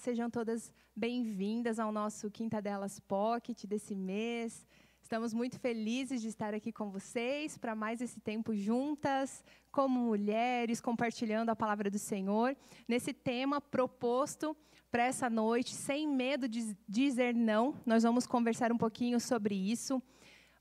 [0.00, 4.66] Sejam todas bem-vindas ao nosso Quinta Delas Pocket desse mês.
[5.02, 10.80] Estamos muito felizes de estar aqui com vocês para mais esse tempo juntas, como mulheres,
[10.80, 12.56] compartilhando a palavra do Senhor,
[12.88, 14.56] nesse tema proposto
[14.90, 17.74] para essa noite, sem medo de dizer não.
[17.84, 20.02] Nós vamos conversar um pouquinho sobre isso,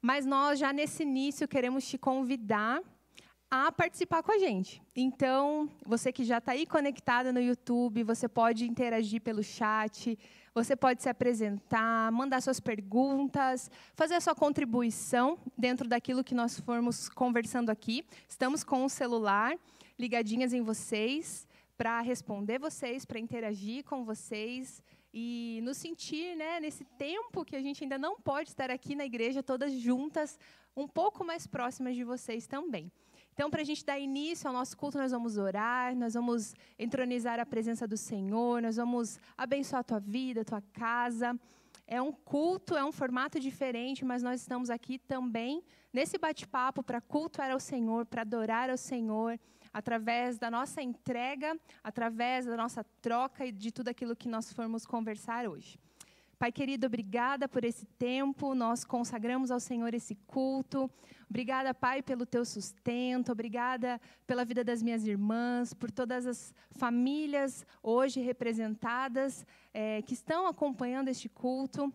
[0.01, 2.81] mas nós já nesse início queremos te convidar
[3.51, 4.81] a participar com a gente.
[4.95, 10.17] Então, você que já está aí conectado no YouTube, você pode interagir pelo chat,
[10.53, 16.59] você pode se apresentar, mandar suas perguntas, fazer a sua contribuição dentro daquilo que nós
[16.59, 18.05] formos conversando aqui.
[18.27, 19.57] Estamos com o celular
[19.97, 26.83] ligadinhas em vocês para responder vocês, para interagir com vocês e nos sentir, né, nesse
[26.83, 30.37] tempo que a gente ainda não pode estar aqui na igreja todas juntas,
[30.75, 32.91] um pouco mais próximas de vocês também.
[33.39, 37.39] Então, para a gente dar início ao nosso culto, nós vamos orar, nós vamos entronizar
[37.39, 41.39] a presença do Senhor, nós vamos abençoar a tua vida, a tua casa.
[41.87, 45.63] É um culto, é um formato diferente, mas nós estamos aqui também
[45.93, 49.39] nesse bate-papo para cultuar ao Senhor, para adorar ao Senhor,
[49.71, 54.85] através da nossa entrega, através da nossa troca e de tudo aquilo que nós formos
[54.85, 55.79] conversar hoje.
[56.39, 58.55] Pai querido, obrigada por esse tempo.
[58.55, 60.89] Nós consagramos ao Senhor esse culto.
[61.29, 63.33] Obrigada, Pai, pelo teu sustento.
[63.33, 70.47] Obrigada pela vida das minhas irmãs, por todas as famílias hoje representadas é, que estão
[70.47, 71.91] acompanhando este culto.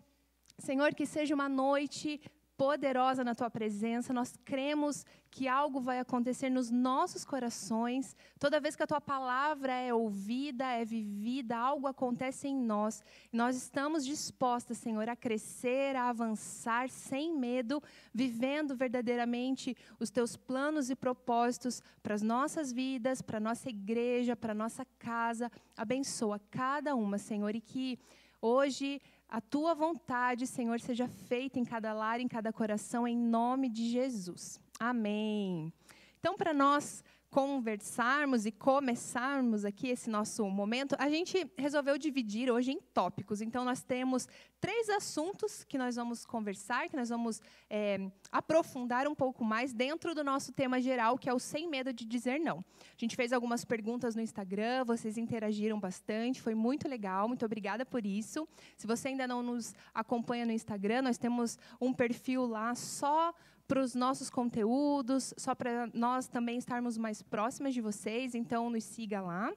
[0.58, 2.20] Senhor, que seja uma noite
[2.56, 4.12] poderosa na tua presença.
[4.12, 8.16] Nós cremos que algo vai acontecer nos nossos corações.
[8.38, 13.02] Toda vez que a tua palavra é ouvida, é vivida, algo acontece em nós.
[13.32, 20.88] Nós estamos dispostas, Senhor, a crescer, a avançar sem medo, vivendo verdadeiramente os teus planos
[20.88, 25.50] e propósitos para as nossas vidas, para a nossa igreja, para a nossa casa.
[25.76, 27.98] Abençoa cada uma, Senhor, e que
[28.40, 29.00] hoje
[29.34, 33.90] a tua vontade, Senhor, seja feita em cada lar, em cada coração, em nome de
[33.90, 34.60] Jesus.
[34.78, 35.72] Amém.
[36.20, 42.70] Então, para nós conversarmos e começarmos aqui esse nosso momento, a gente resolveu dividir hoje
[42.70, 43.40] em tópicos.
[43.40, 44.28] Então, nós temos
[44.60, 50.12] três assuntos que nós vamos conversar, que nós vamos é, aprofundar um pouco mais dentro
[50.12, 52.64] do nosso tema geral, que é o sem medo de dizer não.
[52.82, 57.86] A gente fez algumas perguntas no Instagram, vocês interagiram bastante, foi muito legal, muito obrigada
[57.86, 58.48] por isso.
[58.76, 63.32] Se você ainda não nos acompanha no Instagram, nós temos um perfil lá só
[63.68, 68.82] para os nossos conteúdos, só para nós também estarmos mais próximas de vocês, então nos
[68.82, 69.52] siga lá.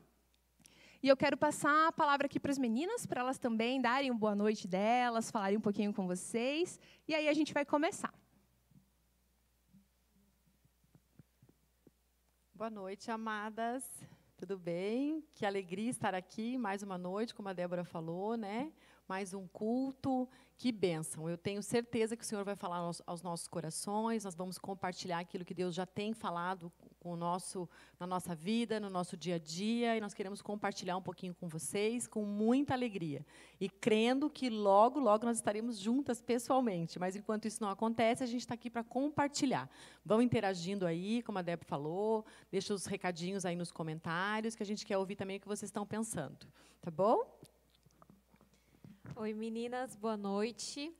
[1.01, 4.19] E eu quero passar a palavra aqui para as meninas, para elas também darem uma
[4.19, 8.13] boa noite delas, falarem um pouquinho com vocês, e aí a gente vai começar.
[12.57, 13.83] Boa noite, amadas.
[14.35, 15.23] Tudo bem?
[15.35, 18.71] Que alegria estar aqui mais uma noite, como a Débora falou, né?
[19.07, 20.27] Mais um culto.
[20.57, 21.29] Que bênção.
[21.29, 25.19] Eu tenho certeza que o Senhor vai falar aos, aos, nossos corações, nós vamos compartilhar
[25.19, 29.35] aquilo que Deus já tem falado com o nosso, na nossa vida, no nosso dia
[29.35, 33.23] a dia, e nós queremos compartilhar um pouquinho com vocês, com muita alegria.
[33.61, 36.97] E crendo que logo, logo nós estaremos juntas pessoalmente.
[36.97, 39.69] Mas enquanto isso não acontece, a gente está aqui para compartilhar.
[40.03, 44.65] Vão interagindo aí, como a Débora falou, deixa os recadinhos aí nos comentários, que a
[44.65, 46.47] gente quer ouvir também o que vocês estão pensando.
[46.81, 47.37] Tá bom?
[49.15, 50.93] Oi, meninas, boa noite.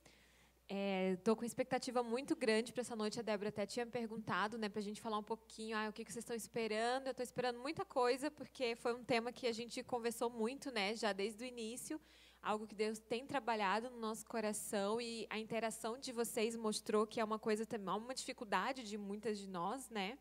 [0.68, 3.18] Estou é, com expectativa muito grande para essa noite.
[3.20, 6.04] A Débora até tinha perguntado né, para a gente falar um pouquinho ah, o que,
[6.04, 7.06] que vocês estão esperando.
[7.06, 10.94] Eu estou esperando muita coisa, porque foi um tema que a gente conversou muito né,
[10.94, 12.00] já desde o início.
[12.42, 17.20] Algo que Deus tem trabalhado no nosso coração e a interação de vocês mostrou que
[17.20, 20.18] é uma coisa também, uma dificuldade de muitas de nós, né?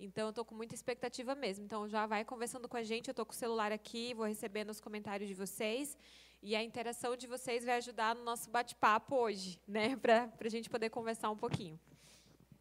[0.00, 1.64] Então, eu estou com muita expectativa mesmo.
[1.64, 3.08] Então, já vai conversando com a gente.
[3.08, 5.96] Eu estou com o celular aqui, vou recebendo os comentários de vocês.
[6.40, 9.96] E a interação de vocês vai ajudar no nosso bate-papo hoje, né?
[9.98, 11.78] Para a gente poder conversar um pouquinho.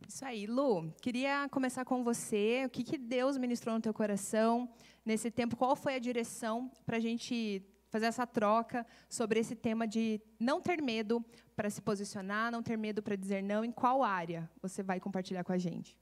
[0.07, 0.91] Isso aí, Lu.
[0.99, 2.63] Queria começar com você.
[2.65, 4.67] O que, que Deus ministrou no teu coração
[5.05, 5.55] nesse tempo?
[5.55, 10.59] Qual foi a direção para a gente fazer essa troca sobre esse tema de não
[10.59, 11.23] ter medo
[11.55, 13.63] para se posicionar, não ter medo para dizer não?
[13.63, 15.95] Em qual área você vai compartilhar com a gente?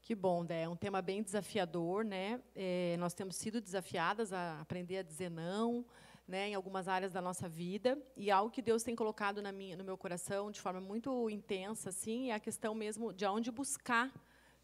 [0.00, 0.62] Que bom, Dé.
[0.62, 2.40] É um tema bem desafiador, né?
[2.56, 5.84] É, nós temos sido desafiadas a aprender a dizer não,
[6.26, 9.76] né, em algumas áreas da nossa vida e algo que Deus tem colocado na minha,
[9.76, 14.12] no meu coração de forma muito intensa, assim, é a questão mesmo de onde buscar,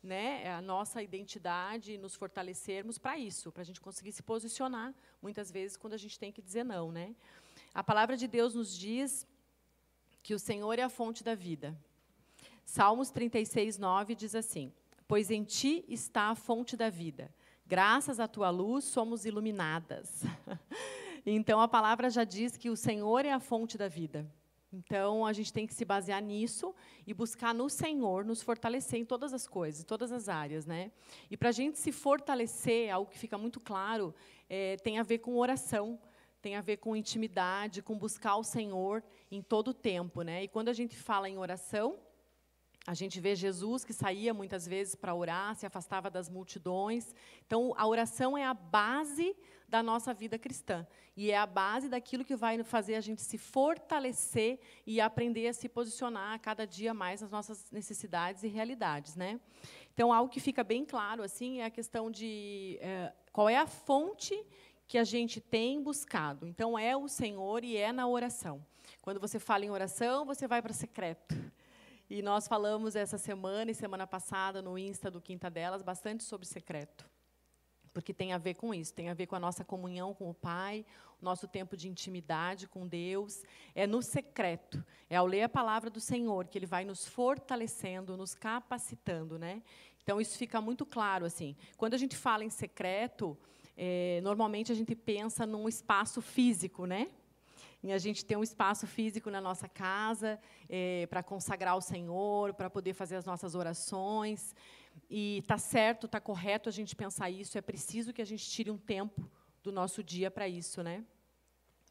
[0.03, 5.51] né, a nossa identidade nos fortalecermos para isso, para a gente conseguir se posicionar muitas
[5.51, 7.15] vezes quando a gente tem que dizer não, né?
[7.75, 9.27] A palavra de Deus nos diz
[10.23, 11.77] que o Senhor é a fonte da vida.
[12.65, 14.73] Salmos 36, 9 diz assim:
[15.07, 17.35] Pois em ti está a fonte da vida.
[17.67, 20.23] Graças à tua luz somos iluminadas.
[21.25, 24.27] Então, a palavra já diz que o Senhor é a fonte da vida.
[24.73, 26.75] Então, a gente tem que se basear nisso
[27.07, 30.67] e buscar no Senhor nos fortalecer em todas as coisas, em todas as áreas.
[30.67, 30.93] Né?
[31.31, 34.15] E para a gente se fortalecer, algo que fica muito claro,
[34.49, 35.99] é, tem a ver com oração,
[36.43, 40.23] tem a ver com intimidade, com buscar o Senhor em todo o tempo.
[40.23, 40.45] Né?
[40.45, 41.99] E quando a gente fala em oração,
[42.89, 47.15] a gente vê Jesus que saía muitas vezes para orar, se afastava das multidões.
[47.47, 49.37] Então, a oração é a base
[49.69, 50.87] da nossa vida cristã.
[51.15, 55.53] E é a base daquilo que vai fazer a gente se fortalecer e aprender a
[55.53, 59.17] se posicionar cada dia mais nas nossas necessidades e realidades.
[59.17, 59.39] Né?
[59.93, 63.67] Então, algo que fica bem claro assim é a questão de é, qual é a
[63.67, 64.35] fonte
[64.87, 66.47] que a gente tem buscado.
[66.47, 68.65] Então, é o Senhor e é na oração.
[69.03, 71.37] Quando você fala em oração, você vai para secreto.
[72.09, 76.47] E nós falamos essa semana e semana passada no Insta do Quinta Delas bastante sobre
[76.47, 77.09] secreto
[77.99, 80.35] porque tem a ver com isso, tem a ver com a nossa comunhão com o
[80.35, 80.87] Pai,
[81.21, 83.43] o nosso tempo de intimidade com Deus.
[83.75, 88.17] É no secreto, é ao ler a palavra do Senhor que Ele vai nos fortalecendo,
[88.17, 89.65] nos capacitando, né?
[90.01, 91.57] Então isso fica muito claro assim.
[91.77, 93.37] Quando a gente fala em secreto,
[93.77, 97.09] é, normalmente a gente pensa num espaço físico, né?
[97.89, 102.53] Em a gente ter um espaço físico na nossa casa é, para consagrar ao Senhor,
[102.53, 104.55] para poder fazer as nossas orações.
[105.09, 107.57] E está certo, está correto a gente pensar isso.
[107.57, 109.31] É preciso que a gente tire um tempo
[109.63, 111.05] do nosso dia para isso, né?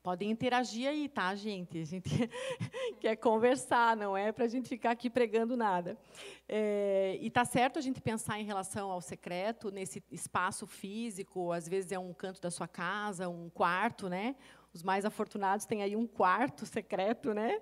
[0.04, 1.80] Podem interagir aí, tá, gente?
[1.80, 2.10] A gente
[3.02, 5.98] quer conversar, não é para a gente ficar aqui pregando nada.
[6.48, 11.68] É, e está certo a gente pensar em relação ao secreto, nesse espaço físico, às
[11.68, 14.36] vezes é um canto da sua casa, um quarto, né?
[14.74, 17.60] Os mais afortunados têm aí um quarto secreto, né?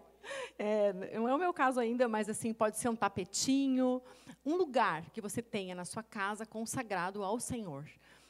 [0.58, 4.02] É, não é o meu caso ainda, mas assim pode ser um tapetinho,
[4.46, 7.88] um lugar que você tenha na sua casa consagrado ao Senhor.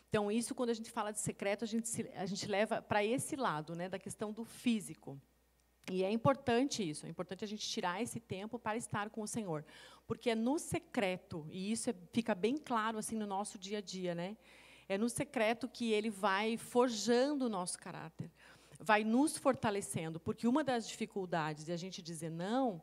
[0.09, 3.03] Então, isso, quando a gente fala de secreto, a gente, se, a gente leva para
[3.03, 5.19] esse lado, né, da questão do físico.
[5.91, 9.27] E é importante isso, é importante a gente tirar esse tempo para estar com o
[9.27, 9.63] Senhor.
[10.07, 13.81] Porque é no secreto, e isso é, fica bem claro assim no nosso dia a
[13.81, 14.37] dia, né?
[14.87, 18.31] É no secreto que ele vai forjando o nosso caráter
[18.79, 22.81] vai nos fortalecendo, porque uma das dificuldades de a gente dizer não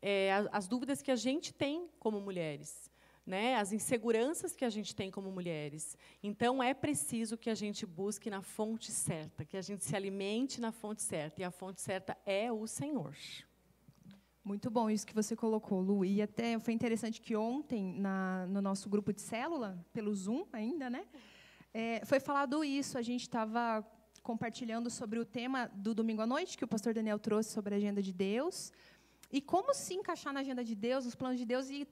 [0.00, 2.90] é as dúvidas que a gente tem como mulheres,
[3.26, 3.56] né?
[3.56, 5.96] As inseguranças que a gente tem como mulheres.
[6.22, 10.60] Então é preciso que a gente busque na fonte certa, que a gente se alimente
[10.60, 13.14] na fonte certa, e a fonte certa é o Senhor.
[14.42, 16.04] Muito bom isso que você colocou, Lu.
[16.04, 20.90] E até foi interessante que ontem, na, no nosso grupo de célula, pelo Zoom ainda,
[20.90, 21.06] né?
[21.72, 22.98] É, foi falado isso.
[22.98, 23.82] A gente estava
[24.24, 27.76] compartilhando sobre o tema do domingo à noite, que o pastor Daniel trouxe sobre a
[27.76, 28.72] agenda de Deus.
[29.30, 31.86] E como se encaixar na agenda de Deus, os planos de Deus, e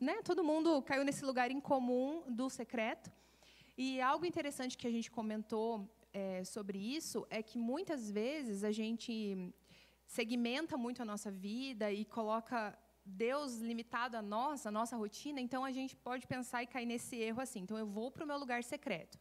[0.00, 3.08] né, todo mundo caiu nesse lugar em comum do secreto.
[3.78, 8.72] E algo interessante que a gente comentou é, sobre isso é que muitas vezes a
[8.72, 9.54] gente
[10.06, 15.64] segmenta muito a nossa vida e coloca Deus limitado a nós, a nossa rotina, então
[15.64, 17.60] a gente pode pensar e cair nesse erro assim.
[17.60, 19.16] Então eu vou para o meu lugar secreto.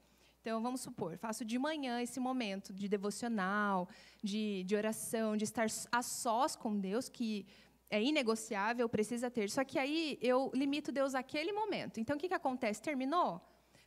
[0.45, 3.89] Então, vamos supor, faço de manhã esse momento de devocional,
[4.21, 7.47] de, de oração, de estar a sós com Deus, que
[7.89, 9.49] é inegociável, precisa ter.
[9.49, 11.99] Só que aí eu limito Deus àquele momento.
[11.99, 12.79] Então, o que, que acontece?
[12.79, 13.41] Terminou?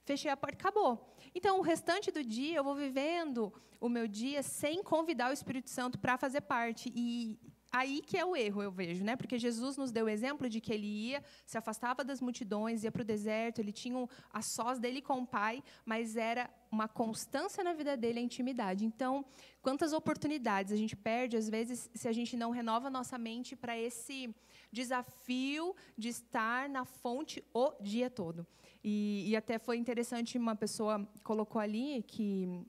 [0.04, 1.14] Fechei a porta, acabou.
[1.32, 5.70] Então, o restante do dia, eu vou vivendo o meu dia sem convidar o Espírito
[5.70, 6.92] Santo para fazer parte.
[6.92, 7.38] E
[7.70, 9.14] Aí que é o erro, eu vejo, né?
[9.14, 12.90] Porque Jesus nos deu o exemplo de que ele ia, se afastava das multidões, ia
[12.90, 17.62] para o deserto, ele tinha a sós dele com o Pai, mas era uma constância
[17.62, 18.84] na vida dele a intimidade.
[18.84, 19.24] Então,
[19.60, 23.78] quantas oportunidades a gente perde, às vezes, se a gente não renova nossa mente para
[23.78, 24.34] esse
[24.72, 28.46] desafio de estar na fonte o dia todo.
[28.82, 32.64] E, e até foi interessante, uma pessoa colocou ali que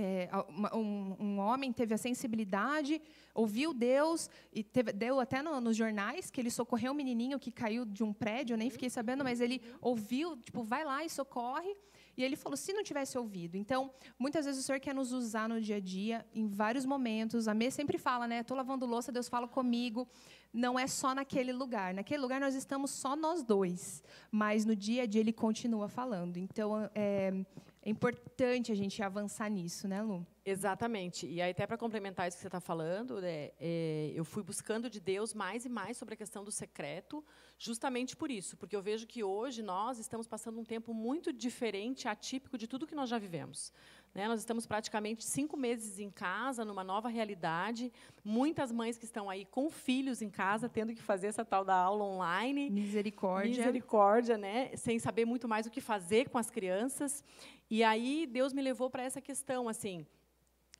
[0.00, 0.30] é,
[0.74, 3.00] um, um, homem teve a sensibilidade,
[3.34, 7.52] ouviu Deus, e teve, deu até no, nos jornais que ele socorreu um menininho que
[7.52, 11.10] caiu de um prédio, eu nem fiquei sabendo, mas ele ouviu, tipo, vai lá e
[11.10, 11.76] socorre.
[12.16, 13.56] E ele falou, se não tivesse ouvido.
[13.56, 17.48] Então, muitas vezes o Senhor quer nos usar no dia a dia, em vários momentos.
[17.48, 18.40] A Mê sempre fala, né?
[18.40, 20.06] Estou lavando louça, Deus fala comigo.
[20.52, 21.94] Não é só naquele lugar.
[21.94, 24.02] Naquele lugar nós estamos só nós dois.
[24.30, 26.36] Mas no dia a dia ele continua falando.
[26.36, 27.32] Então, é,
[27.82, 30.26] é importante a gente avançar nisso, né, Lu?
[30.44, 31.26] Exatamente.
[31.26, 34.90] E aí, até para complementar isso que você está falando, né, é, eu fui buscando
[34.90, 37.24] de Deus mais e mais sobre a questão do secreto,
[37.58, 42.06] justamente por isso, porque eu vejo que hoje nós estamos passando um tempo muito diferente,
[42.06, 43.72] atípico de tudo que nós já vivemos.
[44.14, 44.26] Né?
[44.26, 47.92] Nós estamos praticamente cinco meses em casa, numa nova realidade.
[48.24, 51.74] Muitas mães que estão aí com filhos em casa, tendo que fazer essa tal da
[51.74, 52.68] aula online.
[52.70, 53.56] Misericórdia.
[53.56, 54.74] Misericórdia, né?
[54.76, 57.24] Sem saber muito mais o que fazer com as crianças.
[57.70, 60.04] E aí Deus me levou para essa questão, assim.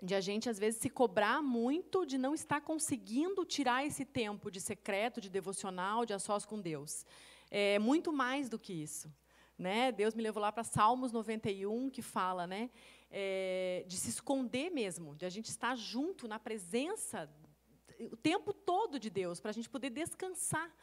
[0.03, 4.51] de a gente, às vezes, se cobrar muito de não estar conseguindo tirar esse tempo
[4.51, 7.07] de secreto, de devocional, de a sós com Deus.
[7.49, 9.13] É muito mais do que isso.
[9.57, 9.93] Né?
[9.93, 12.71] Deus me levou lá para Salmos 91, que fala né,
[13.09, 17.31] é, de se esconder mesmo, de a gente estar junto na presença
[18.11, 20.75] o tempo todo de Deus, para a gente poder descansar.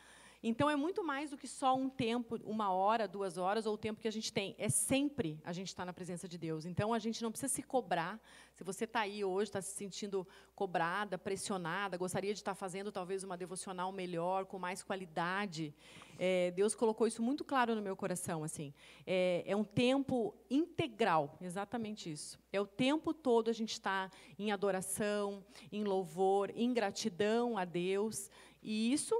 [0.41, 3.77] Então, é muito mais do que só um tempo, uma hora, duas horas, ou o
[3.77, 4.55] tempo que a gente tem.
[4.57, 6.65] É sempre a gente estar tá na presença de Deus.
[6.65, 8.19] Então, a gente não precisa se cobrar.
[8.53, 12.91] Se você está aí hoje, está se sentindo cobrada, pressionada, gostaria de estar tá fazendo
[12.91, 15.73] talvez uma devocional melhor, com mais qualidade,
[16.19, 18.43] é, Deus colocou isso muito claro no meu coração.
[18.43, 18.73] assim.
[19.05, 22.39] É, é um tempo integral, exatamente isso.
[22.51, 28.29] É o tempo todo a gente está em adoração, em louvor, em gratidão a Deus.
[28.61, 29.15] E isso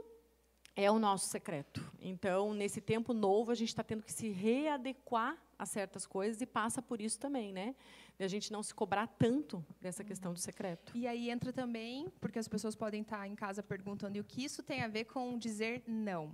[0.78, 1.84] é o nosso secreto.
[2.00, 6.46] Então, nesse tempo novo, a gente está tendo que se readequar a certas coisas e
[6.46, 7.74] passa por isso também, né?
[8.16, 10.96] De a gente não se cobrar tanto dessa questão do secreto.
[10.96, 14.44] E aí entra também, porque as pessoas podem estar em casa perguntando, e o que
[14.44, 16.32] isso tem a ver com dizer não?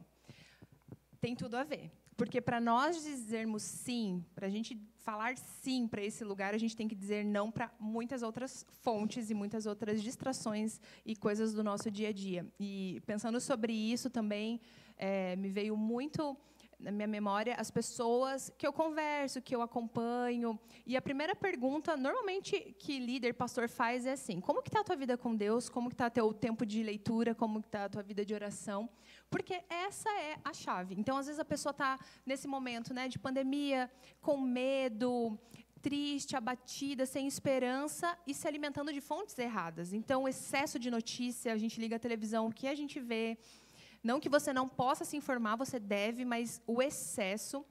[1.22, 1.90] Tem tudo a ver.
[2.16, 6.76] Porque para nós dizermos sim, para a gente falar sim para esse lugar, a gente
[6.76, 11.64] tem que dizer não para muitas outras fontes e muitas outras distrações e coisas do
[11.64, 12.46] nosso dia a dia.
[12.60, 14.62] E pensando sobre isso também,
[14.98, 16.38] é, me veio muito
[16.84, 20.60] na minha memória as pessoas que eu converso, que eu acompanho.
[20.86, 24.84] E a primeira pergunta, normalmente, que líder, pastor faz é assim: como que está a
[24.84, 25.70] tua vida com Deus?
[25.70, 27.34] Como que está teu tempo de leitura?
[27.34, 28.90] Como que está a tua vida de oração?
[29.30, 30.96] Porque essa é a chave.
[30.98, 33.90] Então, às vezes a pessoa está nesse momento, né, de pandemia,
[34.22, 35.40] com medo,
[35.84, 39.92] triste, abatida, sem esperança e se alimentando de fontes erradas.
[39.92, 43.38] Então, excesso de notícia, a gente liga a televisão, o que a gente vê,
[44.04, 47.66] não que você não possa se informar, você deve, mas o excesso.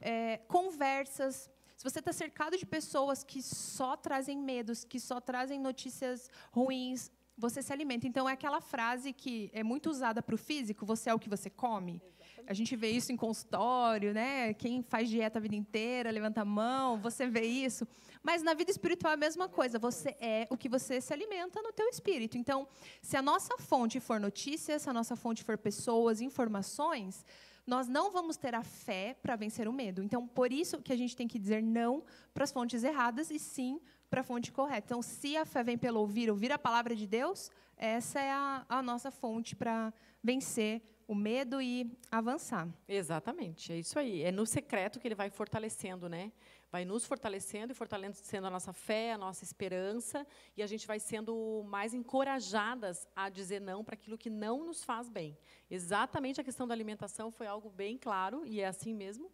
[0.00, 1.50] É, conversas.
[1.76, 7.10] Se você está cercado de pessoas que só trazem medos, que só trazem notícias ruins,
[7.36, 8.06] você se alimenta.
[8.06, 11.28] Então, é aquela frase que é muito usada para o físico: você é o que
[11.28, 12.00] você come.
[12.46, 14.54] A gente vê isso em consultório, né?
[14.54, 17.86] Quem faz dieta a vida inteira, levanta a mão, você vê isso.
[18.22, 19.78] Mas na vida espiritual é a mesma coisa.
[19.78, 22.38] Você é o que você se alimenta no teu espírito.
[22.38, 22.66] Então,
[23.02, 27.24] se a nossa fonte for notícias, se a nossa fonte for pessoas, informações,
[27.66, 30.02] nós não vamos ter a fé para vencer o medo.
[30.02, 32.02] Então, por isso que a gente tem que dizer não
[32.32, 33.80] para as fontes erradas e sim
[34.10, 34.86] para a fonte correta.
[34.86, 38.64] Então, se a fé vem pelo ouvir, ouvir a palavra de Deus, essa é a,
[38.68, 42.68] a nossa fonte para vencer o medo e avançar.
[42.88, 44.22] Exatamente, é isso aí.
[44.22, 46.32] É no secreto que ele vai fortalecendo, né?
[46.70, 50.98] Vai nos fortalecendo e fortalecendo a nossa fé, a nossa esperança, e a gente vai
[50.98, 55.38] sendo mais encorajadas a dizer não para aquilo que não nos faz bem.
[55.70, 59.30] Exatamente a questão da alimentação foi algo bem claro, e é assim mesmo.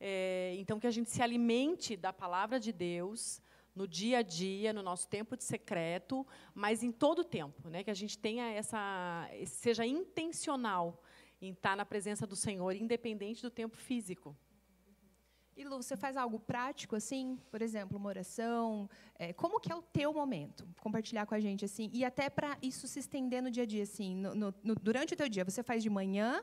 [0.00, 3.40] É, então, que a gente se alimente da palavra de Deus,
[3.74, 7.84] no dia a dia, no nosso tempo de secreto, mas em todo o tempo, né?
[7.84, 11.02] Que a gente tenha essa, seja intencional
[11.40, 14.36] em estar na presença do Senhor, independente do tempo físico.
[15.56, 18.88] E Lu, você faz algo prático assim, por exemplo, uma oração?
[19.18, 20.66] É, como que é o teu momento?
[20.80, 23.82] Compartilhar com a gente assim e até para isso se estender no dia a dia
[23.82, 25.44] assim, no, no, no, durante o teu dia.
[25.44, 26.42] Você faz de manhã,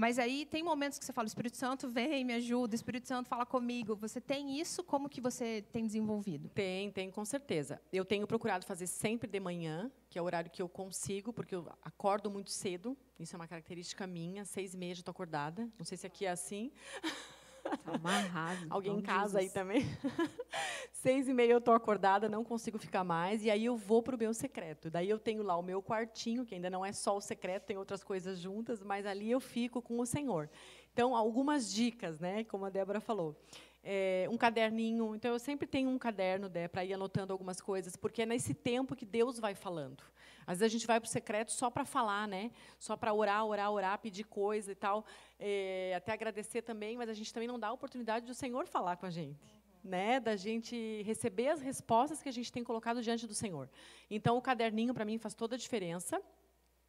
[0.00, 3.44] mas aí tem momentos que você fala, Espírito Santo vem, me ajuda, Espírito Santo fala
[3.44, 3.94] comigo.
[3.96, 4.82] Você tem isso?
[4.82, 6.48] Como que você tem desenvolvido?
[6.54, 7.78] Tem, tem, com certeza.
[7.92, 11.54] Eu tenho procurado fazer sempre de manhã, que é o horário que eu consigo, porque
[11.54, 12.96] eu acordo muito cedo.
[13.18, 14.42] Isso é uma característica minha.
[14.46, 15.68] Seis e meia já estou acordada.
[15.78, 16.72] Não sei se aqui é assim.
[17.62, 18.66] Tá amarrado.
[18.68, 19.44] Alguém em casa Jesus.
[19.44, 19.82] aí também?
[20.92, 24.16] Seis e meia eu estou acordada, não consigo ficar mais, e aí eu vou para
[24.16, 24.90] o meu secreto.
[24.90, 27.76] Daí eu tenho lá o meu quartinho, que ainda não é só o secreto, tem
[27.76, 30.50] outras coisas juntas, mas ali eu fico com o Senhor.
[30.92, 33.36] Então, algumas dicas, né, como a Débora falou.
[33.82, 35.14] É, um caderninho.
[35.14, 38.52] Então, eu sempre tenho um caderno né, para ir anotando algumas coisas, porque é nesse
[38.52, 40.04] tempo que Deus vai falando.
[40.46, 42.50] Às vezes a gente vai para o secreto só para falar, né?
[42.78, 45.04] só para orar, orar, orar, pedir coisa e tal.
[45.38, 48.96] É, até agradecer também, mas a gente também não dá a oportunidade do Senhor falar
[48.96, 49.60] com a gente.
[49.82, 53.66] Né, da gente receber as respostas que a gente tem colocado diante do Senhor.
[54.10, 56.20] Então, o caderninho, para mim, faz toda a diferença.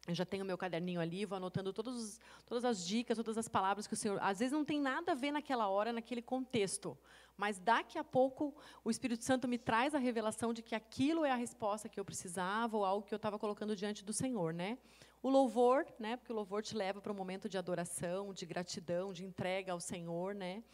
[0.08, 3.86] Eu já tenho meu caderninho ali, vou anotando todos, todas as dicas, todas as palavras
[3.86, 4.18] que o Senhor.
[4.20, 6.98] Às vezes não tem nada a ver naquela hora, naquele contexto,
[7.36, 11.30] mas daqui a pouco o Espírito Santo me traz a revelação de que aquilo é
[11.30, 14.76] a resposta que eu precisava ou algo que eu estava colocando diante do Senhor, né?
[15.22, 16.16] O louvor, né?
[16.16, 19.78] Porque o louvor te leva para um momento de adoração, de gratidão, de entrega ao
[19.78, 20.64] Senhor, né?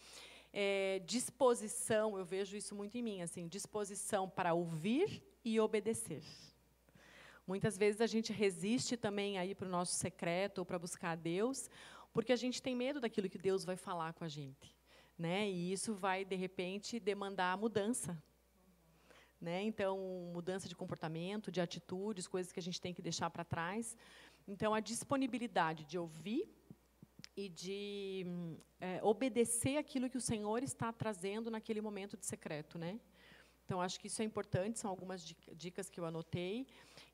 [0.51, 6.23] É, disposição, eu vejo isso muito em mim, assim, disposição para ouvir e obedecer.
[7.49, 11.15] Muitas vezes a gente resiste também aí para o nosso secreto ou para buscar a
[11.15, 11.71] Deus,
[12.13, 14.77] porque a gente tem medo daquilo que Deus vai falar com a gente,
[15.17, 15.49] né?
[15.49, 18.23] E isso vai de repente demandar mudança,
[19.41, 19.63] né?
[19.63, 19.97] Então,
[20.31, 23.97] mudança de comportamento, de atitudes, coisas que a gente tem que deixar para trás.
[24.47, 26.47] Então, a disponibilidade de ouvir
[27.35, 28.27] e de
[28.79, 33.01] é, obedecer aquilo que o Senhor está trazendo naquele momento de secreto, né?
[33.65, 36.67] Então, acho que isso é importante, são algumas dicas que eu anotei.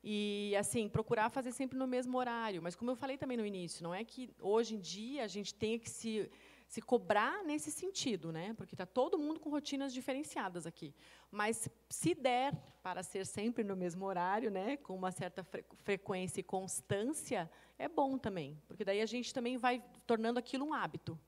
[0.07, 2.61] E, assim, procurar fazer sempre no mesmo horário.
[2.61, 5.51] Mas, como eu falei também no início, não é que hoje em dia a gente
[5.53, 6.29] tenha que se
[6.67, 8.53] se cobrar nesse sentido, né?
[8.55, 10.93] Porque está todo mundo com rotinas diferenciadas aqui.
[11.31, 16.39] Mas se der para ser sempre no mesmo horário, né, com uma certa fre frequência
[16.39, 21.19] e constância, é bom também, porque daí a gente também vai tornando aquilo um hábito.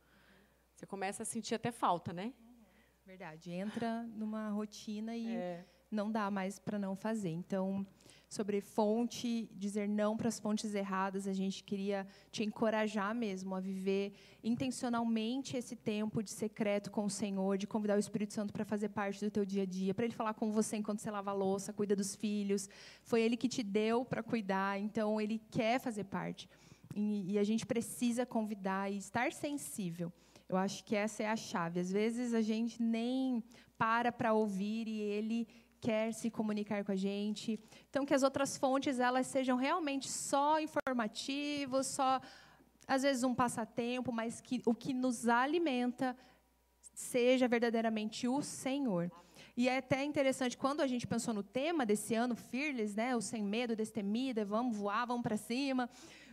[0.75, 2.33] Você começa a sentir até falta, né?
[3.05, 3.51] Verdade.
[3.51, 5.65] Entra numa rotina e é.
[5.91, 7.29] Não dá mais para não fazer.
[7.29, 7.85] Então,
[8.29, 11.27] sobre fonte, dizer não para as fontes erradas.
[11.27, 17.09] A gente queria te encorajar mesmo a viver intencionalmente esse tempo de secreto com o
[17.09, 20.05] Senhor, de convidar o Espírito Santo para fazer parte do teu dia a dia, para
[20.05, 22.69] ele falar com você enquanto você lava a louça, cuida dos filhos.
[23.03, 26.49] Foi ele que te deu para cuidar, então ele quer fazer parte.
[26.95, 30.11] E, e a gente precisa convidar e estar sensível.
[30.49, 31.79] Eu acho que essa é a chave.
[31.79, 33.43] Às vezes a gente nem
[33.77, 35.47] para para ouvir e ele
[35.79, 37.59] quer se comunicar com a gente.
[37.89, 42.19] Então, que as outras fontes elas sejam realmente só informativos, só
[42.87, 46.15] às vezes um passatempo, mas que o que nos alimenta
[46.93, 49.11] seja verdadeiramente o Senhor.
[49.55, 53.21] E é até interessante quando a gente pensou no tema desse ano, Fearless, né, o
[53.21, 55.89] sem medo, destemida, vamos voar, vamos para cima.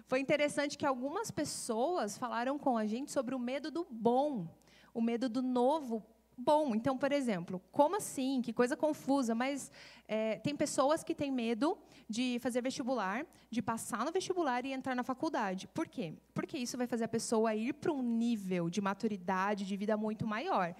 [0.06, 4.46] Foi interessante que algumas pessoas falaram com a gente sobre o medo do bom,
[4.92, 6.04] o medo do novo
[6.36, 6.74] bom.
[6.74, 8.42] Então, por exemplo, como assim?
[8.42, 9.34] Que coisa confusa.
[9.34, 9.70] Mas
[10.06, 14.94] é, tem pessoas que têm medo de fazer vestibular, de passar no vestibular e entrar
[14.94, 15.66] na faculdade.
[15.68, 16.14] Por quê?
[16.32, 20.26] Porque isso vai fazer a pessoa ir para um nível de maturidade, de vida muito
[20.26, 20.74] maior.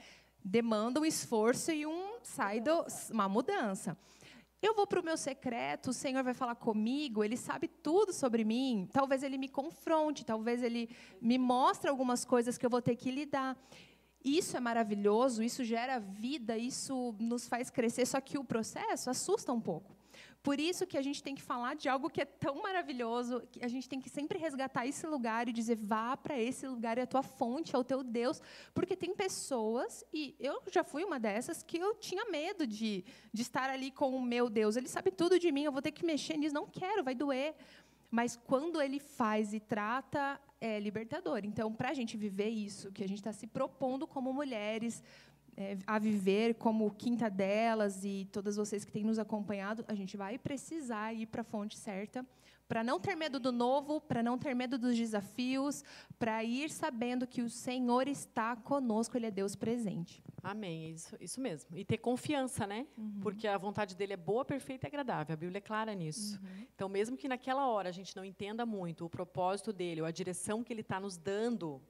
[0.45, 3.97] Demanda um esforço e um sai do, uma mudança.
[4.67, 8.45] Eu vou para o meu secreto, o Senhor vai falar comigo, Ele sabe tudo sobre
[8.45, 8.89] mim.
[8.91, 10.89] Talvez Ele me confronte, talvez Ele
[11.21, 13.59] me mostre algumas coisas que eu vou ter que lidar.
[14.25, 19.53] Isso é maravilhoso, isso gera vida, isso nos faz crescer, só que o processo assusta
[19.53, 19.95] um pouco.
[20.43, 23.65] Por isso que a gente tem que falar de algo que é tão maravilhoso, que
[23.65, 27.03] a gente tem que sempre resgatar esse lugar e dizer: vá para esse lugar, é
[27.03, 28.43] a tua fonte, é o teu Deus.
[28.75, 33.43] Porque tem pessoas, e eu já fui uma dessas, que eu tinha medo de, de
[33.43, 34.77] estar ali com o meu Deus.
[34.77, 37.55] Ele sabe tudo de mim, eu vou ter que mexer nisso, não quero, vai doer.
[38.11, 41.41] Mas quando ele faz e trata, é libertador.
[41.45, 45.03] Então, para a gente viver isso, que a gente está se propondo como mulheres
[45.57, 50.17] é, a viver, como quinta delas e todas vocês que têm nos acompanhado, a gente
[50.17, 52.27] vai precisar ir para a fonte certa
[52.69, 55.85] para não ter medo do novo, para não ter medo dos desafios,
[56.19, 60.23] para ir sabendo que o Senhor está conosco, Ele é Deus presente.
[60.43, 61.77] Amém, isso, isso mesmo.
[61.77, 62.87] E ter confiança, né?
[62.99, 63.21] Uhum.
[63.23, 65.33] Porque a vontade dele é boa, perfeita e agradável.
[65.33, 66.39] A Bíblia é clara nisso.
[66.43, 66.67] Uhum.
[66.75, 70.11] Então, mesmo que naquela hora a gente não entenda muito o propósito dele, ou a
[70.11, 71.81] direção que ele está nos dando,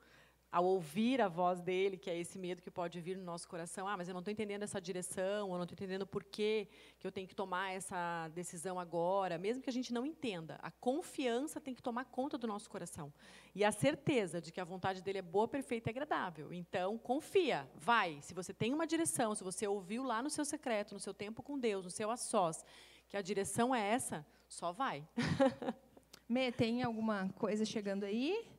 [0.55, 3.89] ao ouvir a voz dele, que é esse medo que pode vir no nosso coração,
[3.89, 6.69] ah, mas eu não estou entendendo essa direção, eu não estou entendendo por que,
[7.03, 11.61] eu tenho que tomar essa decisão agora, mesmo que a gente não entenda, a confiança
[11.61, 13.13] tem que tomar conta do nosso coração.
[13.53, 16.53] E a certeza de que a vontade dele é boa, perfeita e agradável.
[16.53, 18.23] Então, confia, vai.
[18.23, 21.43] Se você tem uma direção, se você ouviu lá no seu secreto, no seu tempo
[21.43, 22.65] com Deus, no seu a sós,
[23.09, 25.05] que a direção é essa, só vai.
[26.29, 28.54] Mê, tem alguma coisa chegando aí?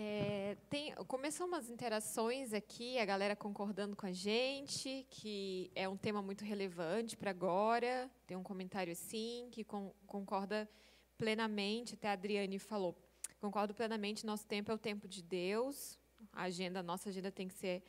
[0.00, 5.96] É, tem, começou umas interações aqui, a galera concordando com a gente, que é um
[5.96, 8.08] tema muito relevante para agora.
[8.24, 10.70] Tem um comentário assim, que com, concorda
[11.16, 12.96] plenamente, até a Adriane falou.
[13.40, 15.98] Concordo plenamente, nosso tempo é o tempo de Deus.
[16.32, 17.82] A agenda, nossa agenda tem que ser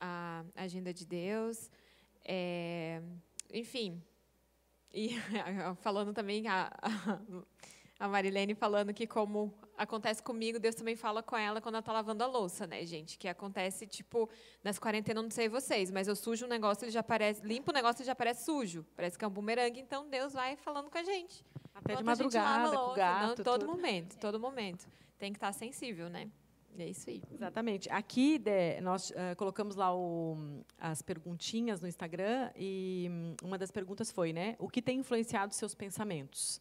[0.00, 1.68] a agenda de Deus.
[2.24, 3.02] É,
[3.52, 4.00] enfim,
[4.92, 5.10] e
[5.82, 7.20] falando também, a, a,
[7.98, 11.92] a Marilene falando que como acontece comigo, Deus também fala com ela quando ela está
[11.92, 13.18] lavando a louça, né, gente?
[13.18, 14.28] Que acontece, tipo,
[14.62, 17.74] nas quarentenas, não sei vocês, mas eu sujo um negócio, ele já aparece, limpo o
[17.74, 18.86] negócio, ele já aparece sujo.
[18.94, 21.44] Parece que é um bumerangue, então Deus vai falando com a gente.
[21.74, 23.38] Até de madrugada, louça, com o gato.
[23.38, 23.70] Não, todo tudo.
[23.70, 24.88] momento, todo momento.
[25.18, 26.30] Tem que estar tá sensível, né?
[26.78, 27.20] É isso aí.
[27.32, 27.90] Exatamente.
[27.90, 33.72] Aqui de, nós uh, colocamos lá o, as perguntinhas no Instagram e um, uma das
[33.72, 34.54] perguntas foi, né?
[34.60, 36.60] O que tem influenciado seus pensamentos?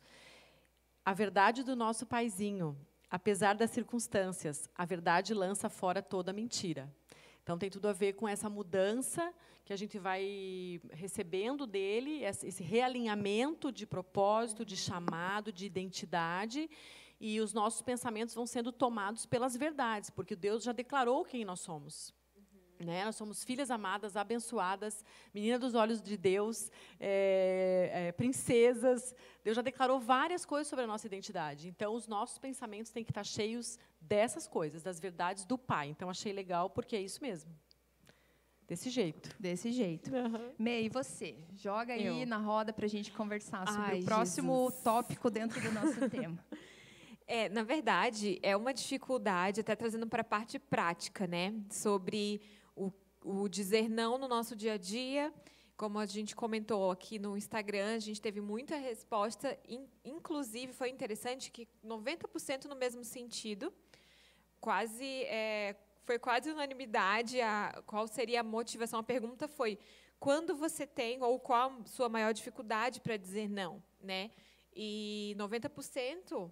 [1.08, 2.78] A verdade do nosso paizinho
[3.10, 6.94] Apesar das circunstâncias, a verdade lança fora toda mentira.
[7.42, 12.62] Então tem tudo a ver com essa mudança que a gente vai recebendo dele, esse
[12.62, 16.70] realinhamento de propósito, de chamado, de identidade,
[17.20, 21.62] e os nossos pensamentos vão sendo tomados pelas verdades, porque Deus já declarou quem nós
[21.62, 22.14] somos.
[22.80, 23.06] Né?
[23.06, 29.16] Nós somos filhas amadas, abençoadas, menina dos olhos de Deus, é, é, princesas.
[29.44, 31.68] Deus já declarou várias coisas sobre a nossa identidade.
[31.68, 35.88] Então, os nossos pensamentos têm que estar cheios dessas coisas, das verdades do Pai.
[35.90, 37.52] Então, achei legal, porque é isso mesmo.
[38.68, 39.34] Desse jeito.
[39.40, 40.14] Desse jeito.
[40.14, 40.52] Uhum.
[40.60, 41.38] Mei, você?
[41.56, 42.28] Joga aí Eu.
[42.28, 44.84] na roda para a gente conversar sobre Ai, o próximo Jesus.
[44.84, 46.38] tópico dentro do nosso tema.
[47.26, 51.54] É, na verdade, é uma dificuldade, até trazendo para a parte prática, né?
[51.70, 52.42] Sobre
[52.78, 55.34] o, o dizer não no nosso dia a dia.
[55.76, 60.90] Como a gente comentou aqui no Instagram, a gente teve muita resposta, in- inclusive foi
[60.90, 63.72] interessante que 90% no mesmo sentido.
[64.60, 69.00] Quase é, foi quase unanimidade a qual seria a motivação.
[69.00, 69.78] A pergunta foi:
[70.20, 74.32] quando você tem ou qual a sua maior dificuldade para dizer não, né?
[74.76, 76.52] E 90%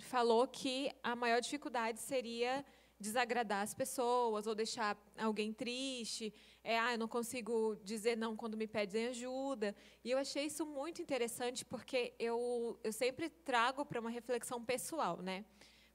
[0.00, 2.64] falou que a maior dificuldade seria
[2.98, 6.32] desagradar as pessoas ou deixar alguém triste.
[6.62, 9.74] É, ah, eu não consigo dizer não quando me pedem ajuda.
[10.02, 15.20] E eu achei isso muito interessante porque eu, eu sempre trago para uma reflexão pessoal,
[15.20, 15.44] né?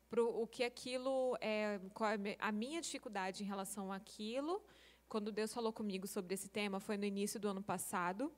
[0.09, 4.63] Para o que aquilo é, qual é a minha dificuldade em relação àquilo.
[5.07, 8.31] Quando Deus falou comigo sobre esse tema foi no início do ano passado.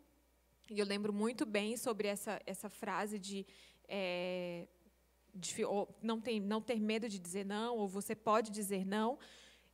[0.70, 3.46] E eu lembro muito bem sobre essa, essa frase de
[3.88, 4.68] é,
[5.68, 9.18] ou não, tem, não ter medo de dizer não, ou você pode dizer não.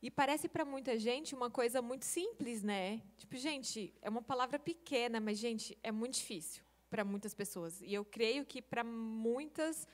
[0.00, 3.02] E parece para muita gente uma coisa muito simples, né?
[3.16, 7.80] Tipo, gente, é uma palavra pequena, mas, gente, é muito difícil para muitas pessoas.
[7.80, 9.88] E eu creio que para muitas,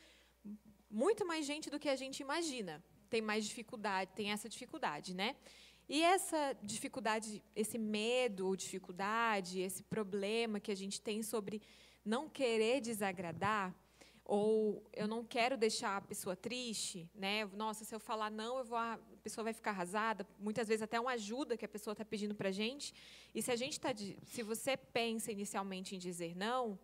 [0.91, 5.37] muito mais gente do que a gente imagina tem mais dificuldade, tem essa dificuldade, né?
[5.89, 11.63] E essa dificuldade, esse medo ou dificuldade, esse problema que a gente tem sobre
[12.05, 13.75] não querer desagradar,
[14.25, 17.45] ou eu não quero deixar a pessoa triste, né?
[17.47, 20.27] Nossa, se eu falar não, eu vou, a pessoa vai ficar arrasada.
[20.39, 22.95] Muitas vezes até uma ajuda que a pessoa está pedindo para a gente.
[23.35, 23.91] E se a gente está,
[24.25, 26.79] se você pensa inicialmente em dizer não,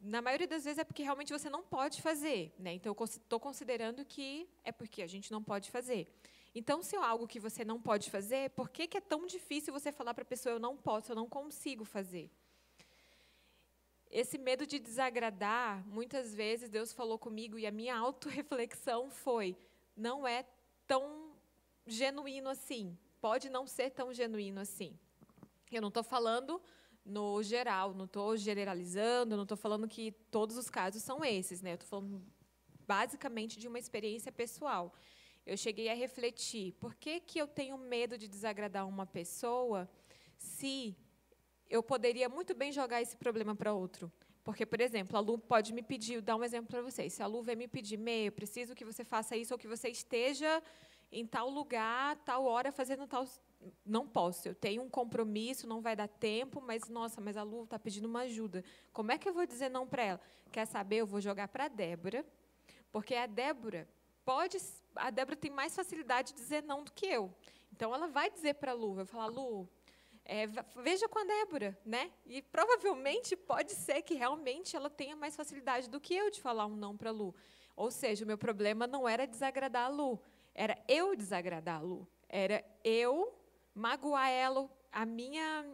[0.00, 2.74] na maioria das vezes é porque realmente você não pode fazer, né?
[2.74, 6.06] Então eu estou considerando que é porque a gente não pode fazer.
[6.54, 9.74] Então, se é algo que você não pode fazer, por que, que é tão difícil
[9.74, 12.30] você falar para a pessoa eu não posso, eu não consigo fazer?
[14.16, 19.54] Esse medo de desagradar, muitas vezes Deus falou comigo e a minha autorreflexão foi:
[19.94, 20.46] não é
[20.86, 21.34] tão
[21.86, 22.96] genuíno assim.
[23.20, 24.98] Pode não ser tão genuíno assim.
[25.70, 26.62] Eu não estou falando
[27.04, 31.72] no geral, não estou generalizando, não estou falando que todos os casos são esses, né?
[31.72, 32.24] Eu estou falando
[32.86, 34.94] basicamente de uma experiência pessoal.
[35.44, 39.86] Eu cheguei a refletir: por que, que eu tenho medo de desagradar uma pessoa
[40.38, 40.96] se
[41.68, 44.10] eu poderia muito bem jogar esse problema para outro.
[44.44, 47.12] Porque, por exemplo, a Lu pode me pedir, dar um exemplo para vocês.
[47.12, 49.66] Se a Lu vem me pedir, Mei, eu preciso que você faça isso ou que
[49.66, 50.62] você esteja
[51.10, 53.26] em tal lugar, tal hora, fazendo tal.
[53.84, 57.64] Não posso, eu tenho um compromisso, não vai dar tempo, mas, nossa, mas a Lu
[57.64, 58.62] está pedindo uma ajuda.
[58.92, 60.20] Como é que eu vou dizer não para ela?
[60.52, 60.96] Quer saber?
[60.98, 62.24] Eu vou jogar para a Débora,
[62.92, 63.88] porque a Débora
[64.24, 64.58] pode.
[64.94, 67.34] A Débora tem mais facilidade de dizer não do que eu.
[67.72, 69.68] Então, ela vai dizer para a Lu, vai falar, Lu,
[70.26, 70.46] é,
[70.82, 72.10] veja com a Débora, né?
[72.26, 76.66] E provavelmente pode ser que realmente ela tenha mais facilidade do que eu de falar
[76.66, 77.34] um não para a Lu.
[77.76, 80.20] Ou seja, o meu problema não era desagradar a Lu,
[80.54, 82.08] era eu desagradar a Lu.
[82.28, 83.32] Era eu
[83.74, 85.64] magoar ela, a minha.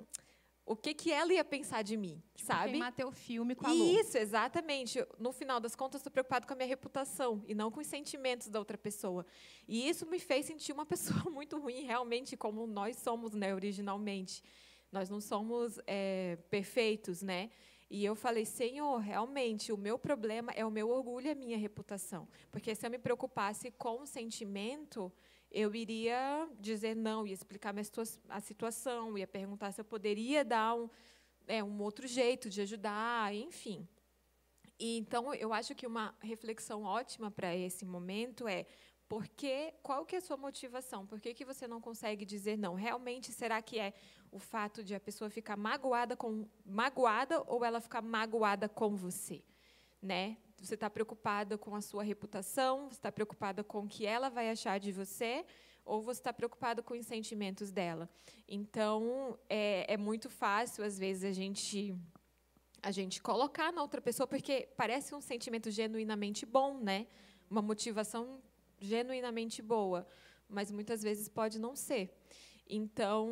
[0.64, 2.70] O que, que ela ia pensar de mim, Tipo, sabe?
[2.70, 3.98] queimar teu filme com a Lu.
[3.98, 5.04] Isso, exatamente.
[5.18, 8.48] No final das contas, estou preocupado com a minha reputação e não com os sentimentos
[8.48, 9.26] da outra pessoa.
[9.66, 14.42] E isso me fez sentir uma pessoa muito ruim, realmente, como nós somos, né, originalmente.
[14.92, 17.50] Nós não somos é, perfeitos, né?
[17.90, 21.58] E eu falei, Senhor, realmente, o meu problema é o meu orgulho e a minha
[21.58, 22.26] reputação.
[22.50, 25.12] Porque se eu me preocupasse com o sentimento,
[25.52, 27.74] eu iria dizer não, ia explicar
[28.28, 30.88] a situação, ia perguntar se eu poderia dar um,
[31.46, 33.86] é, um outro jeito de ajudar, enfim.
[34.78, 38.66] E, então, eu acho que uma reflexão ótima para esse momento é
[39.08, 41.06] por que, qual que é a sua motivação?
[41.06, 42.74] Por que, que você não consegue dizer não?
[42.74, 43.92] Realmente, será que é
[44.30, 49.42] o fato de a pessoa ficar magoada, com, magoada ou ela ficar magoada com você?
[50.00, 50.38] Né?
[50.62, 54.48] Você está preocupada com a sua reputação, você está preocupada com o que ela vai
[54.48, 55.44] achar de você,
[55.84, 58.08] ou você está preocupada com os sentimentos dela.
[58.48, 61.98] Então, é, é muito fácil, às vezes, a gente
[62.80, 67.06] a gente colocar na outra pessoa, porque parece um sentimento genuinamente bom, né?
[67.50, 68.40] Uma motivação
[68.80, 70.06] genuinamente boa,
[70.48, 72.16] mas muitas vezes pode não ser.
[72.68, 73.28] Então,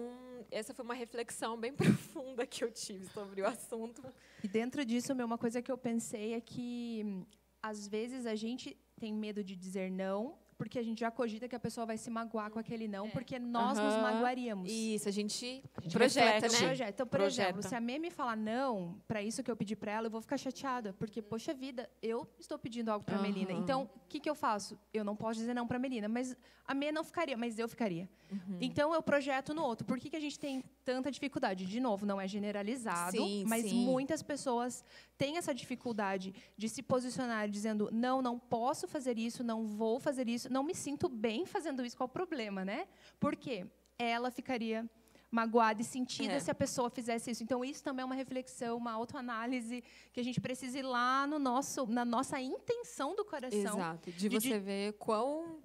[0.51, 4.03] essa foi uma reflexão bem profunda que eu tive sobre o assunto.
[4.43, 7.27] E dentro disso, uma coisa que eu pensei é que, hum,
[7.63, 11.57] às vezes, a gente tem medo de dizer não porque a gente já cogita que
[11.57, 14.03] a pessoa vai se magoar com aquele não, porque nós nos Aham.
[14.03, 14.71] magoaríamos.
[14.71, 16.53] Isso, a gente, A gente projeta, reflete.
[16.53, 16.67] né?
[16.67, 16.91] Projeta.
[16.91, 17.49] Então, por Projeta.
[17.49, 20.11] exemplo, se a Mê me falar não para isso que eu pedi para ela, eu
[20.11, 23.53] vou ficar chateada, porque poxa vida, eu estou pedindo algo para a Melina.
[23.55, 24.79] Então, o que, que eu faço?
[24.93, 27.67] Eu não posso dizer não para a Melina, mas a Mê não ficaria, mas eu
[27.67, 28.07] ficaria.
[28.31, 28.59] Uhum.
[28.61, 29.87] Então, eu projeto no outro.
[29.87, 31.65] Por que, que a gente tem tanta dificuldade?
[31.65, 33.83] De novo, não é generalizado, Sim, mas sim.
[33.83, 34.85] muitas pessoas
[35.17, 40.29] têm essa dificuldade de se posicionar dizendo não, não posso fazer isso, não vou fazer
[40.29, 41.97] isso, não me sinto bem fazendo isso.
[41.97, 42.87] Qual o problema, né?
[43.19, 43.67] Por quê?
[43.99, 44.89] Ela ficaria
[45.31, 46.41] magoada e sentida É.
[46.41, 47.43] se a pessoa fizesse isso.
[47.45, 49.83] Então, isso também é uma reflexão, uma autoanálise
[50.13, 53.59] que a gente precisa ir lá no nosso, na nossa intenção do coração.
[53.61, 54.11] Exato.
[54.11, 55.61] De de- você ver quão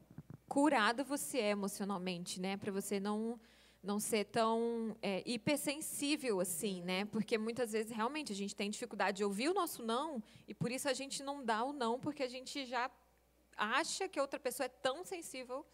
[0.47, 2.55] curado você é emocionalmente, né?
[2.57, 3.39] Para você não
[3.81, 7.05] não ser tão é, hipersensível assim, né?
[7.05, 10.71] Porque muitas vezes realmente a gente tem dificuldade de ouvir o nosso não e por
[10.71, 12.89] isso a gente não dá o não porque a gente já
[13.55, 15.65] acha que outra pessoa é tão sensível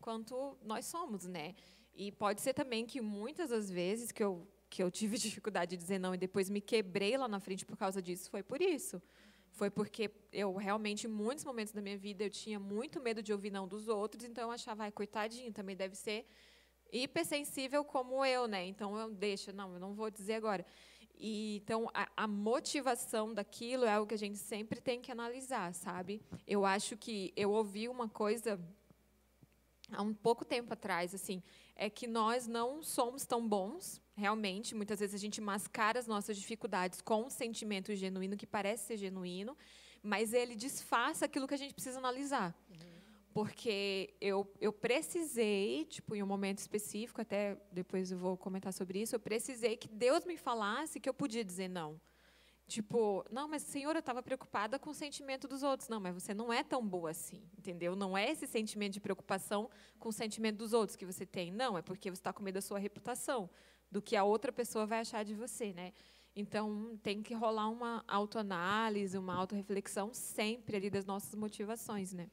[0.00, 1.54] quanto nós somos, né?
[1.94, 5.76] E pode ser também que muitas das vezes que eu que eu tive dificuldade de
[5.76, 9.00] dizer não e depois me quebrei lá na frente por causa disso, foi por isso.
[9.52, 13.32] Foi porque eu realmente, em muitos momentos da minha vida, eu tinha muito medo de
[13.32, 16.26] ouvir não dos outros, então eu achava, ai, coitadinho, também deve ser
[16.92, 18.66] hipersensível como eu, né?
[18.66, 20.64] Então eu deixo, não, eu não vou dizer agora.
[21.18, 25.72] E, então a, a motivação daquilo é algo que a gente sempre tem que analisar,
[25.74, 26.20] sabe?
[26.46, 28.60] Eu acho que eu ouvi uma coisa
[29.92, 31.42] há um pouco tempo atrás, assim,
[31.74, 34.74] é que nós não somos tão bons, realmente.
[34.74, 38.96] Muitas vezes a gente mascara as nossas dificuldades com um sentimento genuíno que parece ser
[38.96, 39.56] genuíno,
[40.02, 42.54] mas ele disfarça aquilo que a gente precisa analisar.
[43.36, 49.02] Porque eu, eu precisei, tipo, em um momento específico, até depois eu vou comentar sobre
[49.02, 52.00] isso, eu precisei que Deus me falasse que eu podia dizer não.
[52.66, 55.86] Tipo, não, mas senhor, eu estava preocupada com o sentimento dos outros.
[55.90, 57.94] Não, mas você não é tão boa assim, entendeu?
[57.94, 59.68] Não é esse sentimento de preocupação
[59.98, 61.52] com o sentimento dos outros que você tem.
[61.52, 63.50] Não, é porque você está com medo da sua reputação,
[63.92, 65.92] do que a outra pessoa vai achar de você, né?
[66.34, 72.30] Então, tem que rolar uma autoanálise, uma autorreflexão sempre ali das nossas motivações, né?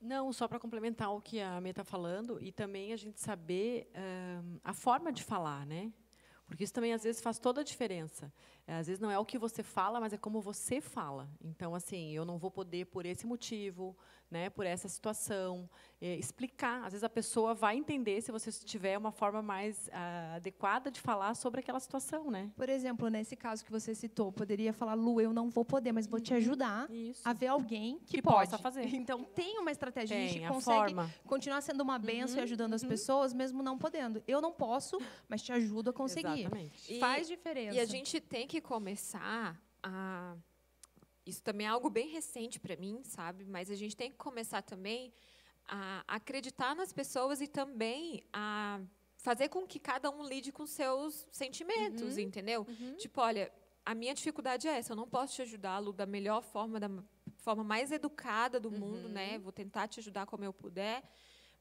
[0.00, 3.90] Não, só para complementar o que a Mê está falando, e também a gente saber
[4.64, 5.92] a forma de falar, né?
[6.46, 8.32] Porque isso também, às vezes, faz toda a diferença.
[8.70, 11.28] É, Às vezes, não é o que você fala, mas é como você fala.
[11.42, 13.96] Então, assim, eu não vou poder, por esse motivo,
[14.30, 15.68] né, por essa situação,
[16.00, 16.84] é, explicar.
[16.84, 21.00] Às vezes, a pessoa vai entender se você tiver uma forma mais ah, adequada de
[21.00, 22.48] falar sobre aquela situação, né?
[22.54, 26.06] Por exemplo, nesse caso que você citou, poderia falar, Lu, eu não vou poder, mas
[26.06, 27.22] vou te ajudar Isso.
[27.28, 28.86] a ver alguém que, Que pode possa fazer.
[28.94, 30.16] Então, tem uma estratégia.
[30.16, 31.12] a Tem gente a consegue forma.
[31.26, 34.22] continuar sendo uma benção e ajudando as pessoas, mesmo não podendo.
[34.28, 34.96] Eu não posso,
[35.28, 36.42] mas te ajudo a conseguir.
[36.42, 36.94] Exatamente.
[36.94, 37.74] E- Faz diferença.
[37.76, 40.36] E a gente tem que começar a.
[41.26, 43.44] Isso também é algo bem recente para mim, sabe?
[43.44, 45.12] Mas a gente tem que começar também
[45.68, 48.80] a acreditar nas pessoas e também a
[49.16, 52.64] fazer com que cada um lide com seus sentimentos, entendeu?
[52.96, 53.52] Tipo, olha,
[53.84, 56.90] a minha dificuldade é essa, eu não posso te ajudá-lo da melhor forma, da
[57.36, 59.38] forma mais educada do mundo, né?
[59.38, 61.02] Vou tentar te ajudar como eu puder.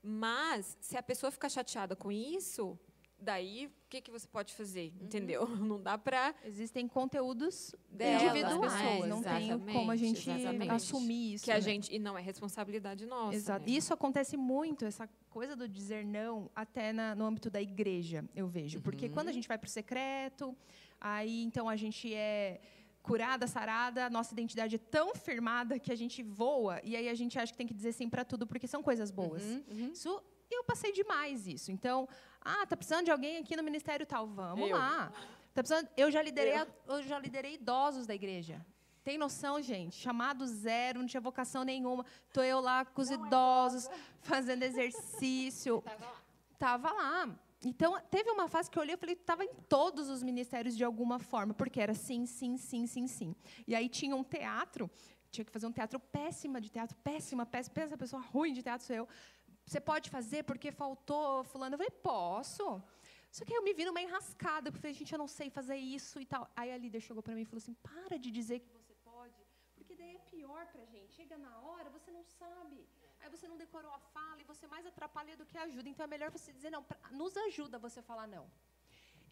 [0.01, 2.79] Mas se a pessoa ficar chateada com isso,
[3.21, 4.93] daí o que, que você pode fazer?
[5.01, 5.45] Entendeu?
[5.57, 9.07] Não dá para Existem conteúdos Delas, individuais.
[9.09, 10.71] não tem como a gente exatamente.
[10.71, 11.43] assumir isso.
[11.45, 11.61] que a né?
[11.61, 13.35] gente e não é responsabilidade nossa.
[13.35, 13.65] Exato.
[13.65, 13.71] né?
[13.75, 18.47] Isso acontece muito, essa coisa do dizer não, até na- no âmbito da igreja, eu
[18.47, 18.79] vejo.
[18.81, 19.11] Porque Uhum.
[19.13, 20.55] quando a gente vai para o secreto,
[21.01, 22.61] aí então a gente é
[23.01, 27.15] curada, sarada, a nossa identidade é tão firmada que a gente voa e aí a
[27.15, 29.43] gente acha que tem que dizer sim para tudo porque são coisas boas.
[29.43, 31.71] Uhum, Isso eu passei demais isso.
[31.71, 32.07] Então,
[32.41, 34.77] ah, tá precisando de alguém aqui no ministério tal, vamos Eu.
[34.77, 35.11] lá.
[35.53, 38.65] Tá precisando, eu já liderei, a- eu já liderei idosos da igreja.
[39.03, 39.95] Tem noção, gente?
[39.95, 42.05] Chamado zero, não tinha vocação nenhuma.
[42.31, 43.89] Tô eu lá com os idosos,
[44.21, 45.83] fazendo exercício.
[46.57, 47.29] Tava lá.
[47.65, 50.83] Então, teve uma fase que eu olhei e falei, estava em todos os ministérios de
[50.83, 53.35] alguma forma, porque era sim, sim, sim, sim, sim.
[53.67, 54.89] E aí tinha um teatro,
[55.29, 58.85] tinha que fazer um teatro péssima de teatro, péssima, péssima, pensa pessoa ruim de teatro
[58.87, 59.07] sou eu.
[59.69, 61.75] Você pode fazer porque faltou fulano?
[61.75, 62.63] Eu falei, posso.
[63.31, 65.47] Só que aí eu me vi numa enrascada, porque eu falei, gente, eu não sei
[65.51, 66.49] fazer isso e tal.
[66.55, 69.35] Aí a líder chegou para mim e falou assim, para de dizer que você pode,
[69.75, 71.13] porque daí é pior para gente.
[71.13, 72.83] Chega na hora, você não sabe.
[73.21, 75.87] Aí você não decorou a fala e você mais atrapalha do que ajuda.
[75.87, 76.81] Então é melhor você dizer não.
[76.81, 78.49] Pra- nos ajuda você falar não.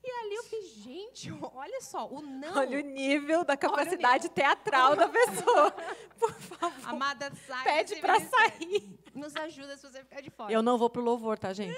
[0.04, 2.56] E ali eu fiz, gente, olha só, o não.
[2.58, 5.72] Olha o nível da capacidade teatral da pessoa.
[6.20, 7.64] Por favor, Amada, sai.
[7.64, 8.97] pede para sair.
[9.18, 10.51] Nos ajuda se você ficar de fora.
[10.51, 11.78] Eu não vou pro louvor, tá, gente?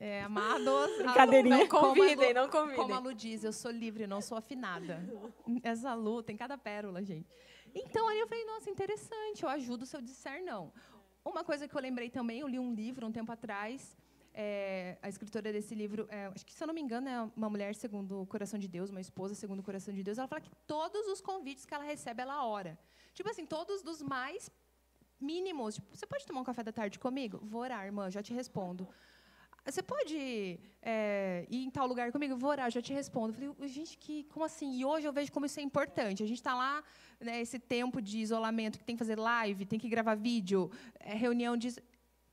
[0.00, 0.96] É, amados.
[0.98, 1.58] Brincadeirinha.
[1.58, 3.02] Não convidem, não Como a convidem.
[3.02, 5.00] Lu diz, eu sou livre, não sou afinada.
[5.62, 7.28] Essa Lu tem cada pérola, gente.
[7.74, 10.72] Então, aí eu falei, nossa, interessante, eu ajudo se eu disser não.
[11.24, 13.96] Uma coisa que eu lembrei também, eu li um livro um tempo atrás,
[14.34, 17.48] é, a escritora desse livro, é, acho que se eu não me engano é uma
[17.48, 20.18] mulher segundo o coração de Deus, uma esposa segundo o coração de Deus.
[20.18, 22.76] Ela fala que todos os convites que ela recebe ela ora.
[23.14, 24.50] Tipo assim, todos dos mais
[25.24, 25.74] mínimos.
[25.76, 27.40] Tipo, você pode tomar um café da tarde comigo?
[27.42, 28.86] Vou orar, irmã, já te respondo.
[29.64, 32.36] Você pode é, ir em tal lugar comigo?
[32.36, 33.34] Vou orar, já te respondo.
[33.42, 34.78] Eu falei, gente, que, como assim?
[34.78, 36.22] E hoje eu vejo como isso é importante.
[36.22, 36.84] A gente está lá,
[37.18, 40.70] né, esse tempo de isolamento, que tem que fazer live, tem que gravar vídeo,
[41.00, 41.74] é, reunião de.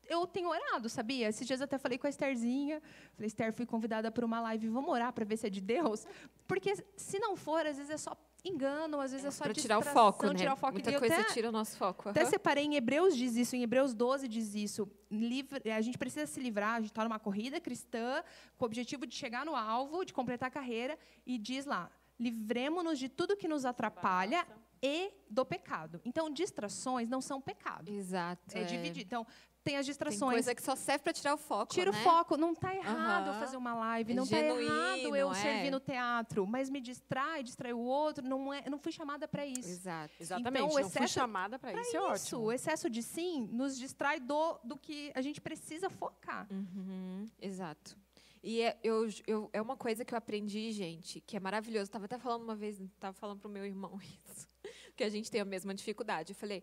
[0.06, 1.28] Eu tenho orado, sabia?
[1.28, 2.82] Esses dias eu até falei com a Estherzinha.
[3.14, 6.06] Falei, Esther, fui convidada para uma live, vamos orar para ver se é de Deus?
[6.46, 8.14] Porque se não for, às vezes é só
[8.44, 10.34] engano, às vezes é, só para tirar o foco, né?
[10.34, 10.72] Tirar o foco.
[10.72, 12.04] Muita coisa até, tira o nosso foco.
[12.06, 12.10] Uhum.
[12.10, 14.88] Até separei em Hebreus diz isso, em Hebreus 12 diz isso.
[15.10, 18.22] Livre, a gente precisa se livrar, a gente está numa corrida cristã
[18.56, 22.98] com o objetivo de chegar no alvo, de completar a carreira, e diz lá: livremos-nos
[22.98, 24.46] de tudo que nos atrapalha
[24.82, 26.00] e do pecado.
[26.04, 27.88] Então, distrações não são pecado.
[27.88, 28.56] Exato.
[28.56, 28.64] É, é.
[28.64, 29.04] dividir.
[29.04, 29.24] Então,
[29.62, 30.20] tem as distrações.
[30.20, 31.72] Tem coisa que só serve para tirar o foco.
[31.72, 31.98] Tira né?
[31.98, 32.36] o foco.
[32.36, 33.34] Não está errado uhum.
[33.34, 35.34] eu fazer uma live, é não está errado eu é.
[35.34, 38.26] servir no teatro, mas me distrai, distrai o outro.
[38.26, 39.68] Não é, eu não fui chamada para isso.
[39.68, 40.12] Exato.
[40.18, 40.64] Exatamente.
[40.64, 42.40] Então, o excesso, não fui chamada para isso, é ótimo.
[42.42, 46.46] O excesso de sim nos distrai do, do que a gente precisa focar.
[46.50, 47.28] Uhum.
[47.40, 47.96] Exato.
[48.42, 51.84] E é, eu, eu, é uma coisa que eu aprendi, gente, que é maravilhoso.
[51.84, 54.48] Estava até falando uma vez, estava falando para o meu irmão isso,
[54.96, 56.32] que a gente tem a mesma dificuldade.
[56.32, 56.62] Eu falei,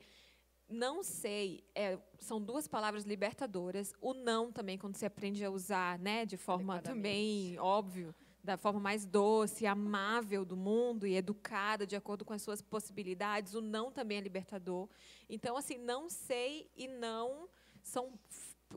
[0.70, 3.94] não sei, é, são duas palavras libertadoras.
[4.00, 8.14] O não também, quando você aprende a usar, né, de forma também, óbvio,
[8.44, 13.54] da forma mais doce, amável do mundo e educada, de acordo com as suas possibilidades.
[13.54, 14.88] O não também é libertador.
[15.28, 17.50] Então, assim, não sei e não
[17.84, 18.14] são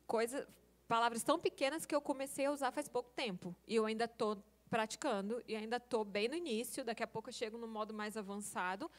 [0.06, 0.46] coisas,
[0.88, 3.54] palavras tão pequenas que eu comecei a usar faz pouco tempo.
[3.66, 6.84] E eu ainda estou praticando e ainda estou bem no início.
[6.84, 8.90] Daqui a pouco eu chego no modo mais avançado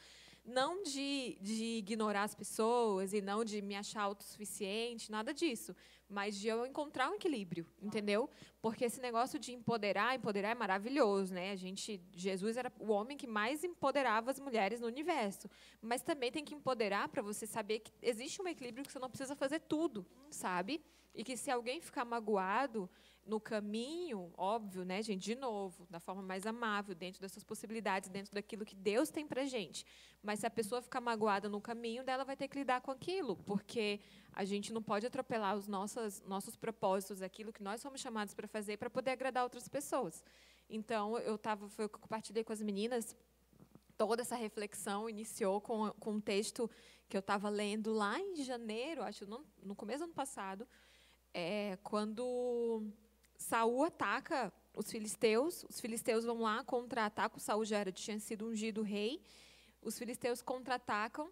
[0.44, 5.74] não de, de ignorar as pessoas e não de me achar autossuficiente, nada disso,
[6.08, 8.28] mas de eu encontrar um equilíbrio, entendeu?
[8.60, 11.50] Porque esse negócio de empoderar, empoderar é maravilhoso, né?
[11.50, 15.48] A gente, Jesus era o homem que mais empoderava as mulheres no universo,
[15.80, 19.08] mas também tem que empoderar para você saber que existe um equilíbrio que você não
[19.08, 20.84] precisa fazer tudo, sabe?
[21.14, 22.90] E que se alguém ficar magoado,
[23.26, 28.08] no caminho, óbvio, né, gente, de novo, da forma mais amável, dentro das suas possibilidades,
[28.08, 29.86] dentro daquilo que Deus tem para gente.
[30.22, 33.36] Mas se a pessoa ficar magoada no caminho, dela vai ter que lidar com aquilo,
[33.36, 34.00] porque
[34.32, 38.46] a gente não pode atropelar os nossos, nossos propósitos, aquilo que nós somos chamados para
[38.46, 40.22] fazer, para poder agradar outras pessoas.
[40.68, 43.16] Então, eu tava, foi eu que compartilhei com as meninas.
[43.96, 46.70] Toda essa reflexão iniciou com, com um texto
[47.08, 50.66] que eu estava lendo lá em janeiro, acho, no, no começo do ano passado,
[51.32, 52.82] é, quando
[53.36, 58.82] Saul ataca os filisteus, os filisteus vão lá, contra-atacam, Saul já era, tinha sido ungido
[58.82, 59.20] rei,
[59.80, 61.30] os filisteus contra-atacam,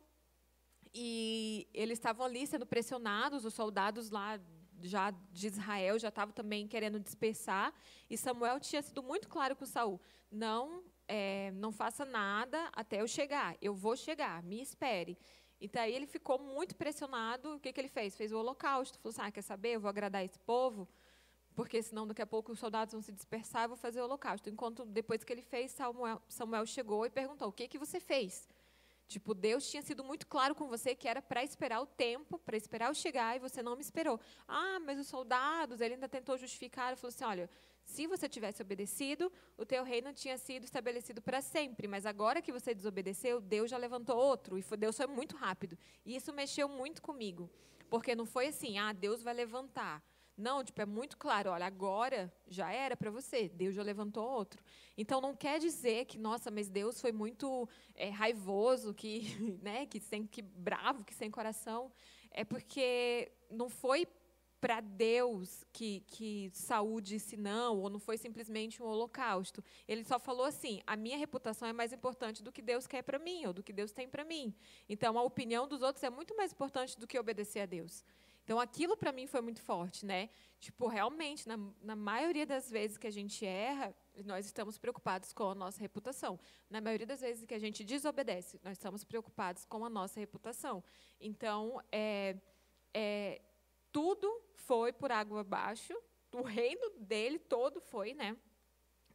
[0.95, 4.39] e eles estavam ali sendo pressionados, os soldados lá
[4.81, 7.73] já de Israel já estavam também querendo dispersar,
[8.11, 10.01] e Samuel tinha sido muito claro com Saul,
[10.31, 15.19] não, é, não faça nada até eu chegar, eu vou chegar, me espere.
[15.61, 18.17] Então aí ele ficou muito pressionado, o que, que ele fez?
[18.17, 20.89] Fez o holocausto, falou assim, ah, quer saber, eu vou agradar esse povo,
[21.55, 24.49] porque senão daqui a pouco os soldados vão se dispersar e vou fazer o holocausto.
[24.49, 28.49] Enquanto depois que ele fez, Samuel, Samuel chegou e perguntou: o que que você fez?
[29.09, 32.57] Tipo, Deus tinha sido muito claro com você que era para esperar o tempo, para
[32.57, 34.19] esperar eu chegar, e você não me esperou.
[34.49, 37.51] Ah, mas os soldados, ele ainda tentou justificar, ele falou assim: olha,
[37.85, 42.53] se você tivesse obedecido, o teu reino tinha sido estabelecido para sempre, mas agora que
[42.53, 45.77] você desobedeceu, Deus já levantou outro, e Deus foi muito rápido.
[46.07, 47.51] E isso mexeu muito comigo,
[47.91, 50.03] porque não foi assim: ah, Deus vai levantar.
[50.37, 54.63] Não, tipo, é muito claro, olha, agora já era para você, Deus já levantou outro.
[54.97, 59.21] Então não quer dizer que, nossa, mas Deus foi muito é, raivoso, que,
[59.63, 61.93] né, que sem que bravo, que sem coração.
[62.31, 64.07] É porque não foi
[64.63, 69.63] para Deus que, que Saúl disse não, ou não foi simplesmente um holocausto.
[69.89, 73.19] Ele só falou assim: a minha reputação é mais importante do que Deus quer para
[73.19, 74.55] mim, ou do que Deus tem para mim.
[74.89, 78.05] Então a opinião dos outros é muito mais importante do que obedecer a Deus.
[78.45, 80.29] Então, aquilo para mim foi muito forte, né?
[80.59, 85.51] Tipo, realmente, na, na maioria das vezes que a gente erra, nós estamos preocupados com
[85.51, 86.39] a nossa reputação.
[86.69, 90.83] Na maioria das vezes que a gente desobedece, nós estamos preocupados com a nossa reputação.
[91.21, 92.37] Então, é,
[92.93, 93.41] é,
[93.93, 95.95] tudo foi por água abaixo,
[96.33, 98.37] o reino dele todo foi, né?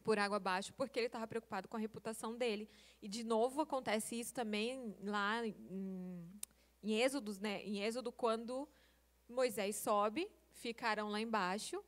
[0.04, 2.68] Por água abaixo, porque ele estava preocupado com a reputação dele.
[3.02, 6.40] E, de novo, acontece isso também lá em,
[6.82, 7.62] em Êxodo, né?
[7.62, 8.68] Em Êxodo, quando
[9.28, 11.82] Moisés sobe, ficaram lá embaixo.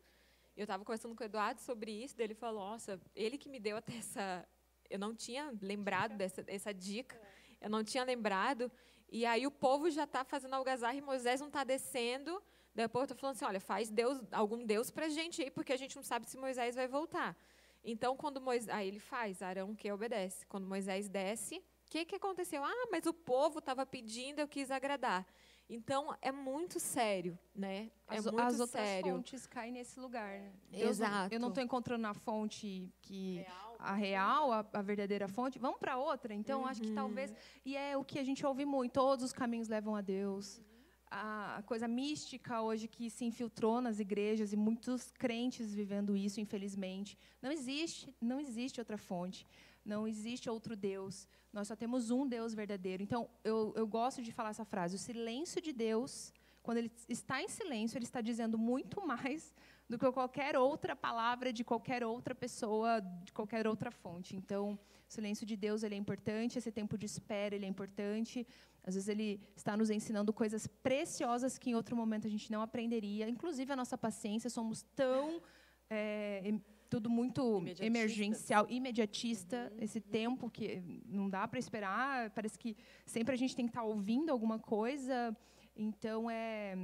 [0.57, 3.77] Eu estava conversando com o Eduardo sobre isso, ele falou, nossa, ele que me deu
[3.77, 4.47] até essa...
[4.89, 7.21] Eu não tinha lembrado dessa essa dica.
[7.61, 8.71] eu não tinha lembrado.
[9.09, 12.43] E aí o povo já está fazendo algazarra e Moisés não está descendo.
[12.75, 15.73] Depois eu estou falando assim, olha, faz Deus, algum Deus para a gente aí, porque
[15.73, 17.37] a gente não sabe se Moisés vai voltar.
[17.83, 18.69] Então, quando Moisés...
[18.75, 20.47] Aí ele faz, Arão que obedece.
[20.47, 22.63] Quando Moisés desce, o que, que aconteceu?
[22.63, 25.27] Ah, mas o povo estava pedindo, eu quis agradar.
[25.73, 27.91] Então, é muito sério, né?
[28.09, 29.13] É as, muito as outras sério.
[29.15, 30.41] fontes caem nesse lugar.
[30.41, 30.53] Né?
[30.73, 31.33] Exato.
[31.33, 33.47] eu não estou encontrando na fonte que
[33.79, 35.59] a real, a, a verdadeira fonte.
[35.59, 36.35] Vamos para outra.
[36.35, 37.33] Então, acho que talvez
[37.65, 38.93] e é o que a gente ouve muito.
[38.93, 40.61] Todos os caminhos levam a Deus.
[41.09, 46.41] A a coisa mística hoje que se infiltrou nas igrejas e muitos crentes vivendo isso,
[46.41, 47.19] infelizmente.
[47.43, 49.47] Não existe, não existe outra fonte.
[49.85, 51.27] Não existe outro Deus.
[51.53, 53.03] Nós só temos um Deus verdadeiro.
[53.03, 57.43] Então, eu, eu gosto de falar essa frase: o silêncio de Deus, quando ele está
[57.43, 59.55] em silêncio, ele está dizendo muito mais
[59.89, 64.37] do que qualquer outra palavra de qualquer outra pessoa, de qualquer outra fonte.
[64.37, 64.79] Então,
[65.09, 68.47] o silêncio de Deus ele é importante, esse tempo de espera ele é importante.
[68.85, 72.63] Às vezes ele está nos ensinando coisas preciosas que em outro momento a gente não
[72.63, 73.29] aprenderia.
[73.29, 75.43] Inclusive a nossa paciência, somos tão
[75.91, 76.55] é,
[76.91, 79.73] tudo muito emergencial, imediatista.
[79.79, 82.77] Esse tempo que não dá para esperar, parece que
[83.07, 85.35] sempre a gente tem que estar ouvindo alguma coisa.
[85.77, 86.77] Então é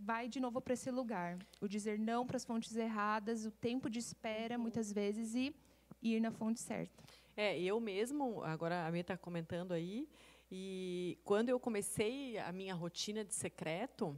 [0.00, 3.88] vai de novo para esse lugar, o dizer não para as fontes erradas, o tempo
[3.88, 5.54] de espera muitas vezes e
[6.02, 7.02] ir na fonte certa.
[7.36, 10.06] É, eu mesmo, agora a Mia está comentando aí,
[10.50, 14.14] e quando eu comecei a minha rotina de secreto,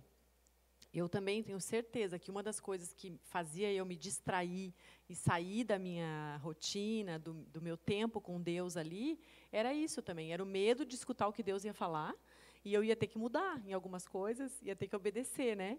[0.92, 4.74] eu também tenho certeza que uma das coisas que fazia eu me distrair
[5.08, 9.18] e sair da minha rotina, do, do meu tempo com Deus ali,
[9.50, 12.14] era isso também, era o medo de escutar o que Deus ia falar,
[12.64, 15.78] e eu ia ter que mudar em algumas coisas, ia ter que obedecer, né?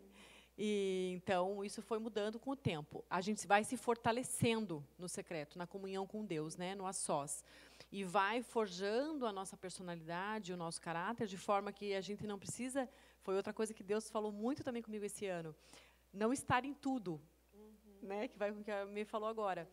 [0.57, 3.03] E, então, isso foi mudando com o tempo.
[3.09, 7.43] A gente vai se fortalecendo no secreto, na comunhão com Deus, né, no a sós.
[7.91, 12.37] E vai forjando a nossa personalidade, o nosso caráter, de forma que a gente não
[12.37, 12.87] precisa.
[13.23, 15.55] Foi outra coisa que Deus falou muito também comigo esse ano.
[16.11, 17.19] Não estar em tudo.
[18.01, 19.67] Né, que vai com o que a Me falou agora.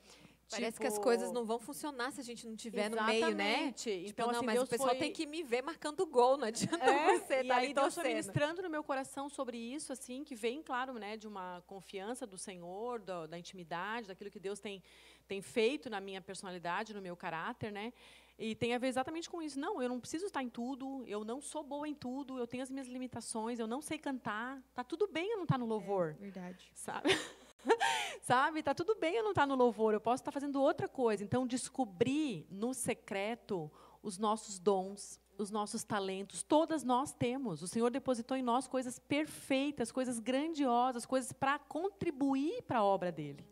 [0.48, 3.34] Parece que as Tipo, coisas não vão funcionar se a gente não tiver no meio,
[3.34, 3.52] né?
[3.54, 3.90] Exatamente.
[3.98, 6.36] Tipo, Então, não, assim, mas Deus o pessoal foi- tem que me ver marcando gol,
[6.36, 8.06] não adianta É, você e tá aí ali Deus foi torcendo.
[8.08, 12.36] ministrando no meu coração sobre isso, assim, que vem, claro, né, de uma confiança do
[12.38, 14.82] Senhor, da, da intimidade, daquilo que Deus tem,
[15.28, 17.92] tem feito na minha personalidade, no meu caráter, né?
[18.40, 19.60] E tem a ver exatamente com isso.
[19.60, 22.62] Não, eu não preciso estar em tudo, eu não sou boa em tudo, eu tenho
[22.62, 24.62] as minhas limitações, eu não sei cantar.
[24.74, 26.72] Tá tudo bem eu não estar no louvor Verdade.
[26.74, 27.10] sabe?
[28.22, 28.62] sabe?
[28.62, 31.22] Tá tudo bem eu não estar no louvor, eu posso estar fazendo outra coisa.
[31.22, 33.70] Então, descobrir no secreto
[34.02, 37.62] os nossos dons, os nossos talentos, todas nós temos.
[37.62, 43.12] O Senhor depositou em nós coisas perfeitas, coisas grandiosas, coisas para contribuir para a obra
[43.12, 43.44] dele.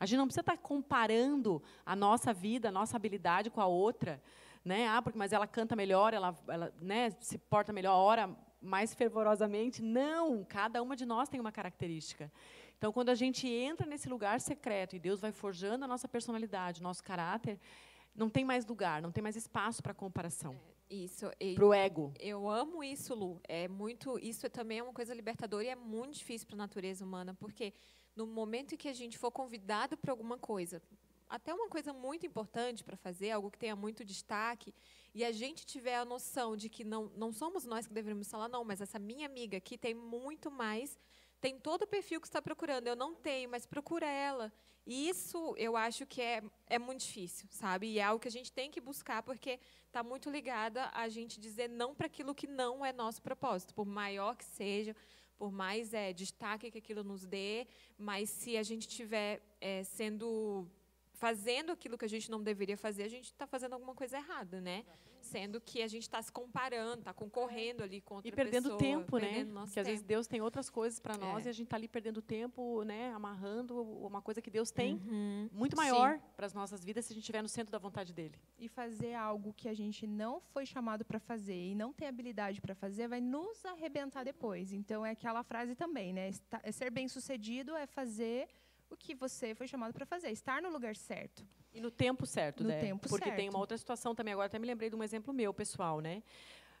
[0.00, 4.22] A gente não precisa estar comparando a nossa vida, a nossa habilidade com a outra,
[4.64, 4.86] né?
[4.88, 8.30] Ah, porque mas ela canta melhor, ela, ela né, se porta melhor, ora
[8.60, 9.82] mais fervorosamente.
[9.82, 12.30] Não, cada uma de nós tem uma característica.
[12.76, 16.80] Então, quando a gente entra nesse lugar secreto e Deus vai forjando a nossa personalidade,
[16.80, 17.58] nosso caráter,
[18.14, 20.56] não tem mais lugar, não tem mais espaço para comparação,
[20.88, 21.30] Isso.
[21.40, 22.12] E para o ego.
[22.18, 23.40] eu amo isso, Lu.
[23.48, 26.58] É muito, isso é também é uma coisa libertadora e é muito difícil para a
[26.58, 27.72] natureza humana, porque
[28.18, 30.82] no momento em que a gente for convidado para alguma coisa,
[31.28, 34.74] até uma coisa muito importante para fazer, algo que tenha muito destaque,
[35.14, 38.48] e a gente tiver a noção de que não, não somos nós que deveríamos falar,
[38.48, 40.98] não, mas essa minha amiga aqui tem muito mais,
[41.40, 44.52] tem todo o perfil que está procurando, eu não tenho, mas procura ela.
[44.84, 47.86] E isso eu acho que é, é muito difícil, sabe?
[47.88, 51.38] E é algo que a gente tem que buscar, porque está muito ligada a gente
[51.38, 54.96] dizer não para aquilo que não é nosso propósito, por maior que seja,
[55.38, 57.66] por mais é, destaque que aquilo nos dê,
[57.96, 60.66] mas se a gente estiver é, sendo
[61.14, 64.60] fazendo aquilo que a gente não deveria fazer, a gente está fazendo alguma coisa errada,
[64.60, 64.84] né?
[65.20, 68.78] Sendo que a gente está se comparando, está concorrendo ali com outra E perdendo pessoa,
[68.78, 69.60] tempo, perdendo né?
[69.66, 70.02] Porque às vezes.
[70.02, 71.48] Deus tem outras coisas para nós É.
[71.48, 73.12] e a gente está ali perdendo tempo, né?
[73.12, 75.48] Amarrando uma coisa que Deus tem Uhum.
[75.52, 78.38] muito maior para as nossas vidas se a gente estiver no centro da vontade dele.
[78.58, 82.60] E fazer algo que a gente não foi chamado para fazer e não tem habilidade
[82.60, 84.72] para fazer vai nos arrebentar depois.
[84.72, 86.30] Então é aquela frase também, né?
[86.62, 88.48] É ser bem-sucedido é fazer
[88.90, 91.46] o que você foi chamado para fazer, estar no lugar certo.
[91.72, 92.80] E no tempo certo, No né?
[92.80, 93.50] tempo Porque tem certo.
[93.50, 94.32] uma outra situação também.
[94.32, 96.22] Agora até me lembrei de um exemplo meu, pessoal, né?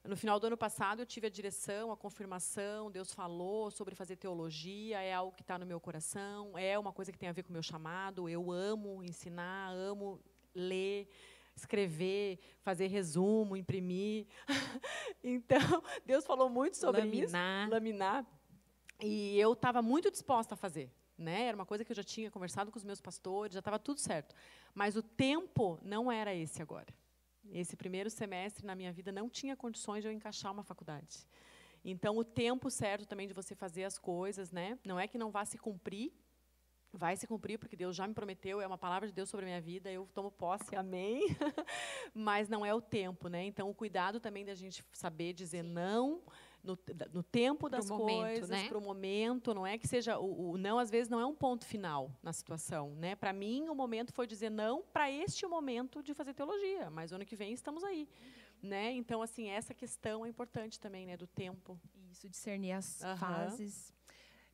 [0.04, 4.16] No final do ano passado, eu tive a direção, a confirmação, Deus falou sobre fazer
[4.16, 7.42] teologia, é algo que está no meu coração, é uma coisa que tem a ver
[7.42, 8.28] com o meu chamado.
[8.28, 10.18] Eu amo ensinar, amo
[10.54, 11.08] ler,
[11.54, 14.26] escrever, fazer resumo, imprimir.
[15.22, 17.68] então, Deus falou muito sobre isso Laminar.
[17.68, 18.26] laminar.
[19.00, 20.90] E eu estava muito disposta a fazer.
[21.18, 21.46] Né?
[21.46, 23.98] Era uma coisa que eu já tinha conversado com os meus pastores, já estava tudo
[23.98, 24.34] certo.
[24.72, 26.86] Mas o tempo não era esse agora.
[27.52, 31.26] Esse primeiro semestre na minha vida não tinha condições de eu encaixar uma faculdade.
[31.84, 34.78] Então, o tempo certo também de você fazer as coisas, né?
[34.84, 36.12] Não é que não vá se cumprir,
[36.92, 39.48] vai se cumprir, porque Deus já me prometeu, é uma palavra de Deus sobre a
[39.48, 41.22] minha vida, eu tomo posse, amém.
[42.14, 43.44] Mas não é o tempo, né?
[43.44, 45.70] Então, o cuidado também da gente saber dizer Sim.
[45.70, 46.22] não
[46.62, 46.78] no,
[47.12, 48.68] no, tempo das coisas, né?
[48.68, 51.34] para o momento, não é que seja o, o, não às vezes não é um
[51.34, 53.14] ponto final na situação, né?
[53.14, 57.24] Para mim o momento foi dizer não para este momento de fazer teologia, mas ano
[57.24, 58.08] que vem estamos aí,
[58.62, 58.92] né?
[58.92, 61.16] Então assim essa questão é importante também, né?
[61.16, 61.80] Do tempo.
[62.10, 63.16] Isso discernir as uhum.
[63.16, 63.92] fases.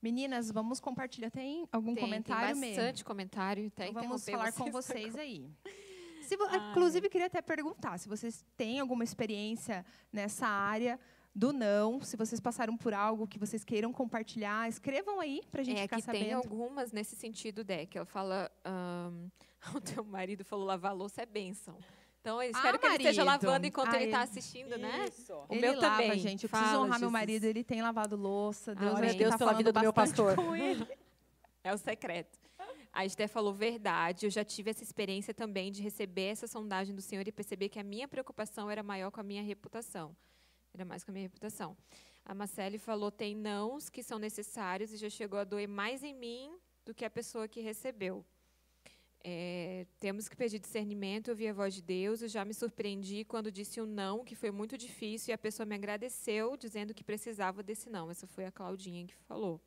[0.03, 1.31] Meninas, vamos compartilhar.
[1.31, 3.05] Tem algum tem, comentário tem bastante mesmo?
[3.07, 3.67] comentário.
[3.69, 5.51] Até então vamos falar vocês com vocês aí.
[6.25, 6.37] Se,
[6.71, 10.99] inclusive, queria até perguntar se vocês têm alguma experiência nessa área
[11.35, 12.01] do não.
[12.01, 15.83] Se vocês passaram por algo que vocês queiram compartilhar, escrevam aí para a gente é,
[15.83, 16.25] ficar que sabendo.
[16.25, 18.51] Tem algumas nesse sentido, Dé, que ela fala.
[18.65, 19.29] Um,
[19.75, 21.77] o teu marido falou lavar louça é bênção.
[22.21, 25.07] Então, eu espero ah, que ele esteja lavando enquanto ah, ele está assistindo, né?
[25.09, 25.35] Isso.
[25.47, 26.19] O ele meu lava, também.
[26.19, 26.45] gente.
[26.45, 27.01] Eu Fala, preciso honrar Jesus.
[27.03, 27.45] meu marido.
[27.45, 28.75] Ele tem lavado louça.
[28.75, 30.35] Deus, ah, Deus tá pela vida do meu pastor.
[31.63, 32.39] é o secreto.
[32.91, 34.25] A Esther falou verdade.
[34.25, 37.79] Eu já tive essa experiência também de receber essa sondagem do Senhor e perceber que
[37.79, 40.17] a minha preocupação era maior com a minha reputação.
[40.75, 41.77] Era mais com a minha reputação.
[42.25, 46.13] A Marcele falou tem nãos que são necessários e já chegou a doer mais em
[46.13, 48.25] mim do que a pessoa que recebeu.
[49.27, 52.21] É, temos que pedir discernimento, ouvir a voz de Deus.
[52.21, 55.65] Eu já me surpreendi quando disse um não, que foi muito difícil, e a pessoa
[55.65, 58.11] me agradeceu, dizendo que precisava desse não.
[58.11, 59.61] Essa foi a Claudinha que falou.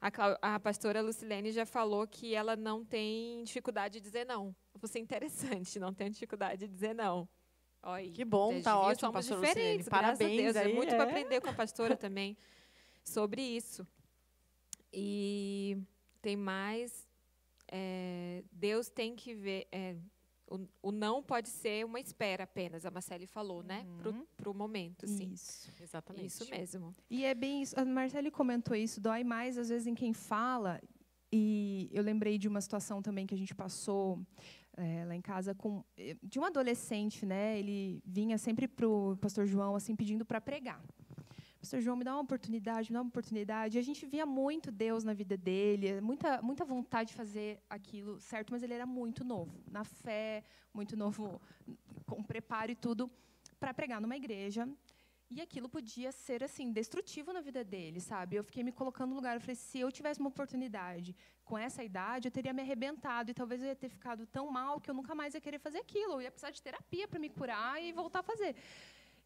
[0.00, 4.54] A, a pastora Lucilene já falou que ela não tem dificuldade de dizer não.
[4.74, 7.26] Você é interessante, não tem dificuldade de dizer não.
[7.86, 10.56] Oi, que bom, tá ótimo, somos pastora diferentes, Parabéns Deus.
[10.56, 10.96] Aí, é muito é.
[10.96, 12.36] para aprender com a pastora também
[13.04, 13.86] sobre isso.
[14.92, 15.76] E
[16.22, 17.06] tem mais
[17.76, 19.66] é, Deus tem que ver.
[19.72, 19.96] É,
[20.46, 23.84] o, o, não pode ser uma espera apenas, a Marcele falou, né?
[24.04, 24.24] uhum.
[24.36, 25.32] Para o momento, sim.
[25.32, 26.26] Isso, exatamente.
[26.26, 26.94] Isso mesmo.
[27.10, 27.78] E é bem isso.
[27.78, 30.80] A Marcele comentou isso, dói mais às vezes em quem fala.
[31.32, 34.24] E eu lembrei de uma situação também que a gente passou
[34.76, 37.58] é, lá em casa com eh, de um adolescente, né?
[37.58, 40.82] Ele vinha sempre para o pastor João assim pedindo para pregar.
[41.60, 43.78] Pastor João, me dá uma oportunidade, me dá uma oportunidade.
[43.78, 48.20] E a gente via muito Deus na vida dele, muita, muita vontade de fazer aquilo
[48.20, 50.44] certo, mas ele era muito novo, na fé,
[50.74, 51.40] muito novo,
[52.04, 53.10] com preparo e tudo,
[53.58, 54.68] para pregar numa igreja.
[55.30, 58.36] E aquilo podia ser assim destrutivo na vida dele, sabe?
[58.36, 61.82] Eu fiquei me colocando no lugar, eu falei, se eu tivesse uma oportunidade com essa
[61.82, 64.94] idade, eu teria me arrebentado e talvez eu ia ter ficado tão mal que eu
[64.94, 67.92] nunca mais ia querer fazer aquilo, eu ia precisar de terapia para me curar e
[67.92, 68.54] voltar a fazer.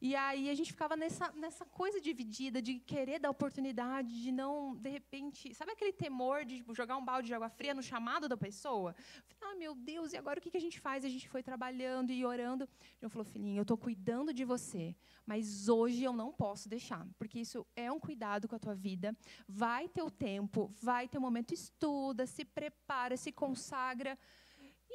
[0.01, 4.77] E aí a gente ficava nessa, nessa coisa dividida, de querer dar oportunidade, de não,
[4.77, 5.53] de repente.
[5.55, 8.95] Sabe aquele temor de tipo, jogar um balde de água fria no chamado da pessoa?
[9.41, 11.05] Ah, meu Deus, e agora o que a gente faz?
[11.05, 12.69] A gente foi trabalhando e orando.
[13.01, 14.95] Eu falou, filhinho, eu estou cuidando de você,
[15.27, 19.17] mas hoje eu não posso deixar, porque isso é um cuidado com a tua vida.
[19.49, 24.17] Vai ter o tempo, vai ter o momento, estuda, se prepara, se consagra.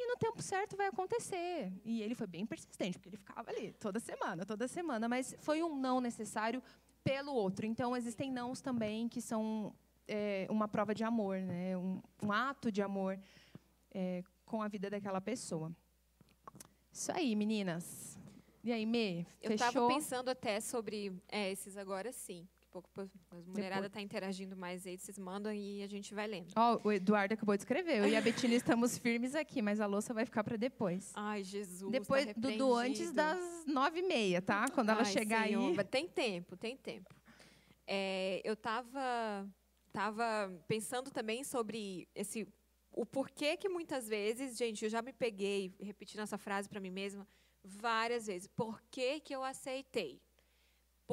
[0.03, 1.71] E no tempo certo vai acontecer.
[1.85, 5.07] E ele foi bem persistente, porque ele ficava ali toda semana, toda semana.
[5.07, 6.61] Mas foi um não necessário
[7.05, 7.65] pelo outro.
[7.65, 9.73] Então, existem nãos também que são
[10.05, 11.77] é, uma prova de amor, né?
[11.77, 13.17] um, um ato de amor
[13.91, 15.71] é, com a vida daquela pessoa.
[16.91, 18.19] Isso aí, meninas.
[18.61, 19.25] E aí, Me?
[19.41, 24.87] Eu estava pensando até sobre é, esses agora, sim pouco a mulherada está interagindo mais
[24.87, 26.51] aí, vocês mandam e a gente vai lendo.
[26.55, 27.99] Ó, oh, o Eduardo acabou de escrever.
[27.99, 31.11] Eu e a Betina estamos firmes aqui, mas a louça vai ficar para depois.
[31.13, 31.91] Ai, Jesus.
[31.91, 34.67] Depois tá do, antes das nove e meia, tá?
[34.69, 35.79] Quando ela Ai, chegar Senhor.
[35.79, 35.85] aí.
[35.85, 37.13] Tem tempo, tem tempo.
[37.85, 39.47] É, eu estava
[39.91, 42.47] tava pensando também sobre esse
[42.91, 46.89] o porquê que muitas vezes, gente, eu já me peguei repetindo essa frase para mim
[46.91, 47.27] mesma
[47.63, 48.47] várias vezes.
[48.47, 50.19] Por que, que eu aceitei?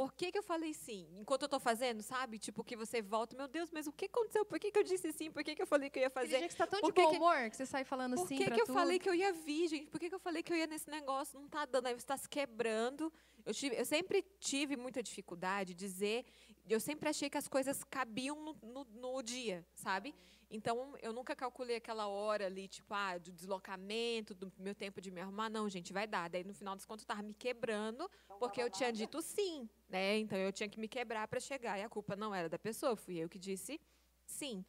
[0.01, 1.07] Por que, que eu falei sim?
[1.13, 2.39] Enquanto eu estou fazendo, sabe?
[2.39, 4.47] Tipo, que você volta, meu Deus, mas o que aconteceu?
[4.47, 5.31] Por que, que eu disse sim?
[5.31, 6.31] Por que, que eu falei que eu ia fazer?
[6.31, 8.39] Tem gente que está tão Por de bom humor que você sai falando Por sim
[8.39, 8.73] que, que eu tudo?
[8.73, 9.91] falei que eu ia vir, gente?
[9.91, 11.39] Por que, que eu falei que eu ia nesse negócio?
[11.39, 13.13] Não está dando, aí você está se quebrando.
[13.45, 16.25] Eu, tive, eu sempre tive muita dificuldade de dizer,
[16.73, 20.15] eu sempre achei que as coisas cabiam no, no, no dia, sabe?
[20.51, 25.11] Então, eu nunca calculei aquela hora ali, tipo, ah, do deslocamento, do meu tempo de
[25.11, 25.49] me arrumar.
[25.49, 26.29] Não, gente, vai dar.
[26.29, 30.19] Daí, no final das contas, eu estava me quebrando, porque eu tinha dito sim, né?
[30.19, 31.79] Então, eu tinha que me quebrar para chegar.
[31.79, 33.81] E a culpa não era da pessoa, fui eu que disse
[34.27, 34.65] sim.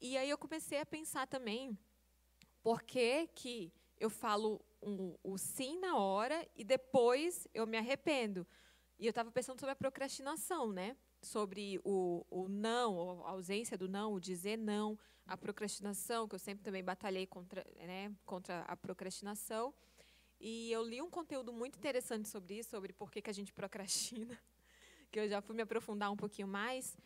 [0.00, 1.78] E aí, eu comecei a pensar também,
[2.62, 8.46] por que que eu falo um, o sim na hora e depois eu me arrependo?
[8.98, 10.96] E eu estava pensando sobre a procrastinação, né?
[11.24, 16.38] Sobre o, o não, a ausência do não, o dizer não a procrastinação, que eu
[16.38, 19.74] sempre também batalhei contra, né, contra a procrastinação.
[20.38, 23.52] E eu li um conteúdo muito interessante sobre isso, sobre por que, que a gente
[23.52, 24.38] procrastina,
[25.10, 26.96] que eu já fui me aprofundar um pouquinho mais.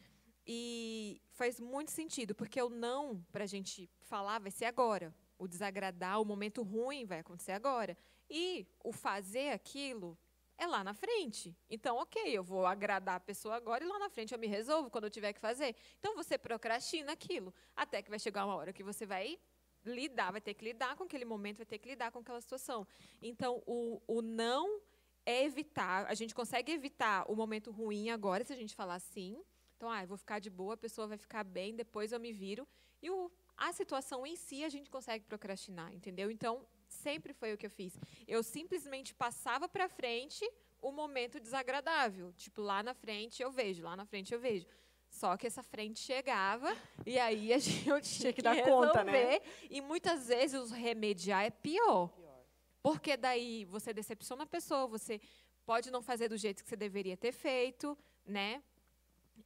[0.47, 5.15] E faz muito sentido, porque o não, para a gente falar, vai ser agora.
[5.39, 7.97] O desagradar, o momento ruim vai acontecer agora.
[8.29, 10.19] E o fazer aquilo
[10.59, 11.57] é lá na frente.
[11.71, 14.91] Então, ok, eu vou agradar a pessoa agora e lá na frente eu me resolvo
[14.91, 15.75] quando eu tiver que fazer.
[16.01, 19.39] Então, você procrastina aquilo, até que vai chegar uma hora que você vai
[19.85, 22.87] lidar, vai ter que lidar com aquele momento, vai ter que lidar com aquela situação.
[23.23, 24.81] Então, o, o não
[25.25, 29.41] é evitar, a gente consegue evitar o momento ruim agora, se a gente falar assim.
[29.77, 32.33] Então, ah, eu vou ficar de boa, a pessoa vai ficar bem, depois eu me
[32.33, 32.67] viro.
[33.01, 36.31] E o, a situação em si a gente consegue procrastinar, entendeu?
[36.31, 36.67] Então,
[37.09, 37.93] sempre foi o que eu fiz.
[38.27, 40.45] Eu simplesmente passava para frente
[40.81, 42.33] o momento desagradável.
[42.35, 44.67] Tipo, lá na frente eu vejo, lá na frente eu vejo.
[45.09, 46.71] Só que essa frente chegava
[47.07, 49.41] e aí a gente eu tinha, tinha que, que, dar resolver, conta, né?
[49.71, 52.09] E muitas vezes os remediar é pior.
[52.09, 52.45] pior.
[52.83, 55.19] Porque daí você decepciona a pessoa, você
[55.65, 57.97] pode não fazer do jeito que você deveria ter feito,
[58.27, 58.63] né?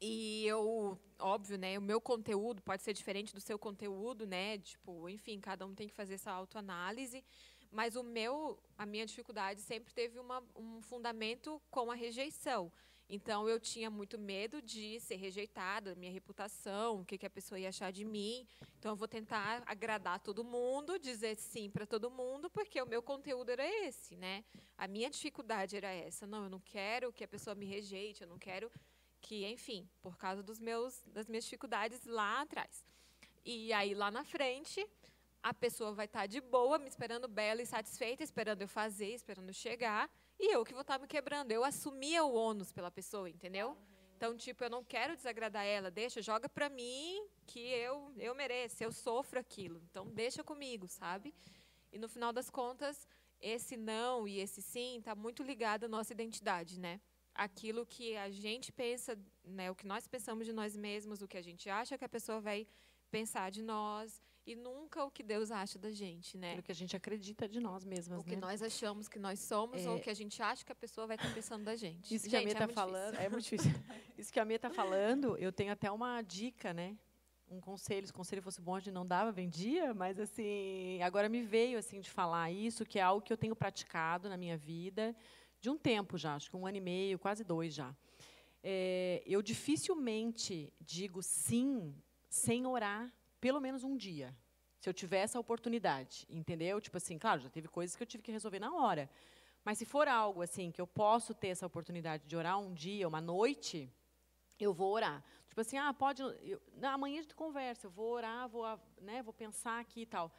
[0.01, 4.59] E eu, óbvio, né, o meu conteúdo pode ser diferente do seu conteúdo, né?
[4.59, 7.25] Tipo, enfim, cada um tem que fazer essa autoanálise.
[7.73, 12.71] Mas o meu, a minha dificuldade sempre teve uma, um fundamento com a rejeição.
[13.09, 17.59] Então eu tinha muito medo de ser rejeitada, minha reputação, o que, que a pessoa
[17.59, 18.47] ia achar de mim.
[18.79, 23.03] Então eu vou tentar agradar todo mundo, dizer sim para todo mundo, porque o meu
[23.03, 24.45] conteúdo era esse, né?
[24.79, 26.27] A minha dificuldade era essa.
[26.27, 28.71] Não, eu não quero que a pessoa me rejeite, eu não quero
[29.21, 32.85] que, enfim, por causa dos meus das minhas dificuldades lá atrás.
[33.45, 34.87] E aí lá na frente,
[35.43, 39.53] a pessoa vai estar de boa, me esperando bela e satisfeita, esperando eu fazer, esperando
[39.53, 40.09] chegar.
[40.39, 41.51] E eu que vou estar me quebrando.
[41.51, 43.77] Eu assumia o ônus pela pessoa, entendeu?
[44.17, 48.85] Então, tipo, eu não quero desagradar ela, deixa, joga pra mim que eu, eu mereço,
[48.85, 49.83] eu sofro aquilo.
[49.91, 51.35] Então, deixa comigo, sabe?
[51.93, 53.09] E no final das contas,
[53.41, 57.01] esse não e esse sim está muito ligado à nossa identidade, né?
[57.35, 61.37] Aquilo que a gente pensa, né, o que nós pensamos de nós mesmos, o que
[61.37, 62.65] a gente acha que a pessoa vai
[63.11, 66.57] pensar de nós e nunca o que Deus acha da gente, né?
[66.59, 68.41] O que a gente acredita de nós mesmas, O que né?
[68.41, 69.89] nós achamos que nós somos é...
[69.89, 72.15] ou o que a gente acha que a pessoa vai estar pensando da gente.
[72.15, 73.71] Isso gente, que a Mia está é falando, é muito difícil.
[74.19, 76.97] Isso que a Mia está falando, eu tenho até uma dica, né?
[77.49, 81.29] Um conselho, se o conselho fosse bom, a gente não dava, vendia, mas assim, agora
[81.29, 84.57] me veio assim de falar isso, que é algo que eu tenho praticado na minha
[84.57, 85.15] vida
[85.61, 87.95] de um tempo já, acho que um ano e meio, quase dois já.
[88.65, 91.95] É, eu dificilmente digo sim
[92.29, 93.13] sem orar
[93.43, 94.29] pelo menos um dia,
[94.79, 96.81] se eu tiver essa oportunidade, entendeu?
[96.81, 99.11] Tipo assim, claro, já teve coisas que eu tive que resolver na hora.
[99.65, 103.07] Mas se for algo assim que eu posso ter essa oportunidade de orar um dia,
[103.09, 103.93] uma noite,
[104.61, 105.25] eu vou orar.
[105.49, 108.65] Tipo assim, ah, pode, eu, amanhã a gente conversa, eu vou orar, vou,
[109.01, 110.33] né, vou pensar aqui e tal.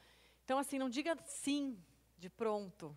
[0.45, 1.77] Então assim, não diga sim
[2.17, 2.95] de pronto,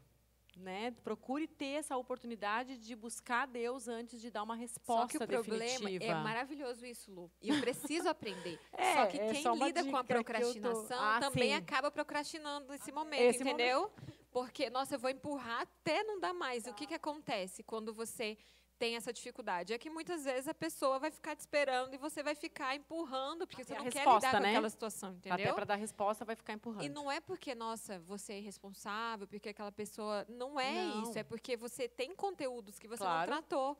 [0.57, 0.90] né?
[1.04, 5.26] Procure ter essa oportunidade de buscar Deus antes de dar uma resposta Só que o
[5.26, 5.78] definitiva.
[5.80, 7.30] problema é maravilhoso isso, Lu.
[7.40, 8.59] E eu preciso aprender.
[8.72, 10.94] é, só que quem é lida com a procrastinação tô...
[10.94, 11.54] ah, também sim.
[11.54, 13.82] acaba procrastinando nesse momento, Esse entendeu?
[13.82, 14.16] Momento.
[14.30, 16.64] Porque, nossa, eu vou empurrar até não dar mais.
[16.64, 16.70] Tá.
[16.70, 18.36] O que, que acontece quando você
[18.79, 19.72] tem essa dificuldade.
[19.72, 23.47] É que muitas vezes a pessoa vai ficar te esperando e você vai ficar empurrando,
[23.47, 24.41] porque Até você não quer lidar né?
[24.41, 25.35] com aquela situação, entendeu?
[25.35, 26.85] Até para dar resposta vai ficar empurrando.
[26.85, 30.24] E não é porque, nossa, você é irresponsável, porque aquela pessoa.
[30.29, 31.03] Não é não.
[31.03, 31.18] isso.
[31.18, 33.31] É porque você tem conteúdos que você claro.
[33.31, 33.77] não tratou.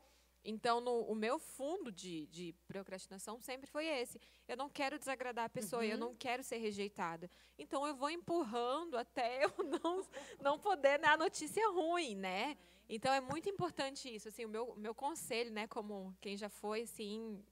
[0.49, 4.21] Então, no, o meu fundo de, de, procrastinação sempre foi esse.
[4.47, 5.89] Eu não quero desagradar a pessoa, uhum.
[5.89, 7.29] eu não quero ser rejeitada.
[7.59, 10.07] Então, eu vou empurrando até eu não,
[10.41, 12.57] não poder dar a notícia ruim, né?
[12.89, 14.29] Então é muito importante isso.
[14.29, 17.43] Assim, o meu, meu conselho, né, como quem já foi, assim,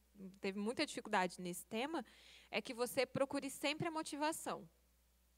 [0.41, 2.05] teve muita dificuldade nesse tema,
[2.49, 4.69] é que você procure sempre a motivação.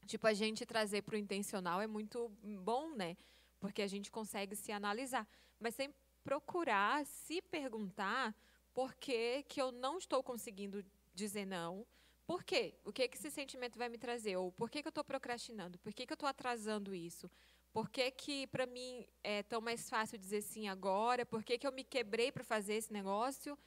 [0.05, 2.29] Tipo, a gente trazer para o intencional é muito
[2.61, 3.17] bom, né?
[3.59, 5.27] Porque a gente consegue se analisar.
[5.59, 5.97] Mas sempre
[6.27, 8.35] procurar se perguntar
[8.73, 11.87] por que, que eu não estou conseguindo dizer não.
[12.25, 12.75] Por quê?
[12.83, 14.35] O que, que esse sentimento vai me trazer?
[14.35, 15.79] Ou por que, que eu estou procrastinando?
[15.79, 17.31] Por que, que eu estou atrasando isso?
[17.71, 21.25] Por que, que para mim é tão mais fácil dizer sim agora?
[21.25, 23.57] Por que, que eu me quebrei para fazer esse negócio?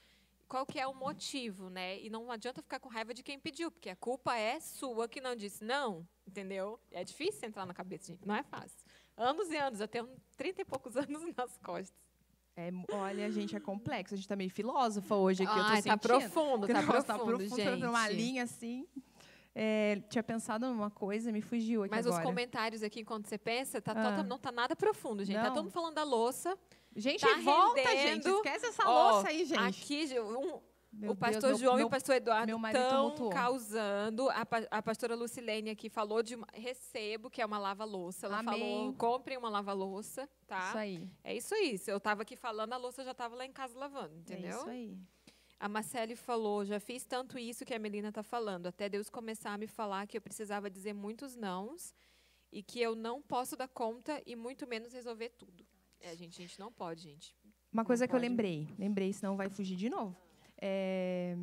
[0.46, 1.98] Qual que é o motivo, né?
[1.98, 5.22] E não adianta ficar com raiva de quem pediu, porque a culpa é sua que
[5.22, 6.78] não disse não, entendeu?
[6.90, 8.84] É difícil entrar na cabeça, gente, não é fácil.
[9.16, 12.09] Anos e anos, eu tenho 30 e poucos anos nas costas.
[12.60, 14.12] É, olha, gente, é complexo.
[14.12, 15.52] A gente tá meio filósofa hoje aqui.
[15.52, 15.98] Ai, eu tô tá sentindo.
[15.98, 17.84] profundo, tá profundo, tá profundo, gente.
[17.86, 18.86] uma linha assim.
[19.54, 22.22] É, tinha pensado numa coisa, me fugiu aqui Mas agora.
[22.22, 24.22] os comentários aqui, enquanto você pensa, tá ah.
[24.22, 25.36] não tá nada profundo, gente.
[25.36, 25.48] Tá não.
[25.48, 26.56] Tá todo mundo falando da louça.
[26.94, 28.24] Gente, tá volta, rendendo.
[28.24, 28.36] gente.
[28.36, 29.60] Esquece essa louça aí, gente.
[29.60, 30.60] Aqui, um,
[30.92, 34.28] Meu o pastor Deus, meu- João e meu- o pastor Eduardo estão causando.
[34.30, 38.26] A, a pastora Lucilene aqui falou de uma, recebo, que é uma lava-louça.
[38.26, 38.58] Ela Amém.
[38.58, 40.68] falou, comprem uma lava-louça, tá?
[40.68, 41.10] Isso aí.
[41.22, 41.78] É isso aí.
[41.78, 44.50] Se eu estava aqui falando, a louça já estava lá em casa lavando, entendeu?
[44.50, 44.98] É isso aí.
[45.60, 49.52] A Marcele falou, já fiz tanto isso que a Melina está falando, até Deus começar
[49.52, 51.94] a me falar que eu precisava dizer muitos nãos
[52.50, 55.64] e que eu não posso dar conta e muito menos resolver tudo.
[56.00, 57.36] É, gente, a gente não pode, gente.
[57.70, 58.28] Uma coisa que eu pode.
[58.28, 60.16] lembrei, lembrei, senão vai fugir de novo.
[60.60, 61.36] É,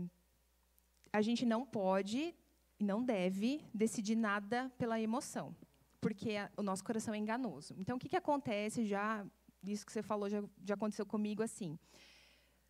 [1.12, 2.36] a gente não pode
[2.80, 5.56] e não deve decidir nada pela emoção,
[6.00, 7.74] porque a- o nosso coração é enganoso.
[7.78, 9.26] Então, o que, que acontece já,
[9.64, 11.78] isso que você falou já, já aconteceu comigo assim.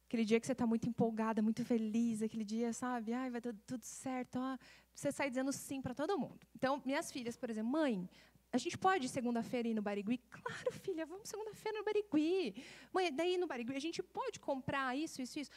[0.08, 3.12] Aquele dia que você está muito empolgada, muito feliz, aquele dia, sabe?
[3.12, 4.38] Ai, vai dar tudo certo.
[4.40, 4.58] ó.
[4.96, 6.40] Você sai dizendo sim para todo mundo.
[6.56, 8.10] Então, minhas filhas, por exemplo, mãe,
[8.50, 10.18] a gente pode segunda-feira ir no Barigui?
[10.32, 12.56] Claro, filha, vamos segunda-feira no Barigui.
[12.94, 15.52] Mãe, daí no Barigui a gente pode comprar isso, isso, isso?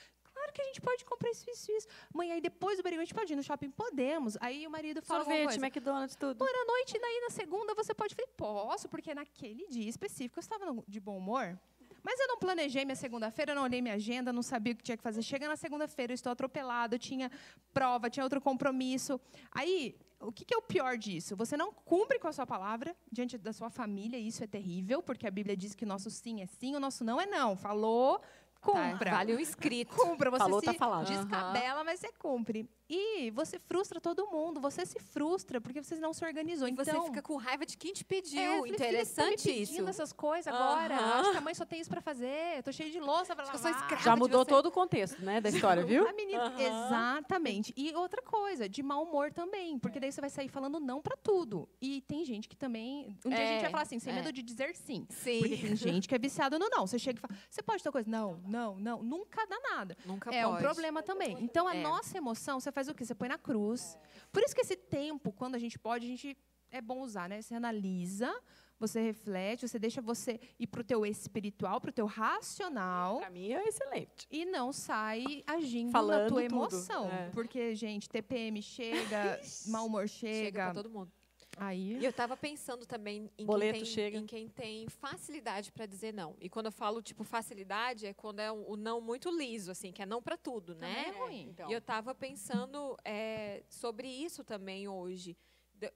[0.50, 1.86] Claro que a gente pode comprar isso, isso, isso.
[2.12, 3.70] Mãe, aí depois do Barigui a gente pode ir no shopping?
[3.70, 4.36] Podemos.
[4.40, 5.58] Aí o marido fala Sorvete.
[5.58, 6.44] McDonald's, tudo.
[6.44, 8.14] Mãe, à noite, daí na segunda você pode.
[8.14, 11.58] Falei, posso, porque naquele dia específico eu estava no- de bom humor.
[12.02, 14.96] Mas eu não planejei minha segunda-feira, não olhei minha agenda, não sabia o que tinha
[14.96, 15.22] que fazer.
[15.22, 17.30] Chega na segunda-feira, eu estou atropelado, tinha
[17.74, 19.20] prova, tinha outro compromisso.
[19.52, 21.36] Aí, o que, que é o pior disso?
[21.36, 25.02] Você não cumpre com a sua palavra diante da sua família, e isso é terrível,
[25.02, 27.54] porque a Bíblia diz que o nosso sim é sim, o nosso não é não.
[27.54, 28.22] Falou,
[28.60, 29.10] cumpra.
[29.10, 29.94] Tá, vale um escrito.
[29.96, 31.06] Cumpra, você Falou, se tá falado.
[31.06, 32.68] descabela, mas você cumpre.
[32.92, 36.66] E você frustra todo mundo, você se frustra porque você não se organizou.
[36.66, 38.40] E então, você fica com raiva de quem te pediu.
[38.40, 39.88] é, eu falei, filha, tá me Interessante pedindo isso.
[39.88, 40.96] essas coisas agora.
[40.96, 41.20] Aham.
[41.20, 42.56] Acho que a mãe só tem isso pra fazer.
[42.56, 43.70] Eu tô cheia de louça pra lavar.
[43.72, 44.02] escrava.
[44.02, 46.08] Já mudou todo o contexto, né, da história, viu?
[46.08, 46.60] A menina, Aham.
[46.60, 47.72] exatamente.
[47.76, 51.16] E outra coisa, de mau humor também, porque daí você vai sair falando não pra
[51.16, 51.68] tudo.
[51.80, 54.16] E tem gente que também, um dia a gente É, vai falar assim, sem é.
[54.16, 55.06] medo de dizer sim.
[55.10, 55.38] Sim.
[55.38, 56.86] Porque tem gente que é viciada no não.
[56.88, 58.10] Você chega e fala, você pode tal coisa?
[58.10, 59.02] Não, não, não.
[59.02, 59.96] Nunca dá nada.
[60.04, 60.56] Nunca É pode.
[60.56, 61.36] um problema também.
[61.40, 61.82] Então, a É.
[61.82, 63.04] nossa emoção, você faz o quê?
[63.04, 63.96] Você põe na cruz.
[64.32, 66.36] Por isso que esse tempo, quando a gente pode, a gente
[66.70, 67.40] é bom usar, né?
[67.42, 68.32] Você analisa,
[68.78, 73.66] você reflete, você deixa você ir pro teu espiritual, pro teu racional Pra mim é
[73.68, 74.26] excelente.
[74.30, 76.54] e não sai agindo na Falando tua tudo.
[76.54, 77.06] emoção.
[77.10, 77.28] É.
[77.30, 80.64] Porque, gente, TPM chega, mau humor Chega chega.
[80.66, 81.12] pra todo mundo.
[81.60, 81.98] Aí.
[81.98, 84.16] E eu estava pensando também em quem, tem, chega.
[84.16, 86.34] em quem tem facilidade para dizer não.
[86.40, 90.00] E quando eu falo, tipo, facilidade, é quando é o não muito liso, assim, que
[90.00, 91.08] é não para tudo, Também né?
[91.08, 91.48] é ruim.
[91.50, 95.36] Então, E eu estava pensando é, sobre isso também hoje.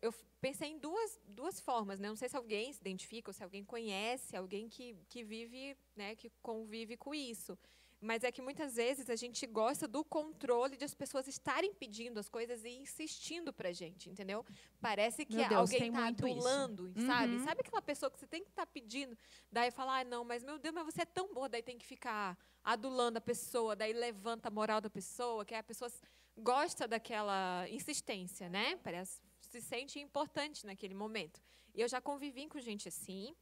[0.02, 2.08] Eu pensei em duas, duas formas, né?
[2.08, 6.14] Não sei se alguém se identifica ou se alguém conhece, alguém que, que vive, né,
[6.14, 7.58] que convive com isso.
[8.04, 12.20] Mas é que muitas vezes a gente gosta do controle de as pessoas estarem pedindo
[12.20, 14.44] as coisas e insistindo pra gente, entendeu?
[14.80, 16.38] Parece que Deus, alguém está muito isso.
[16.38, 17.36] adulando, sabe?
[17.36, 17.44] Uhum.
[17.44, 19.16] Sabe aquela pessoa que você tem que estar pedindo,
[19.50, 21.86] daí falar, ah, não, mas meu Deus, mas você é tão boa, daí tem que
[21.86, 25.90] ficar adulando a pessoa, daí levanta a moral da pessoa, que a pessoa
[26.36, 28.76] gosta daquela insistência, né?
[28.76, 31.40] Parece se sente importante naquele momento.
[31.74, 33.34] E eu já convivi com gente assim.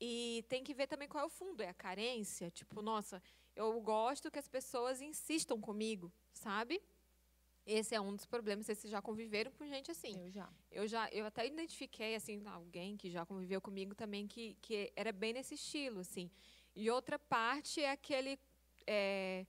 [0.00, 1.62] E tem que ver também qual é o fundo.
[1.62, 2.50] É a carência?
[2.50, 3.20] Tipo, nossa,
[3.58, 6.80] eu gosto que as pessoas insistam comigo, sabe?
[7.66, 8.66] Esse é um dos problemas.
[8.66, 10.14] Vocês já conviveram com gente assim.
[10.24, 10.48] Eu já.
[10.70, 15.12] Eu já, eu até identifiquei assim alguém que já conviveu comigo também que, que era
[15.12, 16.30] bem nesse estilo, assim.
[16.74, 18.38] E outra parte é aquele
[18.86, 19.44] é,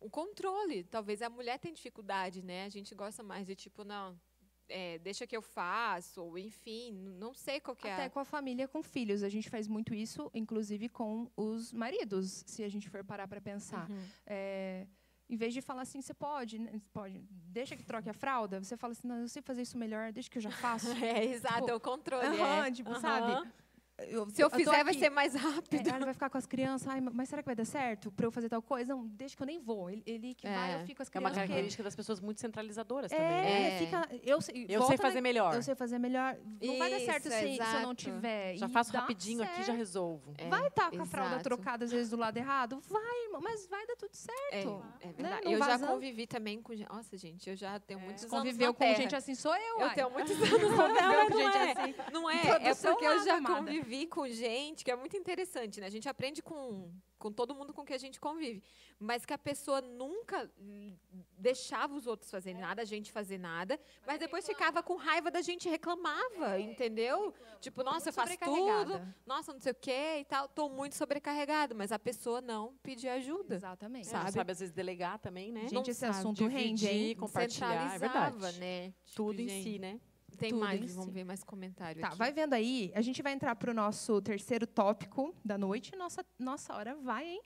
[0.00, 0.82] o controle.
[0.84, 2.64] Talvez a mulher tenha dificuldade, né?
[2.64, 4.20] A gente gosta mais de tipo não,
[4.68, 7.92] é, deixa que eu faço, ou enfim, não sei qual que é.
[7.92, 9.22] Até com a família, com filhos.
[9.22, 13.40] A gente faz muito isso, inclusive com os maridos, se a gente for parar para
[13.40, 13.88] pensar.
[13.90, 14.04] Uhum.
[14.26, 14.86] É,
[15.28, 18.76] em vez de falar assim, você pode, né, pode, deixa que troque a fralda, você
[18.76, 20.90] fala assim, não, eu sei fazer isso melhor, deixa que eu já faço.
[20.92, 22.38] É, exato, Tipo, é o controle.
[22.38, 22.70] É.
[22.70, 23.00] tipo, Aham.
[23.00, 23.52] sabe?
[24.08, 25.88] Eu- Se eu tô fizer, vai ser mais é, rápido.
[25.88, 28.30] ela vai ficar com as crianças, Ai, mas será que vai dar certo para eu
[28.32, 28.94] fazer tal coisa?
[28.94, 29.88] Não, deixa que eu nem vou.
[29.90, 30.76] Ele, ele que vai, É.
[30.82, 31.34] eu fico com as É uma crianças.
[31.48, 33.26] característica das pessoas muito centralizadoras também.
[33.26, 33.74] É, né?
[33.74, 33.78] É.
[33.78, 34.08] fica.
[34.22, 35.54] Eu sei, Eu sei fazer na- melhor.
[35.54, 36.36] Eu sei fazer melhor.
[36.60, 38.56] Não vai dar certo Isso, se, se eu não tiver.
[38.56, 39.78] Já E faço rapidinho aqui, já certo.
[39.78, 40.34] resolvo.
[40.38, 42.80] É, Vai estar com a fralda trocada às vezes do lado errado?
[42.88, 44.84] Vai, irmão, mas vai dar tudo certo.
[45.00, 45.12] É, é né?
[45.16, 45.44] verdade.
[45.44, 45.92] Não eu já vazando.
[45.92, 46.88] convivi também com gente.
[46.88, 48.36] Nossa, gente, eu já tenho muitos anos.
[48.36, 48.94] Conviveu com Terra.
[48.96, 51.72] gente assim, sou eu, Eu tenho muitos anos com não gente é.
[51.72, 51.94] assim.
[52.12, 53.70] Não é, é porque eu já amada.
[53.92, 55.86] Convivi com gente que é muito interessante, né?
[55.86, 58.62] A gente aprende com, com todo mundo com que a gente convive.
[58.98, 60.50] Mas que a pessoa nunca
[61.36, 65.42] deixava os outros fazerem nada, a gente fazer nada, mas depois ficava com raiva da
[65.42, 67.34] gente reclamava, entendeu?
[67.60, 71.74] Tipo, nossa, eu faço tudo, nossa, não sei o quê e tal, tô muito sobrecarregado,
[71.74, 73.56] mas a pessoa não pedia ajuda.
[73.56, 74.06] Exatamente.
[74.06, 74.22] Sabe?
[74.22, 74.32] Sabe?
[74.32, 75.62] sabe, às vezes, delegar também, né?
[75.62, 77.16] Gente, Não esse sabe assunto rende, hein?
[77.16, 78.58] Compartilhar, é verdade.
[78.58, 78.94] Né?
[79.04, 80.00] Tipo, Tudo em gente, si, né?
[80.36, 81.10] Tem mais, em vamos si.
[81.12, 82.16] ver mais comentário Tá, aqui.
[82.16, 82.90] vai vendo aí.
[82.94, 85.94] A gente vai entrar pro nosso terceiro tópico da noite.
[85.96, 87.42] Nossa, nossa hora vai, hein?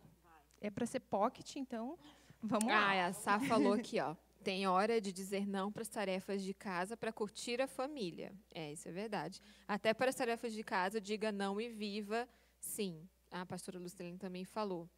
[0.61, 1.99] É para ser pocket, então
[2.43, 2.93] Vamos lá.
[2.93, 4.15] Ah, a Sá falou aqui, ó.
[4.45, 8.33] Tem hora de dizer não para as tarefas de casa para curtir a família.
[8.55, 9.41] É, isso é verdade.
[9.67, 12.29] Até para as tarefas de casa, diga não e viva
[12.61, 13.09] sim.
[13.31, 14.89] A pastora Lucilene também falou.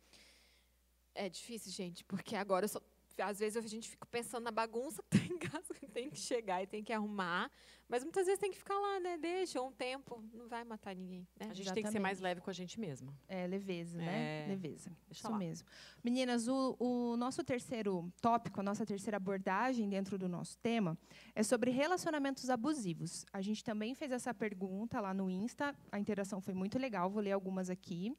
[1.14, 2.80] É difícil, gente, porque agora eu só
[3.22, 6.18] às vezes a gente fica pensando na bagunça que tem em casa, que tem que
[6.18, 7.50] chegar e tem que arrumar,
[7.88, 9.16] mas muitas vezes tem que ficar lá, né?
[9.16, 11.26] Deixa um tempo, não vai matar ninguém.
[11.38, 11.46] Né?
[11.46, 11.74] A gente Exatamente.
[11.74, 13.14] tem que ser mais leve com a gente mesma.
[13.26, 14.44] É, leveza, né?
[14.44, 14.48] É.
[14.48, 14.90] Leveza.
[15.06, 15.38] Deixa Isso lá.
[15.38, 15.66] mesmo.
[16.04, 20.98] Meninas, o, o nosso terceiro tópico, a nossa terceira abordagem dentro do nosso tema
[21.34, 23.24] é sobre relacionamentos abusivos.
[23.32, 27.22] A gente também fez essa pergunta lá no Insta, a interação foi muito legal, vou
[27.22, 28.14] ler algumas aqui.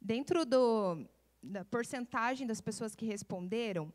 [0.00, 1.06] Dentro do,
[1.42, 3.92] da porcentagem das pessoas que responderam,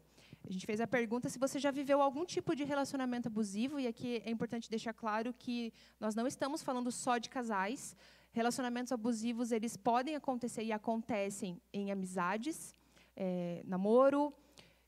[0.48, 3.88] a gente fez a pergunta se você já viveu algum tipo de relacionamento abusivo, e
[3.88, 7.96] aqui é importante deixar claro que nós não estamos falando só de casais.
[8.32, 12.76] Relacionamentos abusivos, eles podem acontecer e acontecem em amizades,
[13.16, 14.34] é, namoro,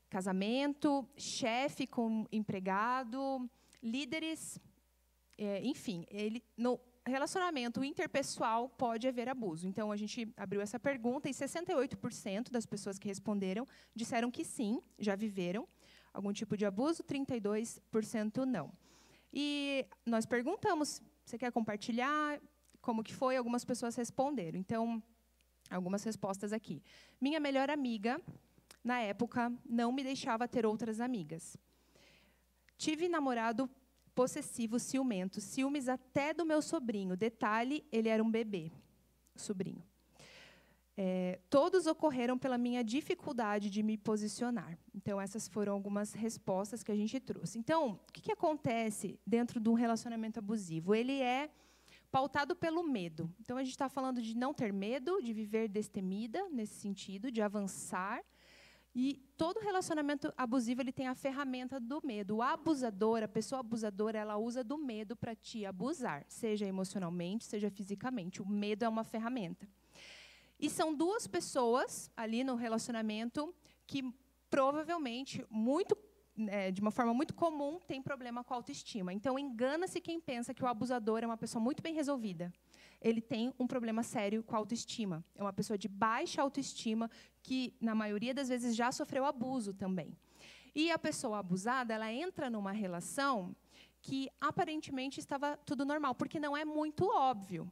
[0.08, 3.48] casamento, chefe com empregado,
[3.82, 4.60] líderes,
[5.36, 6.78] é, enfim, ele, no,
[7.08, 9.66] relacionamento interpessoal pode haver abuso.
[9.66, 14.80] Então, a gente abriu essa pergunta e 68% das pessoas que responderam disseram que sim,
[14.98, 15.66] já viveram
[16.12, 18.72] algum tipo de abuso, 32% não.
[19.32, 22.40] E nós perguntamos, você quer compartilhar
[22.80, 23.36] como que foi?
[23.36, 24.58] Algumas pessoas responderam.
[24.58, 25.02] Então,
[25.70, 26.82] algumas respostas aqui.
[27.20, 28.20] Minha melhor amiga,
[28.82, 31.56] na época, não me deixava ter outras amigas.
[32.76, 33.68] Tive namorado
[34.18, 37.16] possessivo, ciumento, ciúmes até do meu sobrinho.
[37.16, 38.72] Detalhe, ele era um bebê,
[39.36, 39.80] sobrinho.
[40.96, 44.76] É, todos ocorreram pela minha dificuldade de me posicionar.
[44.92, 47.60] Então, essas foram algumas respostas que a gente trouxe.
[47.60, 50.96] Então, o que, que acontece dentro de um relacionamento abusivo?
[50.96, 51.48] Ele é
[52.10, 53.32] pautado pelo medo.
[53.40, 57.40] Então, a gente está falando de não ter medo, de viver destemida, nesse sentido, de
[57.40, 58.20] avançar,
[58.94, 62.36] e todo relacionamento abusivo ele tem a ferramenta do medo.
[62.36, 67.70] O abusador, a pessoa abusadora, ela usa do medo para te abusar, seja emocionalmente, seja
[67.70, 68.42] fisicamente.
[68.42, 69.68] O medo é uma ferramenta.
[70.58, 73.54] E são duas pessoas ali no relacionamento
[73.86, 74.02] que
[74.50, 75.96] provavelmente muito
[76.48, 79.12] é, de uma forma muito comum, tem problema com a autoestima.
[79.12, 82.52] Então, engana-se quem pensa que o abusador é uma pessoa muito bem resolvida
[83.00, 85.24] ele tem um problema sério com a autoestima.
[85.34, 87.10] É uma pessoa de baixa autoestima
[87.42, 90.16] que, na maioria das vezes, já sofreu abuso também.
[90.74, 93.54] E a pessoa abusada, ela entra numa relação
[94.00, 97.70] que aparentemente estava tudo normal, porque não é muito óbvio.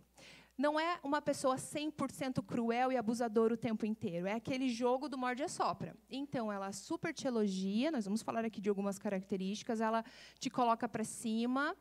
[0.58, 4.26] Não é uma pessoa 100% cruel e abusadora o tempo inteiro.
[4.26, 5.94] É aquele jogo do morde a sopra.
[6.10, 10.02] Então, ela super te elogia, nós vamos falar aqui de algumas características, ela
[10.38, 11.76] te coloca para cima,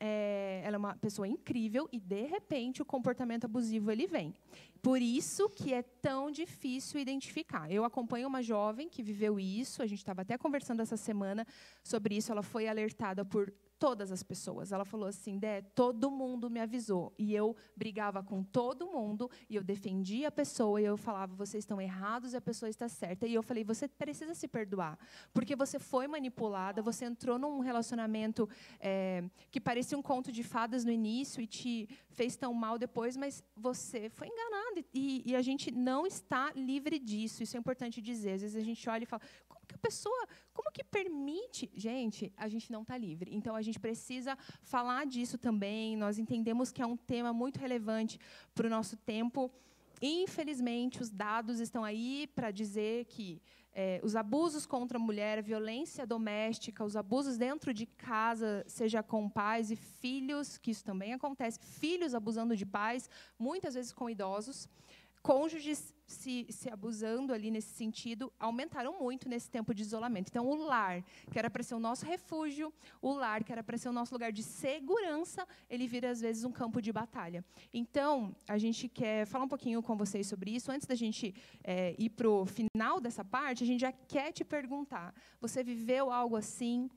[0.00, 4.34] é, ela é uma pessoa incrível e de repente o comportamento abusivo ele vem.
[4.80, 7.70] Por isso que é tão difícil identificar.
[7.70, 9.82] Eu acompanho uma jovem que viveu isso.
[9.82, 11.46] A gente estava até conversando essa semana
[11.82, 12.30] sobre isso.
[12.30, 14.72] Ela foi alertada por todas as pessoas.
[14.72, 17.12] Ela falou assim: Dé, todo mundo me avisou.
[17.18, 21.62] E eu brigava com todo mundo, e eu defendia a pessoa, e eu falava: vocês
[21.62, 23.26] estão errados e a pessoa está certa.
[23.26, 24.98] E eu falei: você precisa se perdoar.
[25.32, 28.48] Porque você foi manipulada, você entrou num relacionamento
[28.80, 33.16] é, que parecia um conto de fadas no início e te fez tão mal depois,
[33.16, 34.84] mas você foi enganado.
[34.92, 37.42] E, e a gente não está livre disso.
[37.42, 38.32] Isso é importante dizer.
[38.32, 39.22] Às vezes a gente olha e fala:
[39.68, 41.70] que a pessoa, como que permite?
[41.74, 43.30] Gente, a gente não está livre.
[43.32, 45.96] Então, a gente precisa falar disso também.
[45.96, 48.18] Nós entendemos que é um tema muito relevante
[48.54, 49.50] para o nosso tempo.
[50.00, 53.40] Infelizmente, os dados estão aí para dizer que
[53.72, 59.02] é, os abusos contra a mulher, a violência doméstica, os abusos dentro de casa, seja
[59.02, 63.08] com pais e filhos, que isso também acontece, filhos abusando de pais,
[63.38, 64.68] muitas vezes com idosos,
[65.28, 70.30] cônjuges se, se abusando ali nesse sentido, aumentaram muito nesse tempo de isolamento.
[70.30, 72.72] Então, o lar, que era para ser o nosso refúgio,
[73.02, 76.44] o lar, que era para ser o nosso lugar de segurança, ele vira, às vezes,
[76.44, 77.44] um campo de batalha.
[77.74, 80.72] Então, a gente quer falar um pouquinho com vocês sobre isso.
[80.72, 84.46] Antes da gente é, ir para o final dessa parte, a gente já quer te
[84.46, 86.88] perguntar: você viveu algo assim?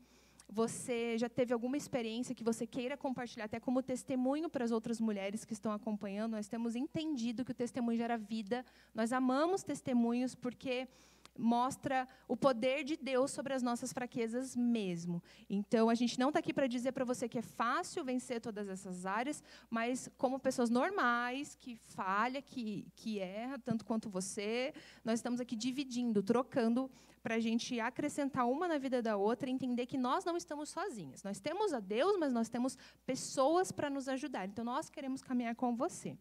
[0.52, 5.00] Você já teve alguma experiência que você queira compartilhar, até como testemunho para as outras
[5.00, 6.34] mulheres que estão acompanhando.
[6.34, 8.66] Nós temos entendido que o testemunho gera vida.
[8.94, 10.90] Nós amamos testemunhos porque
[11.38, 15.24] mostra o poder de Deus sobre as nossas fraquezas mesmo.
[15.50, 18.68] Então, a gente não está aqui para dizer para você que é fácil vencer todas
[18.68, 24.74] essas áreas, mas como pessoas normais, que falha, que, que erra, tanto quanto você,
[25.04, 26.92] nós estamos aqui dividindo, trocando
[27.22, 30.70] para a gente acrescentar uma na vida da outra e entender que nós não estamos
[30.70, 31.24] sozinhas.
[31.24, 34.46] Nós temos a Deus, mas nós temos pessoas para nos ajudar.
[34.48, 36.18] Então, nós queremos caminhar com você.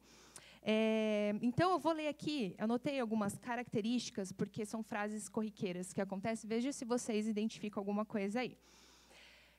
[0.62, 6.48] É, então, eu vou ler aqui, anotei algumas características, porque são frases corriqueiras que acontecem.
[6.48, 8.58] Veja se vocês identificam alguma coisa aí.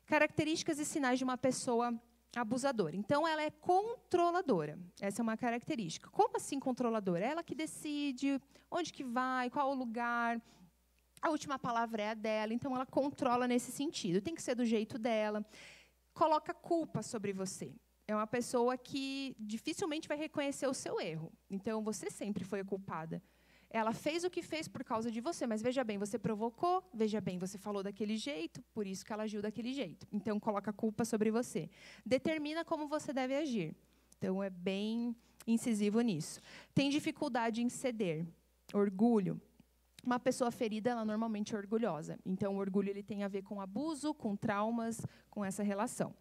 [0.05, 1.93] Características e sinais de uma pessoa
[2.35, 2.95] abusadora.
[2.95, 4.77] Então, ela é controladora.
[4.99, 6.07] Essa é uma característica.
[6.09, 7.25] Como assim controladora?
[7.25, 8.39] Ela que decide
[8.69, 10.39] onde que vai, qual o lugar.
[11.21, 14.21] A última palavra é a dela, então ela controla nesse sentido.
[14.21, 15.45] Tem que ser do jeito dela.
[16.13, 17.73] Coloca culpa sobre você
[18.11, 21.31] é uma pessoa que dificilmente vai reconhecer o seu erro.
[21.49, 23.21] Então, você sempre foi a culpada.
[23.69, 27.21] Ela fez o que fez por causa de você, mas veja bem, você provocou, veja
[27.21, 30.05] bem, você falou daquele jeito, por isso que ela agiu daquele jeito.
[30.11, 31.69] Então, coloca culpa sobre você.
[32.05, 33.73] Determina como você deve agir.
[34.17, 35.15] Então, é bem
[35.47, 36.41] incisivo nisso.
[36.75, 38.25] Tem dificuldade em ceder.
[38.73, 39.41] Orgulho.
[40.03, 42.19] Uma pessoa ferida, ela normalmente é orgulhosa.
[42.25, 46.13] Então, o orgulho ele tem a ver com abuso, com traumas, com essa relação.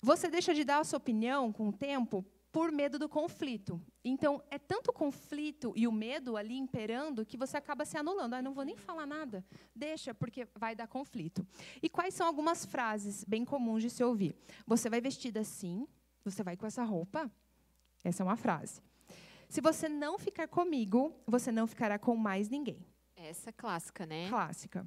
[0.00, 2.24] Você deixa de dar a sua opinião com o tempo
[2.56, 3.78] por medo do conflito.
[4.02, 8.32] Então, é tanto o conflito e o medo ali imperando que você acaba se anulando.
[8.32, 9.44] Ah, não vou nem falar nada.
[9.74, 11.46] Deixa, porque vai dar conflito.
[11.82, 14.34] E quais são algumas frases bem comuns de se ouvir?
[14.66, 15.86] Você vai vestida assim?
[16.24, 17.30] Você vai com essa roupa?
[18.02, 18.80] Essa é uma frase.
[19.48, 22.84] Se você não ficar comigo, você não ficará com mais ninguém.
[23.14, 24.28] Essa é clássica, né?
[24.28, 24.86] Clássica.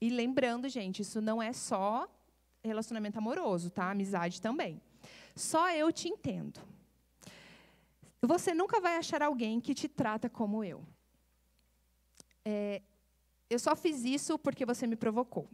[0.00, 2.08] E lembrando, gente, isso não é só
[2.62, 3.90] relacionamento amoroso, tá?
[3.90, 4.80] Amizade também.
[5.34, 6.60] Só eu te entendo.
[8.20, 10.84] Você nunca vai achar alguém que te trata como eu.
[12.44, 12.82] É,
[13.48, 15.48] eu só fiz isso porque você me provocou.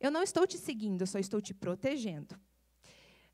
[0.00, 2.38] Eu não estou te seguindo, eu só estou te protegendo.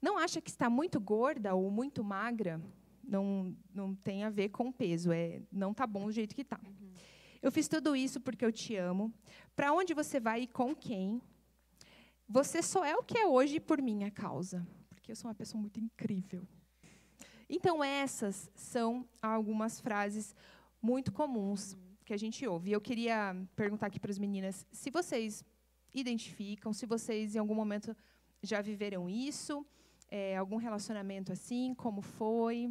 [0.01, 2.61] Não acha que está muito gorda ou muito magra?
[3.07, 6.59] Não, não tem a ver com peso, é não está bom do jeito que está.
[6.64, 6.92] Uhum.
[7.42, 9.12] Eu fiz tudo isso porque eu te amo.
[9.55, 11.20] Para onde você vai e com quem?
[12.28, 15.61] Você só é o que é hoje por minha causa, porque eu sou uma pessoa
[15.61, 16.46] muito incrível.
[17.48, 20.34] Então, essas são algumas frases
[20.80, 22.72] muito comuns que a gente ouve.
[22.72, 25.44] Eu queria perguntar aqui para as meninas se vocês
[25.92, 27.96] identificam, se vocês em algum momento
[28.42, 29.66] já viveram isso,
[30.11, 32.70] é, algum relacionamento assim, como foi?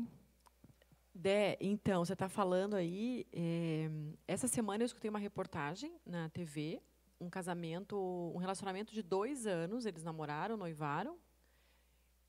[1.14, 3.28] Dé, então, você está falando aí.
[3.32, 3.90] É,
[4.28, 6.82] essa semana eu escutei uma reportagem na TV
[7.24, 7.98] um casamento,
[8.36, 11.18] um relacionamento de dois anos, eles namoraram, noivaram.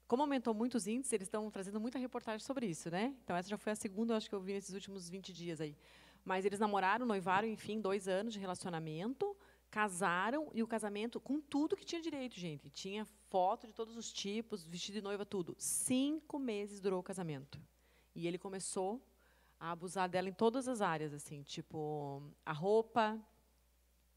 [0.07, 3.14] Como aumentou muitos índices, eles estão trazendo muita reportagem sobre isso, né?
[3.24, 5.76] Então essa já foi a segunda, acho que eu vi nesses últimos 20 dias aí.
[6.24, 9.37] Mas eles namoraram, noivaram, enfim, dois anos de relacionamento,
[9.70, 12.70] casaram e o casamento com tudo que tinha direito, gente.
[12.70, 15.55] Tinha foto de todos os tipos, vestido de noiva, tudo.
[15.59, 17.61] Cinco meses durou o casamento.
[18.15, 19.05] E ele começou
[19.59, 23.21] a abusar dela em todas as áreas, assim, tipo a roupa,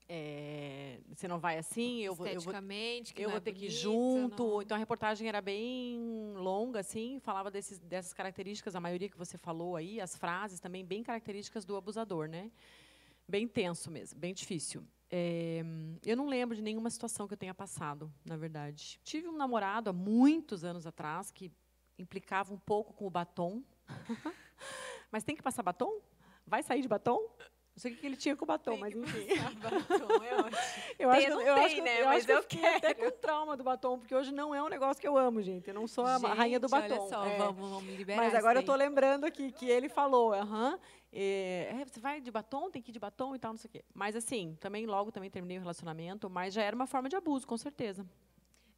[0.09, 3.65] é, você não vai assim, eu vou, eu vou, eu vou é ter bonita, que
[3.65, 4.47] ir junto.
[4.47, 4.61] Não.
[4.61, 9.37] Então a reportagem era bem longa, assim, falava desses, dessas características, a maioria que você
[9.37, 12.51] falou aí, as frases também bem características do abusador, né?
[13.27, 14.85] Bem tenso mesmo, bem difícil.
[15.09, 15.61] É,
[16.05, 18.99] eu não lembro de nenhuma situação que eu tenha passado, na verdade.
[19.03, 21.51] Tive um namorado há muitos anos atrás que
[21.97, 23.61] implicava um pouco com o batom.
[25.11, 26.01] Mas tem que passar batom?
[26.45, 27.19] Vai sair de batom?
[27.77, 29.27] Não sei o que ele tinha com o batom, mas enfim.
[29.61, 30.57] Batom, é ótimo.
[30.97, 32.01] eu acho, não eu tem, acho, né?
[32.01, 32.77] Eu mas acho eu que eu quero.
[32.77, 35.67] até com trauma do batom, porque hoje não é um negócio que eu amo, gente.
[35.67, 36.95] Eu não sou a rainha do batom.
[36.95, 37.37] Olha só, é.
[37.37, 40.79] vamos, vamos liberar Mas agora eu estou lembrando aqui que ele falou, aham,
[41.13, 43.71] é, você vai de batom, tem que ir de batom e tal, não sei o
[43.71, 43.85] quê.
[43.93, 47.45] Mas assim, também logo também terminei o relacionamento, mas já era uma forma de abuso,
[47.45, 48.03] com certeza.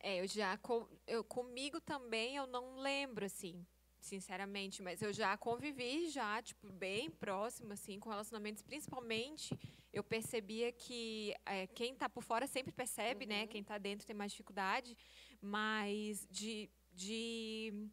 [0.01, 0.59] É, eu já
[1.07, 3.65] eu comigo também eu não lembro assim
[3.99, 9.57] sinceramente, mas eu já convivi já, tipo, bem próximo, assim, com relacionamentos, principalmente,
[9.91, 13.41] eu percebia que é, quem está por fora sempre percebe, né, uhum.
[13.41, 14.95] né, quem está dentro tem mais dificuldade,
[15.41, 17.89] mas de, de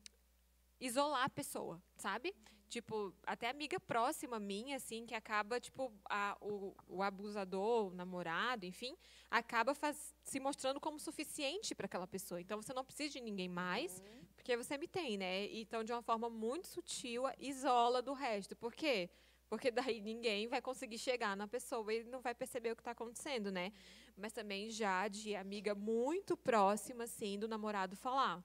[0.80, 2.34] isolar a pessoa, sabe?
[2.68, 8.66] Tipo, até amiga próxima minha, assim, que acaba, tipo, a, o, o abusador, o namorado,
[8.66, 8.96] enfim,
[9.30, 12.40] acaba faz, se mostrando como suficiente para aquela pessoa.
[12.40, 14.25] Então, você não precisa de ninguém mais, uhum.
[14.46, 15.46] Porque você me tem, né?
[15.46, 18.54] Então, de uma forma muito sutil, isola do resto.
[18.54, 19.10] Por quê?
[19.48, 22.92] Porque daí ninguém vai conseguir chegar na pessoa e não vai perceber o que está
[22.92, 23.72] acontecendo, né?
[24.16, 28.40] Mas também já de amiga muito próxima, assim, do namorado falar.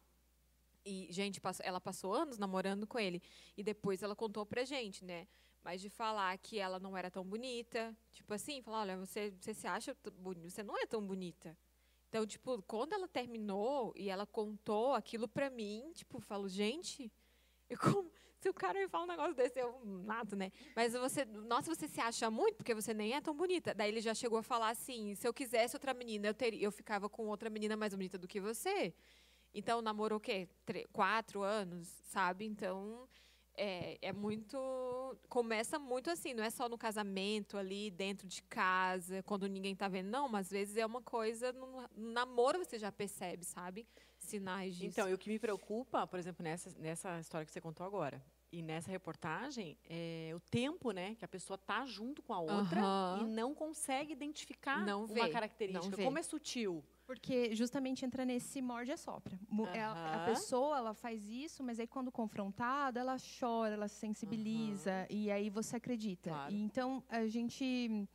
[0.84, 3.22] E, gente, ela passou anos namorando com ele.
[3.56, 5.28] E depois ela contou pra gente, né?
[5.64, 7.96] Mas de falar que ela não era tão bonita.
[8.12, 11.56] Tipo assim, falar, olha, você, você se acha bonita, você não é tão bonita.
[12.12, 17.10] Então, tipo, quando ela terminou e ela contou aquilo pra mim, tipo, eu falo, gente,
[17.70, 20.52] eu como, se o cara me fala um negócio desse, eu mato, né?
[20.76, 23.74] Mas você, nossa, você se acha muito porque você nem é tão bonita.
[23.74, 26.72] Daí ele já chegou a falar assim, se eu quisesse outra menina, eu teria, eu
[26.72, 28.94] ficava com outra menina mais bonita do que você.
[29.54, 30.50] Então, namorou o quê?
[30.92, 32.44] Quatro anos, sabe?
[32.44, 33.08] Então,
[33.62, 34.58] é, é muito.
[35.30, 39.88] Começa muito assim, não é só no casamento, ali dentro de casa, quando ninguém tá
[39.88, 40.10] vendo.
[40.10, 41.54] Não, mas às vezes é uma coisa.
[41.54, 43.86] No, no namoro você já percebe, sabe?
[44.18, 44.88] Sinais disso.
[44.88, 48.24] Então, e o que me preocupa, por exemplo, nessa, nessa história que você contou agora,
[48.52, 52.82] e nessa reportagem, é o tempo, né, que a pessoa tá junto com a outra
[52.82, 53.20] Aham.
[53.22, 55.88] e não consegue identificar Não uma vê, característica.
[55.88, 56.04] não vê.
[56.04, 56.84] Como é sutil.
[57.12, 59.38] Porque justamente entra nesse morde e sopra.
[59.74, 60.26] É A, a Aham.
[60.28, 65.50] pessoa ela faz isso, mas aí quando confrontada, ela chora, ela se sensibiliza e aí
[65.50, 66.30] você acredita.
[66.30, 66.54] Claro.
[66.54, 68.08] E então a gente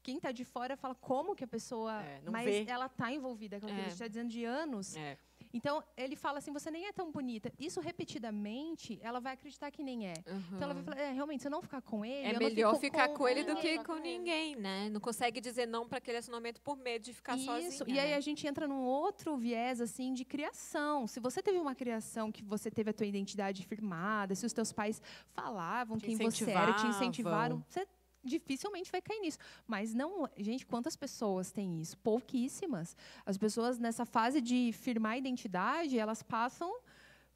[0.00, 2.64] quem está de fora fala como que a pessoa, É, mas vê.
[2.68, 3.56] ela está envolvida.
[3.56, 3.58] É.
[3.58, 4.96] A gente está dizendo de anos.
[4.96, 5.18] É.
[5.52, 7.52] Então ele fala assim, você nem é tão bonita.
[7.58, 10.14] Isso repetidamente, ela vai acreditar que nem é.
[10.52, 12.38] Então ela vai falar, é, realmente, se eu não ficar com ele, É eu não
[12.40, 14.88] melhor fico ficar com, ele do que com com ninguém, né?
[14.90, 17.46] Não consegue dizer não para aquele relacionamento por medo de ficar Isso.
[17.46, 17.84] sozinha.
[17.86, 18.16] E aí né?
[18.16, 21.06] a gente entra num outro viés assim de criação.
[21.06, 24.72] Se você teve uma criação que você teve a tua identidade firmada, se os teus
[24.72, 25.02] pais
[25.32, 27.86] falavam Te quem você era, te incentivaram, você
[28.22, 29.38] dificilmente vai cair nisso.
[29.66, 31.96] Mas não, gente, quantas pessoas têm isso?
[31.98, 32.96] Pouquíssimas.
[33.24, 36.80] As pessoas nessa fase de firmar a identidade, elas passam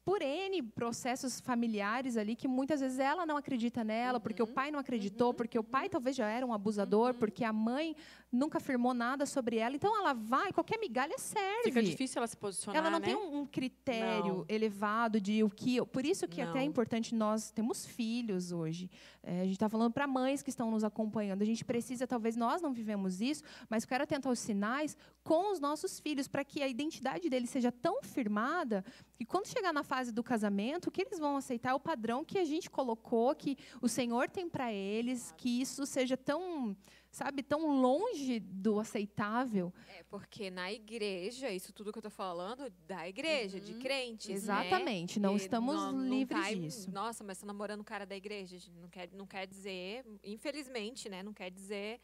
[0.05, 4.53] por N processos familiares ali que muitas vezes ela não acredita nela, porque o Uhum,
[4.53, 7.19] pai não acreditou, porque o pai talvez já era um abusador, Uhum.
[7.19, 7.95] porque a mãe
[8.31, 9.75] nunca afirmou nada sobre ela.
[9.75, 11.63] Então ela vai, qualquer migalha serve.
[11.63, 13.05] Fica difícil ela se posicionar, Ela não né?
[13.07, 14.45] tem um, um critério Não.
[14.47, 15.83] elevado de o que.
[15.87, 16.67] Por isso que até é Não.
[16.67, 18.91] importante nós temos filhos hoje.
[19.23, 21.41] É, a gente está falando para mães que estão nos acompanhando.
[21.41, 25.59] A gente precisa, talvez nós não vivemos isso, mas quero atentar aos sinais com os
[25.59, 28.85] nossos filhos para que a identidade deles seja tão firmada
[29.17, 32.23] que quando chegar na fase do casamento, o que eles vão aceitar é o padrão
[32.25, 36.75] que a gente colocou, que o Senhor tem para eles, que isso seja tão,
[37.11, 39.73] sabe, tão longe do aceitável.
[39.97, 43.79] É, porque na igreja, isso tudo que eu tô falando, da igreja, de Uhum.
[43.79, 44.33] crentes, né?
[44.33, 46.91] Exatamente, não E estamos não- não livres tá disso.
[46.91, 48.57] Nossa, mas tá namorando o cara da igreja.
[48.57, 51.23] gente, Não quer, não quer dizer, infelizmente, né?
[51.23, 51.99] Não quer dizer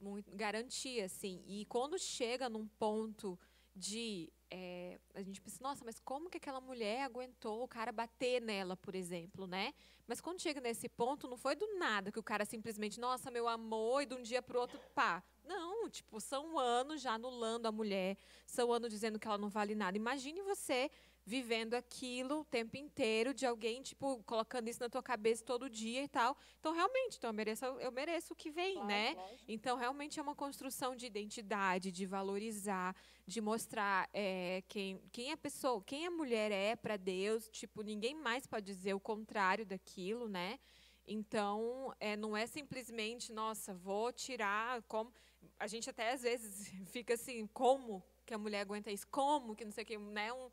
[0.00, 1.42] muito, garantia, assim.
[1.46, 3.38] E quando chega num ponto
[3.74, 4.32] de.
[4.50, 8.76] é, a gente pensa, nossa, mas como que aquela mulher aguentou o cara bater nela,
[8.76, 9.72] por exemplo, né?
[10.06, 13.46] Mas quando chega nesse ponto, não foi do nada que o cara simplesmente, nossa, meu
[13.46, 15.22] amor, e de um dia pro outro, pá.
[15.44, 18.16] Não, tipo, são anos já anulando a mulher,
[18.46, 19.96] são anos dizendo que ela não vale nada.
[19.96, 20.90] Imagine você
[21.30, 26.02] vivendo aquilo o tempo inteiro de alguém, tipo, colocando isso na tua cabeça todo dia
[26.02, 26.36] e tal.
[26.58, 29.14] Então, realmente, então eu mereço, eu mereço o que vem, né?
[29.46, 35.36] Então, realmente é uma construção de identidade, de valorizar, de mostrar é, quem, quem a
[35.36, 37.48] pessoa, quem a mulher é para Deus.
[37.48, 40.58] Tipo, ninguém mais pode dizer o contrário daquilo, né?
[41.06, 44.82] Então, é, não é simplesmente, nossa, vou tirar.
[44.82, 45.12] Como
[45.60, 49.06] a gente até às vezes fica assim, como que a mulher aguenta isso?
[49.08, 50.32] Como que não sei o que, né?
[50.32, 50.50] Um,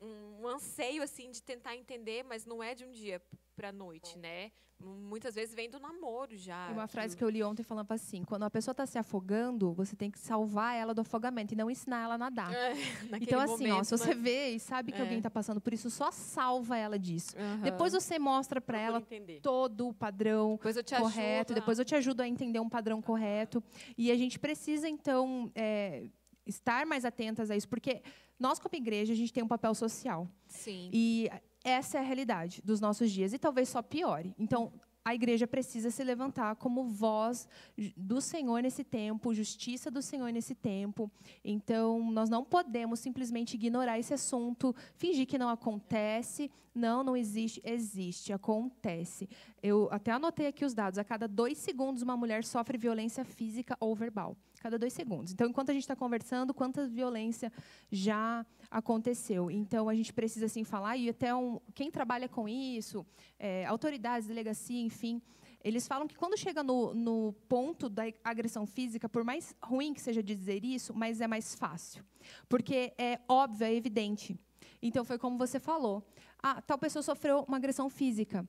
[0.00, 3.20] um anseio assim de tentar entender, mas não é de um dia
[3.56, 4.50] para noite, né?
[4.80, 6.68] Muitas vezes vem do namoro já.
[6.70, 9.96] Uma frase que eu li ontem falando assim: quando a pessoa está se afogando, você
[9.96, 12.52] tem que salvar ela do afogamento e não ensinar ela a nadar.
[13.12, 14.20] É, Então, assim, ó, momento, se você né?
[14.22, 15.00] vê e sabe que É.
[15.00, 17.36] alguém está passando por isso, só salva ela disso.
[17.36, 17.62] Aham.
[17.62, 19.40] Depois você mostra para ela entender.
[19.40, 21.54] todo o padrão Depois correto, ajudo.
[21.60, 23.60] depois eu te ajudo a entender um padrão correto.
[23.96, 26.06] E a gente precisa, então, é,
[26.46, 28.00] estar mais atentas a isso, porque
[28.38, 30.28] nós, como igreja, a gente tem um papel social.
[30.46, 30.90] Sim.
[30.92, 31.28] E
[31.64, 34.34] essa é a realidade dos nossos dias, e talvez só piore.
[34.38, 34.72] Então,
[35.04, 37.48] a igreja precisa se levantar como voz
[37.96, 41.10] do Senhor nesse tempo, justiça do Senhor nesse tempo.
[41.42, 46.50] Então, nós não podemos simplesmente ignorar esse assunto, fingir que não acontece.
[46.74, 47.60] Não, não existe.
[47.64, 49.28] Existe, acontece.
[49.62, 50.98] Eu até anotei aqui os dados.
[50.98, 54.36] A cada dois segundos, uma mulher sofre violência física ou verbal.
[54.60, 55.32] Cada dois segundos.
[55.32, 57.52] Então, enquanto a gente está conversando, quanta violência
[57.90, 59.50] já aconteceu.
[59.50, 63.06] Então, a gente precisa assim falar e até um, quem trabalha com isso,
[63.38, 65.22] é, autoridades, delegacia, enfim,
[65.62, 70.00] eles falam que quando chega no, no ponto da agressão física, por mais ruim que
[70.00, 72.04] seja dizer isso, mas é mais fácil,
[72.48, 74.38] porque é óbvio, é evidente.
[74.82, 76.04] Então, foi como você falou.
[76.40, 78.48] Ah, tal pessoa sofreu uma agressão física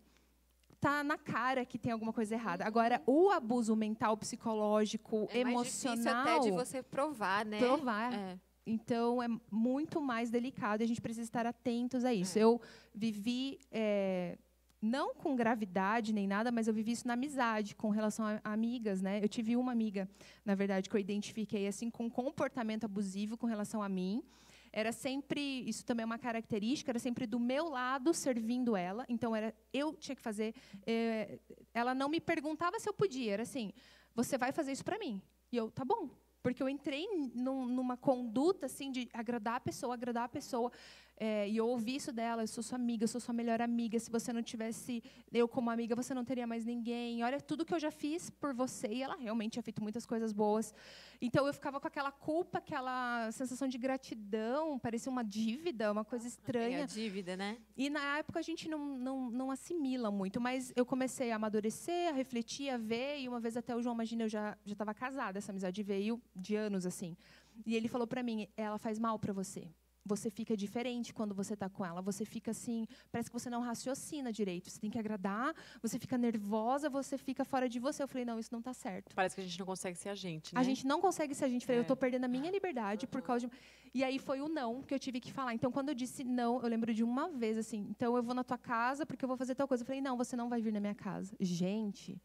[0.80, 2.66] tá na cara que tem alguma coisa errada.
[2.66, 7.60] Agora, o abuso mental, psicológico, É emocional, até de você provar, né?
[7.60, 8.14] provar.
[8.14, 8.40] É.
[8.66, 12.38] Então, é muito mais delicado e a gente precisa estar atentos a isso.
[12.38, 12.44] É.
[12.44, 12.62] Eu
[12.94, 14.38] vivi, é,
[14.82, 18.54] não com gravidade nem nada, mas eu vivi isso na amizade, com relação a, a
[18.54, 19.02] amigas.
[19.02, 19.24] Né?
[19.24, 20.08] Eu tive uma amiga,
[20.46, 24.24] na verdade, que eu identifiquei assim com comportamento abusivo com relação a mim.
[24.72, 29.06] Era sempre, isso também é uma característica, era sempre do meu lado servindo ela.
[29.10, 30.54] Então, era eu tinha que fazer.
[30.86, 31.40] é,
[31.74, 33.74] ela não me perguntava se eu podia, era assim:
[34.16, 35.22] você vai fazer isso para mim.
[35.52, 36.10] E eu, tá bom.
[36.42, 37.06] Porque eu entrei
[37.36, 40.72] num- numa conduta assim de agradar a pessoa, agradar a pessoa.
[41.20, 44.00] É, e eu ouvi isso dela, eu sou sua amiga, eu sou sua melhor amiga.
[44.00, 47.22] Se você não tivesse eu como amiga, você não teria mais ninguém.
[47.24, 48.88] Olha tudo que eu já fiz por você.
[48.88, 50.74] E ela realmente tinha feito muitas coisas boas.
[51.22, 56.26] Então eu ficava com aquela culpa, aquela sensação de gratidão, parecia uma dívida, uma coisa
[56.26, 56.84] estranha.
[56.84, 57.58] É dívida, né?
[57.76, 62.08] E na época a gente não, não, não assimila muito, mas eu comecei a amadurecer,
[62.08, 63.20] a refletir, a ver.
[63.20, 66.22] E uma vez até o João, imagina, eu já já estava casada, essa amizade veio
[66.34, 67.18] de anos assim.
[67.66, 69.68] E ele falou para mim: ela faz mal para você
[70.06, 72.02] você fica diferente quando você está com ela.
[72.02, 74.70] Você fica assim, parece que você não raciocina direito.
[74.70, 78.04] Você tem que agradar, você fica nervosa, você fica fora de você.
[78.04, 79.14] Eu falei, não, isso não está certo.
[79.16, 80.60] Parece que a gente não consegue ser a gente, né?
[80.60, 81.64] A gente não consegue ser a gente.
[81.64, 81.82] Eu falei, é.
[81.82, 83.54] eu estou perdendo a minha liberdade por causa de...
[83.94, 85.54] E aí foi o não que eu tive que falar.
[85.54, 88.44] Então, quando eu disse não, eu lembro de uma vez, assim, então eu vou na
[88.44, 89.84] tua casa porque eu vou fazer tal coisa.
[89.84, 91.36] Eu falei, não, você não vai vir na minha casa.
[91.40, 92.20] Gente...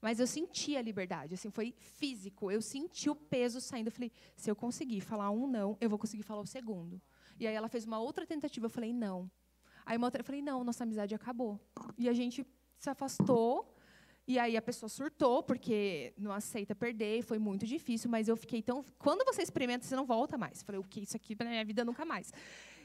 [0.00, 2.50] Mas eu senti a liberdade, assim, foi físico.
[2.50, 3.88] Eu senti o peso saindo.
[3.88, 7.00] Eu falei, se eu conseguir falar um não, eu vou conseguir falar o segundo.
[7.38, 9.30] E aí ela fez uma outra tentativa, eu falei, não.
[9.84, 11.60] Aí uma outra, eu falei, não, nossa amizade acabou.
[11.96, 12.46] E a gente
[12.78, 13.74] se afastou.
[14.26, 18.60] E aí a pessoa surtou, porque não aceita perder, foi muito difícil, mas eu fiquei
[18.60, 18.84] tão.
[18.98, 20.62] Quando você experimenta, você não volta mais.
[20.62, 21.00] Falei, o que?
[21.00, 22.30] Isso aqui na minha vida nunca mais.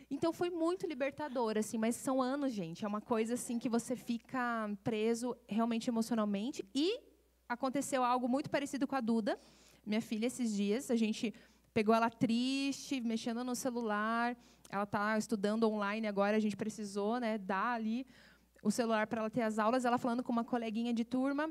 [0.10, 2.86] Então foi muito libertador, assim, mas são anos, gente.
[2.86, 6.66] É uma coisa assim que você fica preso realmente emocionalmente.
[6.74, 7.00] E
[7.48, 9.40] aconteceu algo muito parecido com a Duda,
[9.86, 10.92] minha filha, esses dias.
[10.92, 11.34] A gente
[11.74, 14.38] pegou ela triste, mexendo no celular.
[14.70, 18.08] Ela está estudando online agora, a gente precisou né, dar ali
[18.62, 19.86] o celular para ela ter as aulas.
[19.86, 21.50] Ela falando com uma coleguinha de turma.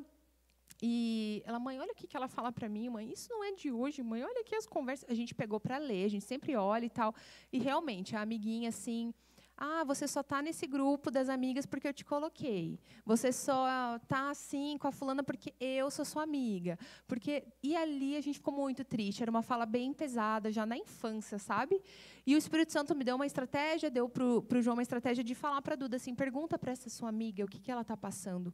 [0.84, 3.08] E ela, mãe, olha o que, que ela fala para mim, mãe.
[3.08, 4.24] Isso não é de hoje, mãe.
[4.24, 5.08] Olha aqui as conversas.
[5.08, 7.14] A gente pegou para ler, a gente sempre olha e tal.
[7.52, 9.14] E realmente, a amiguinha, assim,
[9.56, 12.80] ah, você só está nesse grupo das amigas porque eu te coloquei.
[13.04, 16.76] Você só está assim com a fulana porque eu sou sua amiga.
[17.06, 19.22] Porque e ali a gente ficou muito triste.
[19.22, 21.80] Era uma fala bem pesada já na infância, sabe?
[22.26, 25.34] E o Espírito Santo me deu uma estratégia, deu para o João uma estratégia de
[25.34, 28.52] falar para Duda assim: pergunta para essa sua amiga o que, que ela está passando.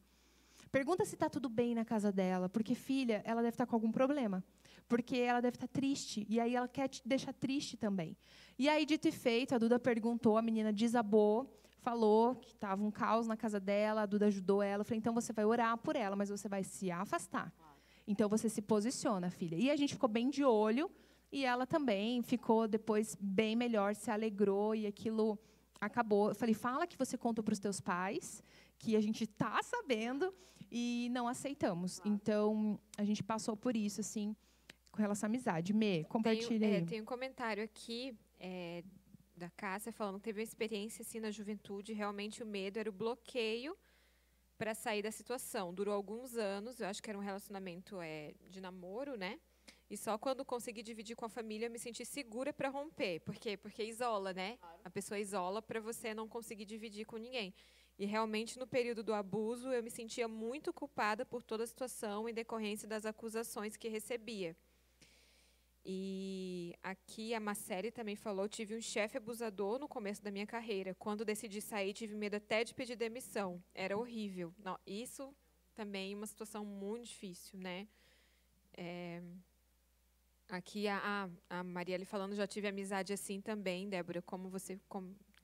[0.70, 3.76] Pergunta se está tudo bem na casa dela, porque filha, ela deve estar tá com
[3.76, 4.44] algum problema
[4.88, 8.16] porque ela deve estar triste, e aí ela quer te deixar triste também.
[8.58, 12.90] E aí, dito e feito, a Duda perguntou, a menina desabou, falou que estava um
[12.90, 14.80] caos na casa dela, a Duda ajudou ela.
[14.80, 17.52] Eu falei, então você vai orar por ela, mas você vai se afastar.
[18.06, 19.56] Então você se posiciona, filha.
[19.56, 20.90] E a gente ficou bem de olho,
[21.30, 25.38] e ela também ficou depois bem melhor, se alegrou, e aquilo
[25.78, 26.30] acabou.
[26.30, 28.42] Eu falei, fala que você contou para os teus pais,
[28.78, 30.32] que a gente está sabendo,
[30.70, 32.00] e não aceitamos.
[32.04, 34.34] Então, a gente passou por isso, assim,
[34.90, 35.72] com relação à amizade.
[35.72, 36.82] Me, compartilha tem, aí.
[36.82, 38.82] É, tem um comentário aqui é,
[39.36, 41.92] da Cássia falando que teve uma experiência assim na juventude.
[41.92, 43.76] Realmente o medo era o bloqueio
[44.58, 45.72] para sair da situação.
[45.72, 46.80] Durou alguns anos.
[46.80, 49.38] Eu acho que era um relacionamento é, de namoro, né?
[49.90, 53.20] E só quando consegui dividir com a família eu me senti segura para romper.
[53.20, 53.56] Por quê?
[53.56, 54.58] Porque isola, né?
[54.84, 57.54] A pessoa isola para você não conseguir dividir com ninguém.
[57.98, 62.28] E realmente no período do abuso eu me sentia muito culpada por toda a situação
[62.28, 64.56] em decorrência das acusações que recebia.
[65.84, 70.94] E aqui a Macéria também falou: tive um chefe abusador no começo da minha carreira.
[70.94, 73.62] Quando decidi sair, tive medo até de pedir demissão.
[73.74, 74.54] Era horrível.
[74.62, 75.34] Não, isso
[75.74, 77.88] também é uma situação muito difícil, né?
[78.76, 79.22] É,
[80.48, 84.78] aqui a, a, Marielle falando, já tive amizade assim também, Débora, como você,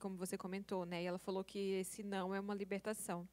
[0.05, 1.01] como você comentou, né?
[1.01, 3.27] E ela falou que esse não é uma libertação.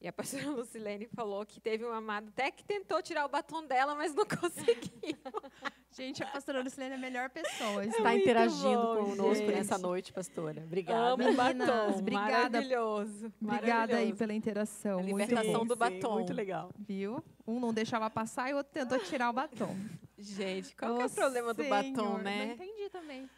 [0.00, 3.62] E a pastora Lucilene falou que teve um amado até que tentou tirar o batom
[3.66, 5.18] dela, mas não conseguiu.
[5.90, 7.84] gente, a pastora Lucilene é a melhor pessoa.
[7.84, 9.54] É Está interagindo bom, conosco gente.
[9.54, 10.62] nessa noite, pastora.
[10.64, 11.08] Obrigada.
[11.08, 11.98] Amo Meninas, batom.
[11.98, 12.32] Obrigada.
[12.38, 13.26] Maravilhoso.
[13.38, 14.02] Obrigada Maravilhoso.
[14.02, 14.98] aí pela interação.
[14.98, 16.14] A libertação muito do batom.
[16.14, 16.70] Muito legal.
[16.78, 17.22] Viu?
[17.46, 19.76] Um não deixava passar e o outro tentou tirar o batom.
[20.16, 22.46] Gente, qual oh, é o problema do batom, né?
[22.46, 23.28] Não entendi também.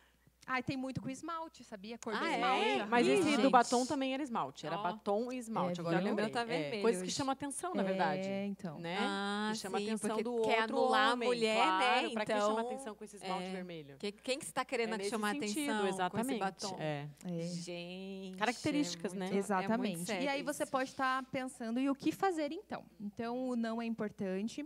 [0.51, 1.99] Ah, tem muito com esmalte, sabia?
[1.99, 2.35] Cor ah, do é?
[2.35, 2.69] esmalte.
[2.69, 2.87] É?
[2.87, 3.43] Mas esse Gente.
[3.43, 4.67] do batom também era esmalte.
[4.67, 4.83] Era oh.
[4.83, 5.79] batom e esmalte.
[5.79, 6.31] É, Agora eu lembrei.
[6.31, 8.27] Tá vermelho é, coisa que chama atenção, na verdade.
[8.27, 8.79] É, então.
[8.79, 8.97] Né?
[8.99, 12.13] Ah, que chama sim, atenção do quer outro anular homem, a mulher, claro, né?
[12.15, 13.53] Pra então, que chama atenção com esse esmalte é.
[13.53, 13.97] vermelho?
[13.99, 16.27] Que, quem que está querendo é chamar sentido, atenção exatamente.
[16.27, 16.77] com esse batom?
[16.81, 17.09] É.
[17.27, 17.43] é.
[17.43, 18.39] Gente.
[18.39, 19.31] Características, é né?
[19.35, 20.13] Exatamente.
[20.13, 22.85] e aí você pode estar tá pensando, e o que fazer então?
[22.99, 24.65] Então, o não é importante.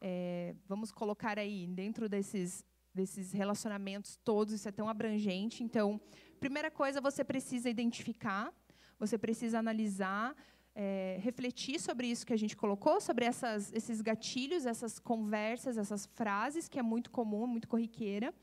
[0.00, 2.64] É, vamos colocar aí, dentro desses
[2.96, 5.62] desses relacionamentos todos, isso é tão abrangente.
[5.62, 6.00] Então,
[6.40, 8.52] primeira coisa, você precisa identificar,
[8.98, 10.34] você precisa analisar,
[10.74, 16.06] é, refletir sobre isso que a gente colocou, sobre essas, esses gatilhos, essas conversas, essas
[16.06, 18.34] frases, que é muito comum, muito corriqueira.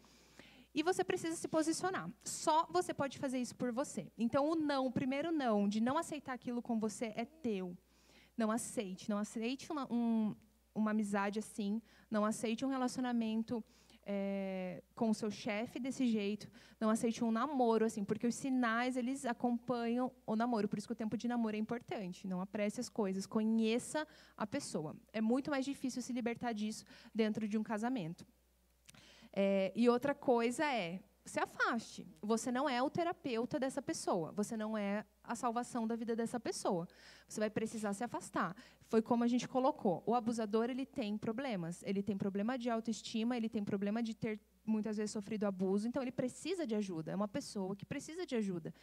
[0.76, 2.10] E você precisa se posicionar.
[2.24, 4.12] Só você pode fazer isso por você.
[4.18, 7.76] Então, o não, o primeiro não, de não aceitar aquilo com você, é teu.
[8.36, 9.10] Não aceite.
[9.10, 10.36] Não aceite um,
[10.74, 13.64] uma amizade assim, não aceite um relacionamento
[14.06, 16.50] é, com o seu chefe desse jeito,
[16.80, 20.94] não aceite um namoro assim, porque os sinais eles acompanham o namoro, por isso que
[20.94, 22.28] o tempo de namoro é importante.
[22.28, 24.96] Não apresse as coisas, conheça a pessoa.
[25.12, 28.26] É muito mais difícil se libertar disso dentro de um casamento.
[29.32, 32.06] É, e outra coisa é se afaste.
[32.22, 34.32] Você não é o terapeuta dessa pessoa.
[34.34, 36.88] Você não é a salvação da vida dessa pessoa.
[37.28, 38.56] Você vai precisar se afastar.
[38.88, 40.04] Foi como a gente colocou.
[40.06, 41.82] O abusador ele tem problemas.
[41.84, 43.38] Ele tem problema de autoestima.
[43.38, 45.88] Ele tem problema de ter muitas vezes sofrido abuso.
[45.88, 47.12] Então ele precisa de ajuda.
[47.12, 48.74] É uma pessoa que precisa de ajuda.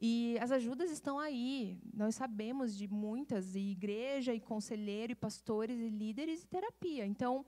[0.00, 1.78] E as ajudas estão aí.
[1.92, 7.04] Nós sabemos de muitas, e igreja, e conselheiro, e pastores, e líderes, e terapia.
[7.04, 7.44] Então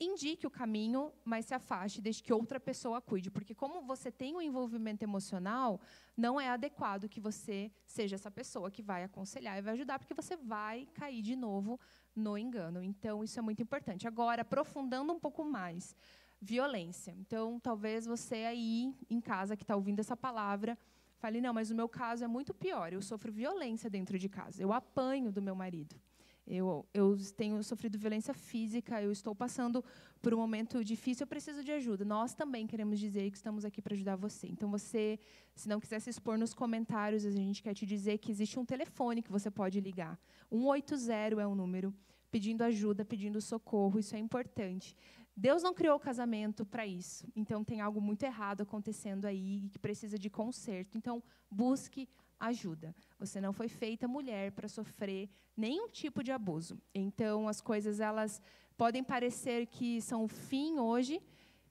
[0.00, 3.30] indique o caminho, mas se afaste, desde que outra pessoa cuide.
[3.30, 5.80] Porque, como você tem um envolvimento emocional,
[6.16, 10.14] não é adequado que você seja essa pessoa que vai aconselhar e vai ajudar, porque
[10.14, 11.78] você vai cair de novo
[12.14, 12.82] no engano.
[12.82, 14.06] Então, isso é muito importante.
[14.06, 15.94] Agora, aprofundando um pouco mais,
[16.40, 17.14] violência.
[17.18, 20.78] Então, talvez você aí em casa que está ouvindo essa palavra.
[21.16, 22.92] Fale, não, mas o meu caso é muito pior.
[22.92, 24.62] Eu sofro violência dentro de casa.
[24.62, 25.96] Eu apanho do meu marido.
[26.46, 29.82] Eu, eu tenho sofrido violência física, eu estou passando
[30.20, 32.04] por um momento difícil, eu preciso de ajuda.
[32.04, 34.46] Nós também queremos dizer que estamos aqui para ajudar você.
[34.46, 35.18] Então, você,
[35.54, 38.64] se não quiser se expor nos comentários, a gente quer te dizer que existe um
[38.64, 40.18] telefone que você pode ligar.
[40.50, 41.94] 180 é o número,
[42.30, 44.94] pedindo ajuda, pedindo socorro, isso é importante.
[45.36, 47.26] Deus não criou o casamento para isso.
[47.34, 50.96] Então, tem algo muito errado acontecendo aí que precisa de conserto.
[50.96, 52.08] Então, busque
[52.46, 52.94] ajuda.
[53.18, 56.78] Você não foi feita mulher para sofrer nenhum tipo de abuso.
[56.94, 58.40] Então, as coisas elas
[58.76, 61.22] podem parecer que são o fim hoje,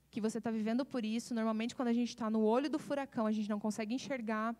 [0.09, 1.33] que você está vivendo por isso.
[1.33, 4.55] Normalmente, quando a gente está no olho do furacão, a gente não consegue enxergar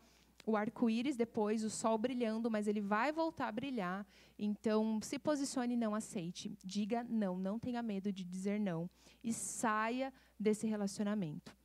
[0.46, 4.06] o arco-íris depois, o sol brilhando, mas ele vai voltar a brilhar.
[4.38, 6.58] Então, se posicione e não aceite.
[6.64, 8.90] Diga não, não tenha medo de dizer não.
[9.24, 11.56] E saia desse relacionamento.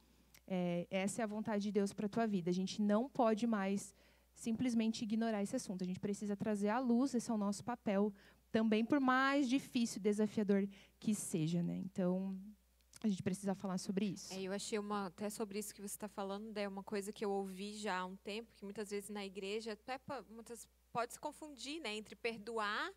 [0.47, 2.51] É, essa é a vontade de Deus para a tua vida.
[2.51, 3.95] A gente não pode mais
[4.39, 5.83] simplesmente ignorar esse assunto.
[5.83, 8.13] A gente precisa trazer à luz, esse é o nosso papel,
[8.51, 10.67] também por mais difícil, desafiador
[10.99, 11.63] que seja.
[11.63, 11.77] Né?
[11.79, 12.39] Então,
[13.03, 14.33] a gente precisa falar sobre isso.
[14.33, 17.25] É, eu achei uma, até sobre isso que você está falando, é uma coisa que
[17.25, 20.01] eu ouvi já há um tempo, que muitas vezes na igreja até
[20.31, 22.93] muitas, pode se confundir né, entre perdoar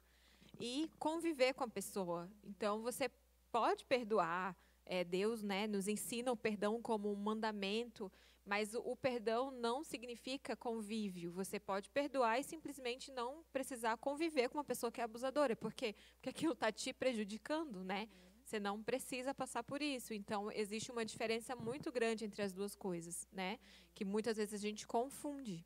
[0.60, 2.30] e conviver com a pessoa.
[2.44, 3.10] Então, você
[3.52, 4.56] pode perdoar,
[4.86, 8.12] é, Deus né, nos ensina o perdão como um mandamento,
[8.46, 11.32] mas o, o, perdão não significa convívio.
[11.32, 15.56] Você pode perdoar e simplesmente não precisar conviver com uma pessoa que é abusadora.
[15.56, 15.96] Por quê?
[16.16, 18.10] Porque aquilo está te prejudicando, né?
[18.44, 20.14] Você não precisa passar por isso.
[20.14, 23.60] Então, existe uma diferença muito grande entre as duas coisas, né?
[23.94, 25.66] Que muitas vezes a gente confunde.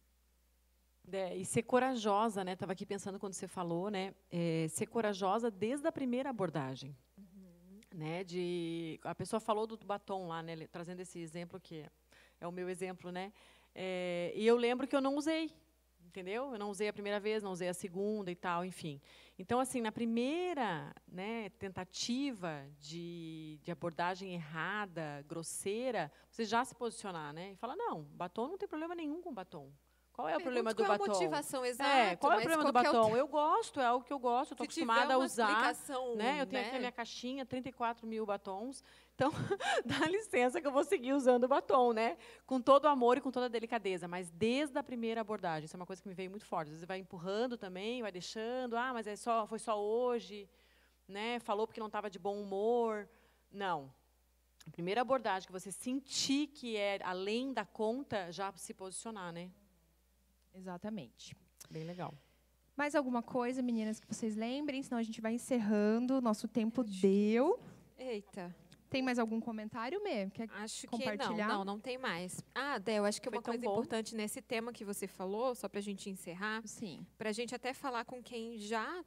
[1.11, 2.53] É, e ser corajosa, né?
[2.53, 4.13] Estava aqui pensando quando você falou, né?
[4.29, 6.95] É, ser corajosa desde a primeira abordagem.
[7.17, 7.81] Uhum.
[7.93, 11.85] Né, de, a pessoa falou do batom lá, né, trazendo esse exemplo que
[12.39, 13.31] é o meu exemplo, né?
[13.73, 15.51] É, e eu lembro que eu não usei,
[16.05, 16.53] entendeu?
[16.53, 19.01] Eu não usei a primeira vez, não usei a segunda e tal, enfim.
[19.37, 27.33] Então, assim, na primeira né, tentativa de, de abordagem errada, grosseira, você já se posicionar,
[27.33, 27.51] né?
[27.51, 29.73] E falar, não, batom não tem problema nenhum com batom.
[30.15, 31.05] Qual é o problema do qual batom?
[31.05, 31.97] Qual é a motivação exata?
[31.97, 33.17] É, qual é o problema do batom?
[33.17, 33.91] Eu gosto, é
[39.23, 39.65] algo que eu gosto, estou acostumada a usar.
[39.65, 39.85] Eu tenho aqui a minha caixinha, 34 mil batons.
[39.85, 42.17] Então, dá licença que eu vou seguir usando o batom, né?
[42.45, 45.65] Com todo o amor e com toda a delicadeza, mas desde a primeira abordagem.
[45.65, 46.67] Isso é uma coisa que me veio muito forte.
[46.67, 50.49] Às vezes vai empurrando também, vai deixando, ah, mas é só, foi só hoje,
[51.07, 51.39] né?
[51.39, 53.07] Falou porque não estava de bom humor.
[53.51, 53.91] Não.
[54.67, 59.51] A primeira abordagem que você sentir que é além da conta, já se posicionar, né?
[60.53, 61.35] Exatamente.
[61.69, 62.13] Bem legal.
[62.75, 64.83] Mais alguma coisa, meninas, que vocês lembrem?
[64.83, 66.21] Senão a gente vai encerrando.
[66.21, 67.57] Nosso tempo deu.
[67.97, 68.53] Eita.
[68.95, 70.29] Tem mais algum comentário, Mê?
[70.29, 71.27] Quer acho compartilhar?
[71.27, 72.39] que não, não, não tem mais.
[72.55, 73.71] Ah, Dé, eu acho que Foi uma coisa bom.
[73.73, 76.65] importante nesse tema que você falou, só para a gente encerrar.
[76.65, 77.05] Sim.
[77.17, 79.03] Para a gente até falar com quem já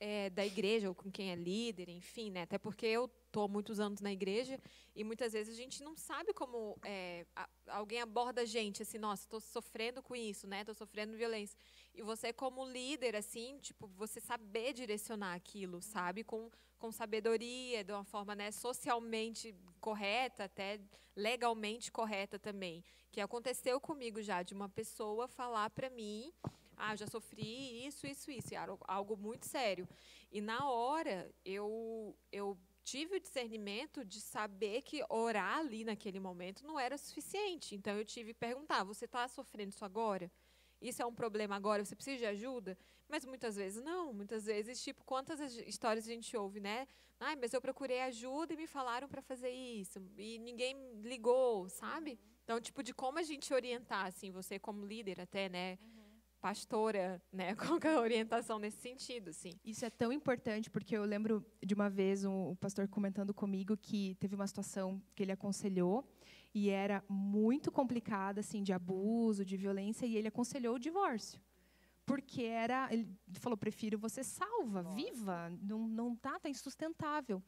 [0.00, 2.42] é da igreja ou com quem é líder, enfim, né?
[2.42, 4.58] Até porque eu estou há muitos anos na igreja
[4.92, 8.98] e muitas vezes a gente não sabe como é, a, alguém aborda a gente, assim,
[8.98, 10.60] nossa, estou sofrendo com isso, né?
[10.62, 11.56] Estou sofrendo violência.
[11.98, 16.22] E você como líder, assim, tipo, você saber direcionar aquilo, sabe?
[16.22, 16.48] Com
[16.78, 20.80] com sabedoria, de uma forma né, socialmente correta, até
[21.16, 22.84] legalmente correta também.
[23.10, 26.32] Que aconteceu comigo já, de uma pessoa falar para mim,
[26.76, 29.88] ah, já sofri isso, isso, isso, era algo muito sério.
[30.30, 36.64] E na hora, eu, eu tive o discernimento de saber que orar ali naquele momento
[36.64, 37.74] não era suficiente.
[37.74, 40.30] Então eu tive que perguntar: você está sofrendo isso agora?
[40.80, 42.76] Isso é um problema agora, você precisa de ajuda?
[43.08, 46.86] Mas muitas vezes não, muitas vezes, tipo, quantas histórias a gente ouve, né?
[47.18, 52.18] Ai, mas eu procurei ajuda e me falaram para fazer isso, e ninguém ligou, sabe?
[52.44, 55.78] Então, tipo, de como a gente orientar, assim, você como líder até, né?
[56.40, 57.54] pastora, né?
[57.56, 59.52] Qual é a orientação nesse sentido, assim?
[59.64, 63.76] Isso é tão importante porque eu lembro de uma vez um, um pastor comentando comigo
[63.76, 66.04] que teve uma situação que ele aconselhou
[66.54, 71.40] e era muito complicada, assim, de abuso, de violência, e ele aconselhou o divórcio.
[72.06, 77.42] Porque era, ele falou, prefiro você salva, viva, não, não tá, tá insustentável.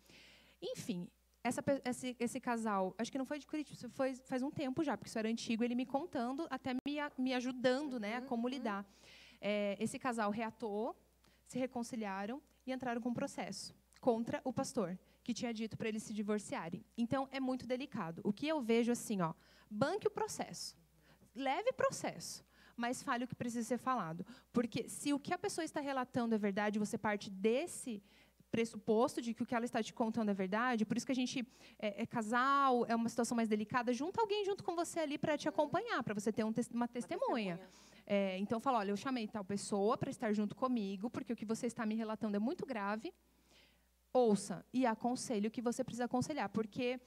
[0.61, 1.09] Enfim,
[1.43, 4.97] essa, esse, esse, casal, acho que não foi de Curitiba, foi faz um tempo já,
[4.97, 8.51] porque isso era antigo, ele me contando, até me, me ajudando né, a como uhum.
[8.51, 8.87] lidar.
[9.41, 10.95] É, esse casal reatou,
[11.47, 14.99] se reconciliaram e entraram com um processo contra o pastor,
[15.31, 16.85] que tinha dito para eles se divorciarem.
[16.99, 18.21] Então, é muito delicado.
[18.25, 19.33] O que eu vejo assim, ó,
[19.71, 20.77] banque o processo,
[21.33, 22.45] leve processo,
[22.77, 24.27] mas fale o que precisa ser falado.
[24.53, 28.03] Porque se o que a pessoa está relatando é verdade, você parte desse
[28.51, 31.21] pressuposto de que o que ela está te contando é verdade, por isso que a
[31.23, 31.47] gente
[31.79, 35.39] é, é casal, é uma situação mais delicada, junta alguém junto com você ali para
[35.39, 37.55] te acompanhar, para você ter um, uma testemunha.
[37.55, 37.61] Uma testemunha.
[38.05, 41.47] É, então, fala, olha, eu chamei tal pessoa para estar junto comigo, porque o que
[41.47, 43.15] você está me relatando é muito grave.
[44.13, 47.01] Ouça e aconselhe o que você precisa aconselhar, porque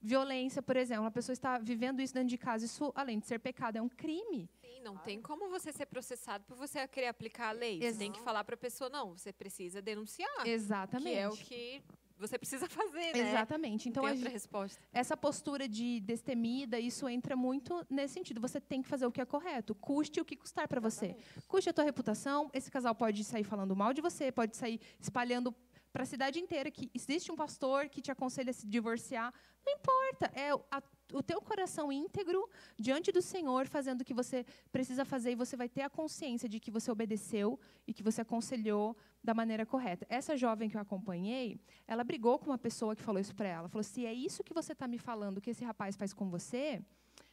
[0.00, 3.38] violência, por exemplo, uma pessoa está vivendo isso dentro de casa, isso, além de ser
[3.38, 4.50] pecado, é um crime.
[4.60, 7.80] Sim, não tem como você ser processado por você querer aplicar a lei.
[7.80, 10.46] Você tem que falar para a pessoa, não, você precisa denunciar.
[10.46, 11.08] Exatamente.
[11.08, 11.82] Que é o que
[12.18, 13.30] você precisa fazer, né?
[13.30, 13.88] Exatamente.
[13.88, 14.80] Então, outra resposta.
[14.92, 18.40] essa postura de destemida, isso entra muito nesse sentido.
[18.40, 21.16] Você tem que fazer o que é correto, custe o que custar para você.
[21.48, 22.50] Custe a tua reputação.
[22.52, 25.54] Esse casal pode sair falando mal de você, pode sair espalhando
[25.94, 29.32] para a cidade inteira que existe um pastor que te aconselha a se divorciar.
[29.64, 34.44] Não importa, é a, o teu coração íntegro diante do Senhor fazendo o que você
[34.72, 38.22] precisa fazer e você vai ter a consciência de que você obedeceu e que você
[38.22, 40.04] aconselhou da maneira correta.
[40.08, 43.68] Essa jovem que eu acompanhei, ela brigou com uma pessoa que falou isso para ela.
[43.68, 46.82] Falou: se é isso que você está me falando, que esse rapaz faz com você,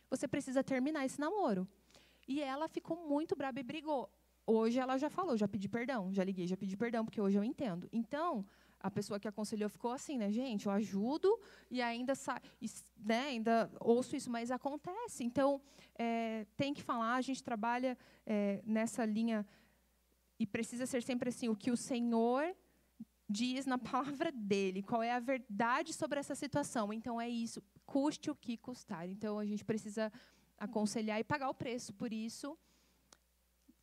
[0.08, 1.68] você precisa terminar esse namoro.
[2.28, 4.08] E ela ficou muito braba e brigou.
[4.46, 7.44] Hoje ela já falou, já pedi perdão, já liguei, já pedi perdão, porque hoje eu
[7.44, 7.88] entendo.
[7.92, 8.46] Então,
[8.80, 11.40] a pessoa que aconselhou ficou assim, né, gente, eu ajudo
[11.70, 12.14] e ainda
[12.98, 15.24] né, ainda ouço isso, mas acontece.
[15.24, 15.62] Então,
[15.98, 19.46] é, tem que falar, a gente trabalha é, nessa linha
[20.40, 22.56] e precisa ser sempre assim, o que o Senhor
[23.30, 26.92] diz na palavra dele, qual é a verdade sobre essa situação.
[26.92, 29.08] Então, é isso, custe o que custar.
[29.08, 30.12] Então, a gente precisa
[30.58, 32.58] aconselhar e pagar o preço por isso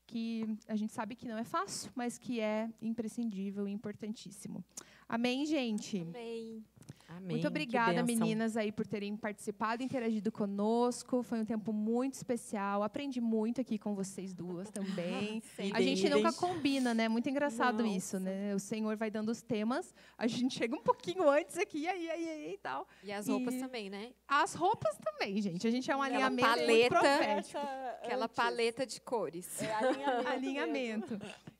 [0.08, 4.64] que a gente sabe que não é fácil, mas que é imprescindível e importantíssimo.
[5.06, 6.00] Amém, gente?
[6.00, 6.64] Amém.
[7.08, 7.36] Amém.
[7.36, 11.22] Muito obrigada, meninas, aí por terem participado, interagido conosco.
[11.22, 12.82] Foi um tempo muito especial.
[12.82, 15.42] Aprendi muito aqui com vocês duas também.
[15.72, 17.08] a gente nunca combina, né?
[17.08, 17.96] Muito engraçado Nossa.
[17.96, 18.54] isso, né?
[18.54, 22.28] O Senhor vai dando os temas, a gente chega um pouquinho antes aqui, aí, aí,
[22.28, 22.86] aí e tal.
[23.02, 23.58] E as roupas e...
[23.58, 24.12] também, né?
[24.28, 25.66] As roupas também, gente.
[25.66, 27.58] A gente é um Aquela alinhamento paleta, muito profético.
[28.02, 28.36] Aquela antes.
[28.36, 29.62] paleta de cores.
[29.62, 30.28] É alinhamento.
[30.28, 31.18] alinhamento.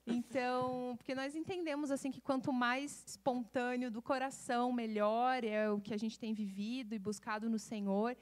[0.08, 5.94] Então, porque nós entendemos assim que quanto mais espontâneo do coração, melhor é o que
[5.94, 8.16] a gente tem vivido e buscado no Senhor.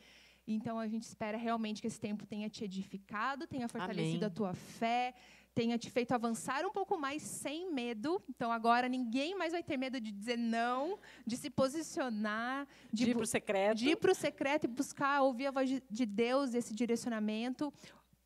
[0.47, 4.26] Então, a gente espera realmente que esse tempo tenha te edificado, tenha fortalecido Amém.
[4.26, 5.12] a tua fé,
[5.52, 8.22] tenha te feito avançar um pouco mais sem medo.
[8.28, 13.10] Então, agora ninguém mais vai ter medo de dizer não, de se posicionar, de, de
[13.10, 13.78] ir para o secreto.
[13.78, 17.72] De ir para o secreto e buscar ouvir a voz de Deus, esse direcionamento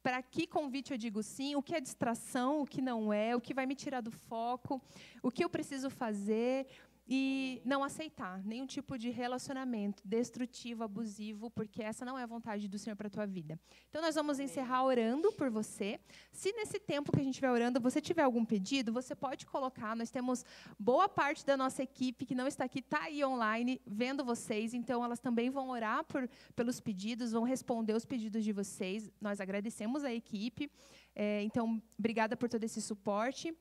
[0.02, 3.40] para que convite eu digo sim, o que é distração, o que não é, o
[3.40, 4.80] que vai me tirar do foco,
[5.22, 6.66] o que eu preciso fazer,
[7.12, 12.68] e não aceitar nenhum tipo de relacionamento destrutivo, abusivo, porque essa não é a vontade
[12.68, 13.58] do Senhor para a tua vida.
[13.88, 15.98] Então, nós vamos encerrar orando por você.
[16.30, 19.96] Se nesse tempo que a gente estiver orando, você tiver algum pedido, você pode colocar.
[19.96, 20.44] Nós temos
[20.78, 24.72] boa parte da nossa equipe que não está aqui, está aí online, vendo vocês.
[24.72, 29.10] Então, elas também vão orar por, pelos pedidos, vão responder os pedidos de vocês.
[29.20, 30.70] Nós agradecemos a equipe.
[31.12, 33.52] É, então, obrigada por todo esse suporte.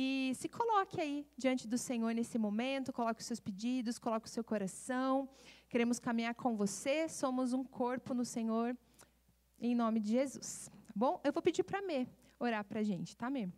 [0.00, 4.30] E se coloque aí diante do Senhor nesse momento, coloque os seus pedidos, coloque o
[4.30, 5.28] seu coração.
[5.68, 8.78] Queremos caminhar com você, somos um corpo no Senhor,
[9.58, 10.70] em nome de Jesus.
[10.86, 11.20] Tá bom?
[11.24, 12.06] Eu vou pedir para Mê
[12.38, 13.48] orar para a gente, tá, Mê?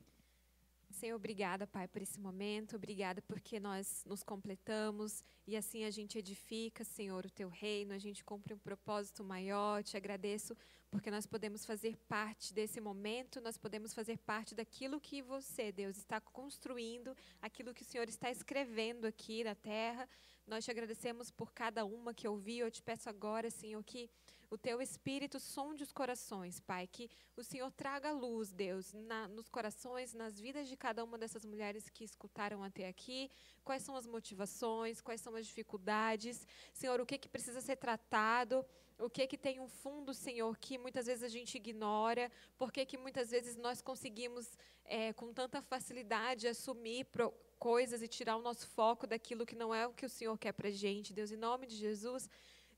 [0.89, 2.77] Senhor, obrigada, Pai, por esse momento.
[2.77, 7.99] Obrigada porque nós nos completamos e assim a gente edifica, Senhor, o teu reino, a
[7.99, 9.83] gente cumpre um propósito maior.
[9.83, 10.57] Te agradeço
[10.91, 15.97] porque nós podemos fazer parte desse momento, nós podemos fazer parte daquilo que você, Deus,
[15.97, 20.09] está construindo, aquilo que o Senhor está escrevendo aqui na terra.
[20.47, 22.67] Nós te agradecemos por cada uma que ouviu.
[22.67, 24.11] Eu te peço agora, Senhor, que
[24.51, 26.89] o teu Espírito sonde os corações, Pai.
[26.89, 31.45] Que o Senhor traga luz, Deus, na, nos corações, nas vidas de cada uma dessas
[31.45, 33.31] mulheres que escutaram até aqui.
[33.63, 36.45] Quais são as motivações, quais são as dificuldades.
[36.73, 38.67] Senhor, o que, que precisa ser tratado
[39.01, 42.97] o que que tem um fundo, Senhor, que muitas vezes a gente ignora, por que
[42.97, 48.67] muitas vezes nós conseguimos é, com tanta facilidade assumir pro, coisas e tirar o nosso
[48.69, 51.13] foco daquilo que não é o que o Senhor quer para gente.
[51.13, 52.29] Deus, em nome de Jesus,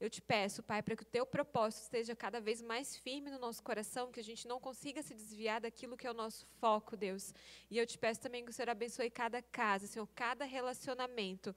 [0.01, 3.39] eu te peço, Pai, para que o teu propósito esteja cada vez mais firme no
[3.39, 6.97] nosso coração, que a gente não consiga se desviar daquilo que é o nosso foco,
[6.97, 7.33] Deus.
[7.71, 11.55] E eu te peço também que o Senhor abençoe cada casa, Senhor, cada relacionamento.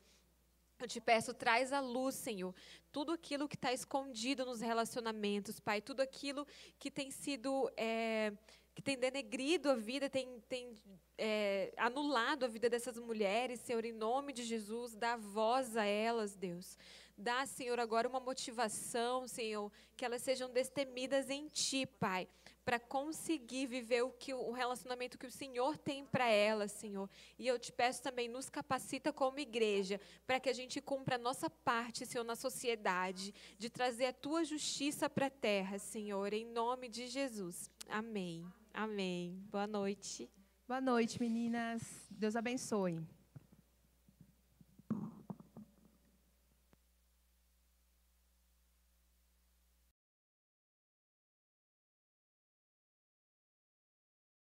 [0.77, 2.53] Eu te peço, traz à luz, Senhor,
[2.91, 6.45] tudo aquilo que está escondido nos relacionamentos, Pai, tudo aquilo
[6.77, 8.34] que tem sido, é,
[8.73, 10.76] que tem denegrido a vida, tem, tem
[11.18, 16.35] é, anulado a vida dessas mulheres, Senhor, em nome de Jesus, dá voz a elas,
[16.35, 16.77] Deus.
[17.18, 22.27] Dá, Senhor, agora uma motivação, Senhor, que elas sejam destemidas em Ti, Pai,
[22.65, 27.07] para conseguir viver o, que, o relacionamento que o Senhor tem para elas, Senhor.
[27.37, 31.19] E eu te peço também, nos capacita como igreja, para que a gente cumpra a
[31.19, 36.43] nossa parte, Senhor, na sociedade, de trazer a Tua justiça para a terra, Senhor, em
[36.43, 37.69] nome de Jesus.
[37.87, 38.43] Amém.
[38.73, 39.39] Amém.
[39.51, 40.27] Boa noite.
[40.67, 41.83] Boa noite, meninas.
[42.09, 43.14] Deus abençoe.